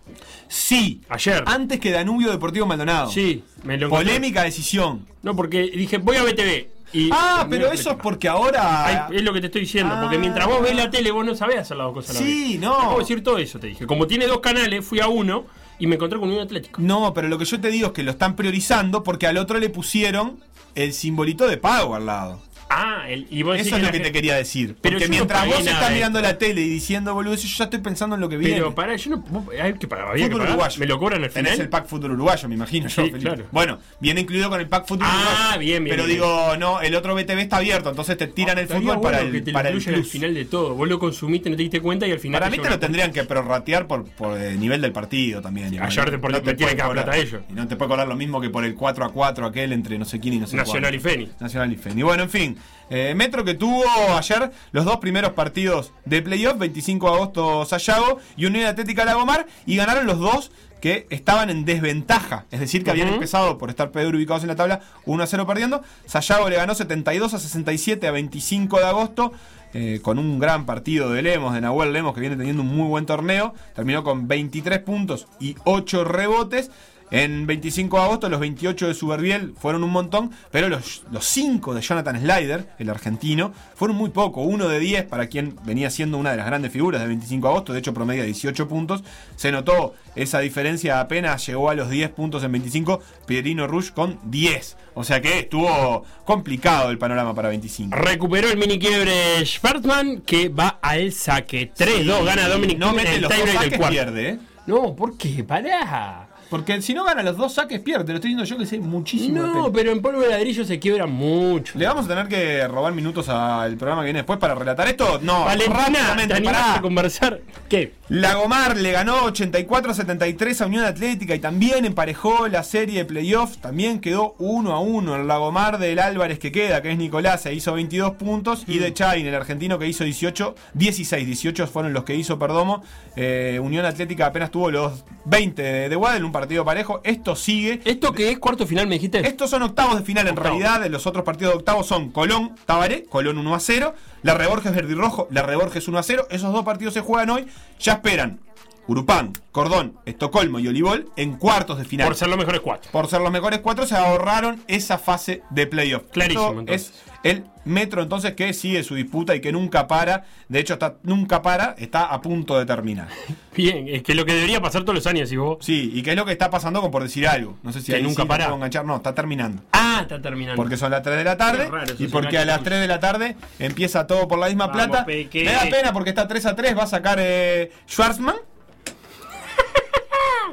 [0.48, 1.42] Sí, Ayer.
[1.46, 3.10] antes que Danubio Deportivo Maldonado.
[3.10, 4.06] Sí, me lo encontré.
[4.08, 5.06] Polémica decisión.
[5.22, 6.68] No, porque dije, voy a BTV.
[6.96, 9.08] Y, Ah, pero eso es porque ahora.
[9.08, 10.00] Ay, es lo que te estoy diciendo, Ah.
[10.02, 12.26] porque mientras vos ves la tele, vos no sabés hacer las dos cosas a la
[12.26, 12.60] Sí, vez.
[12.60, 12.76] no.
[12.78, 13.86] Te puedo decir todo eso, te dije.
[13.86, 15.44] Como tiene dos canales, fui a uno
[15.78, 16.80] y me encontré con Unión Atlético.
[16.80, 19.58] No, pero lo que yo te digo es que lo están priorizando porque al otro
[19.58, 20.40] le pusieron
[20.74, 22.40] el simbolito de pago al lado.
[22.68, 24.76] Ah, el, y vos Eso es lo la que te quería decir.
[24.80, 27.46] Pero Porque yo no mientras pagué vos estás mirando la tele y diciendo boludo, yo
[27.48, 28.56] ya estoy pensando en lo que viene.
[28.56, 29.24] Pero pará, yo no.
[29.62, 30.52] Hay que pagar, había que Fútbol pagar.
[30.54, 30.80] uruguayo.
[30.80, 31.64] Me lo cobran al Tenés final.
[31.66, 33.18] el pack fútbol uruguayo, me imagino yo, Sí, Felipe.
[33.20, 33.44] claro.
[33.52, 35.14] Bueno, viene incluido con el pack fútbol Ah,
[35.52, 35.60] uruguayo.
[35.60, 38.64] bien, bien, Pero bien, digo, no, el otro BTV está abierto, entonces te tiran el
[38.64, 40.08] Estaría fútbol para bueno que el, te para el al plus.
[40.10, 40.74] final de todo.
[40.74, 42.40] Vos lo consumiste, no te diste cuenta y al final.
[42.40, 45.80] Para mí te lo tendrían que prorratear por, por el nivel del partido también.
[45.80, 47.42] Ayer te- por- No le tienen que plata ellos.
[47.48, 49.96] Y no te puede cobrar lo mismo que por el 4 a 4 aquel entre
[49.98, 50.96] no sé quién y no sé Nacional cuánto.
[51.08, 51.28] y Feni.
[51.38, 52.02] Nacional y Feni.
[52.02, 52.55] Bueno, en fin.
[52.90, 53.84] Eh, Metro que tuvo
[54.16, 59.46] ayer los dos primeros partidos de playoff, 25 de agosto Sayago y Unión Atlética Lagomar,
[59.66, 60.50] y ganaron los dos
[60.80, 64.56] que estaban en desventaja, es decir, que habían empezado por estar peor ubicados en la
[64.56, 65.82] tabla 1 a 0 perdiendo.
[66.04, 69.32] Sayago le ganó 72 a 67 a 25 de agosto.
[69.74, 72.88] eh, con un gran partido de Lemos, de Nahuel Lemos, que viene teniendo un muy
[72.88, 73.52] buen torneo.
[73.74, 76.70] Terminó con 23 puntos y 8 rebotes.
[77.10, 81.74] En 25 de agosto, los 28 de Suberbiel fueron un montón, pero los, los 5
[81.74, 84.42] de Jonathan Slider, el argentino, fueron muy poco.
[84.42, 87.52] Uno de 10 para quien venía siendo una de las grandes figuras del 25 de
[87.52, 89.04] agosto, de hecho promedia 18 puntos.
[89.36, 94.18] Se notó esa diferencia apenas llegó a los 10 puntos en 25, Pierino Rush con
[94.24, 94.76] 10.
[94.94, 97.94] O sea que estuvo complicado el panorama para 25.
[97.96, 101.72] Recuperó el mini quiebre Schwartzman que va al saque.
[101.72, 104.38] 3-2 gana Dominic No mete el los dos saques, pierde, ¿eh?
[104.66, 105.44] No, ¿por qué?
[105.44, 106.25] Pará.
[106.48, 108.12] Porque si no gana los dos saques, pierde.
[108.12, 109.42] Lo estoy diciendo yo que sé muchísimo.
[109.42, 111.78] No, pero en polvo de ladrillo se quiebra mucho.
[111.78, 115.18] ¿Le vamos a tener que robar minutos al programa que viene después para relatar esto?
[115.22, 116.74] No, Valentina, rápidamente, ¿te animás pará.
[116.76, 117.40] a conversar?
[117.68, 117.94] ¿Qué?
[118.08, 123.58] Lagomar le ganó 84-73 a Unión Atlética y también emparejó la serie de playoffs.
[123.58, 125.16] También quedó 1 a 1.
[125.16, 128.62] El Lagomar del Álvarez que queda, que es Nicolás, se hizo 22 puntos.
[128.68, 132.84] Y de Chain, el argentino que hizo 18, 16, 18 fueron los que hizo Perdomo.
[133.16, 137.00] Eh, Unión Atlética apenas tuvo los 20 de, de un partido parejo.
[137.02, 137.80] Esto sigue.
[137.84, 138.38] ¿Esto qué es?
[138.38, 139.26] ¿Cuarto final me dijiste?
[139.26, 140.86] Estos son octavos de final en realidad.
[140.86, 143.94] Los otros partidos de octavos son Colón, Tabaré, Colón 1 a 0.
[144.22, 146.26] La Reborges Verde y Rojo, la Reborges 1 a 0.
[146.30, 147.46] Esos dos partidos se juegan hoy.
[147.78, 148.40] Ya esperan
[148.88, 152.06] Urupán, Cordón, Estocolmo y Olivol en cuartos de final.
[152.06, 152.90] Por ser los mejores cuatro.
[152.92, 156.04] Por ser los mejores cuatro, se ahorraron esa fase de playoff.
[156.12, 156.88] Clarísimo, Esto entonces.
[156.88, 160.24] Es el metro entonces que sigue su disputa y que nunca para.
[160.48, 163.08] De hecho, está, nunca para, está a punto de terminar.
[163.56, 165.58] Bien, es que lo que debería pasar todos los años, si vos.
[165.60, 167.56] Sí, y que es lo que está pasando con por decir algo.
[167.62, 168.44] No sé si Que ahí nunca sí para.
[168.44, 168.84] puedo enganchar.
[168.84, 169.62] No, está terminando.
[169.72, 170.56] Ah, está terminando.
[170.56, 172.70] Porque son las 3 de la tarde raro, y porque a las mucho.
[172.70, 175.04] 3 de la tarde empieza todo por la misma Vamos, plata.
[175.06, 175.44] Peque.
[175.44, 178.36] Me da pena porque está 3 a 3, va a sacar eh, Schwarzman.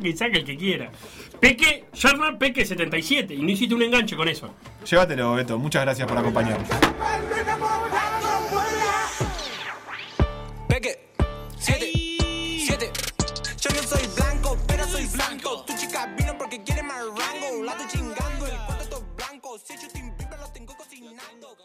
[0.01, 0.89] Que saque el que quiera.
[1.43, 3.33] Peque, Sherman Peque 77.
[3.33, 4.55] Y no hiciste un enganche con eso.
[4.89, 5.59] Llévatelo, Beto.
[5.59, 6.69] Muchas gracias por acompañarnos.
[10.69, 11.09] Peque,
[11.59, 11.91] 7.
[13.59, 15.65] Yo no soy blanco, pero soy blanco.
[15.67, 17.61] Tu chica vino porque quiere más rango.
[17.65, 19.59] La chingando, el cuento blanco.
[19.61, 21.57] Si yo te lo tengo cocinando.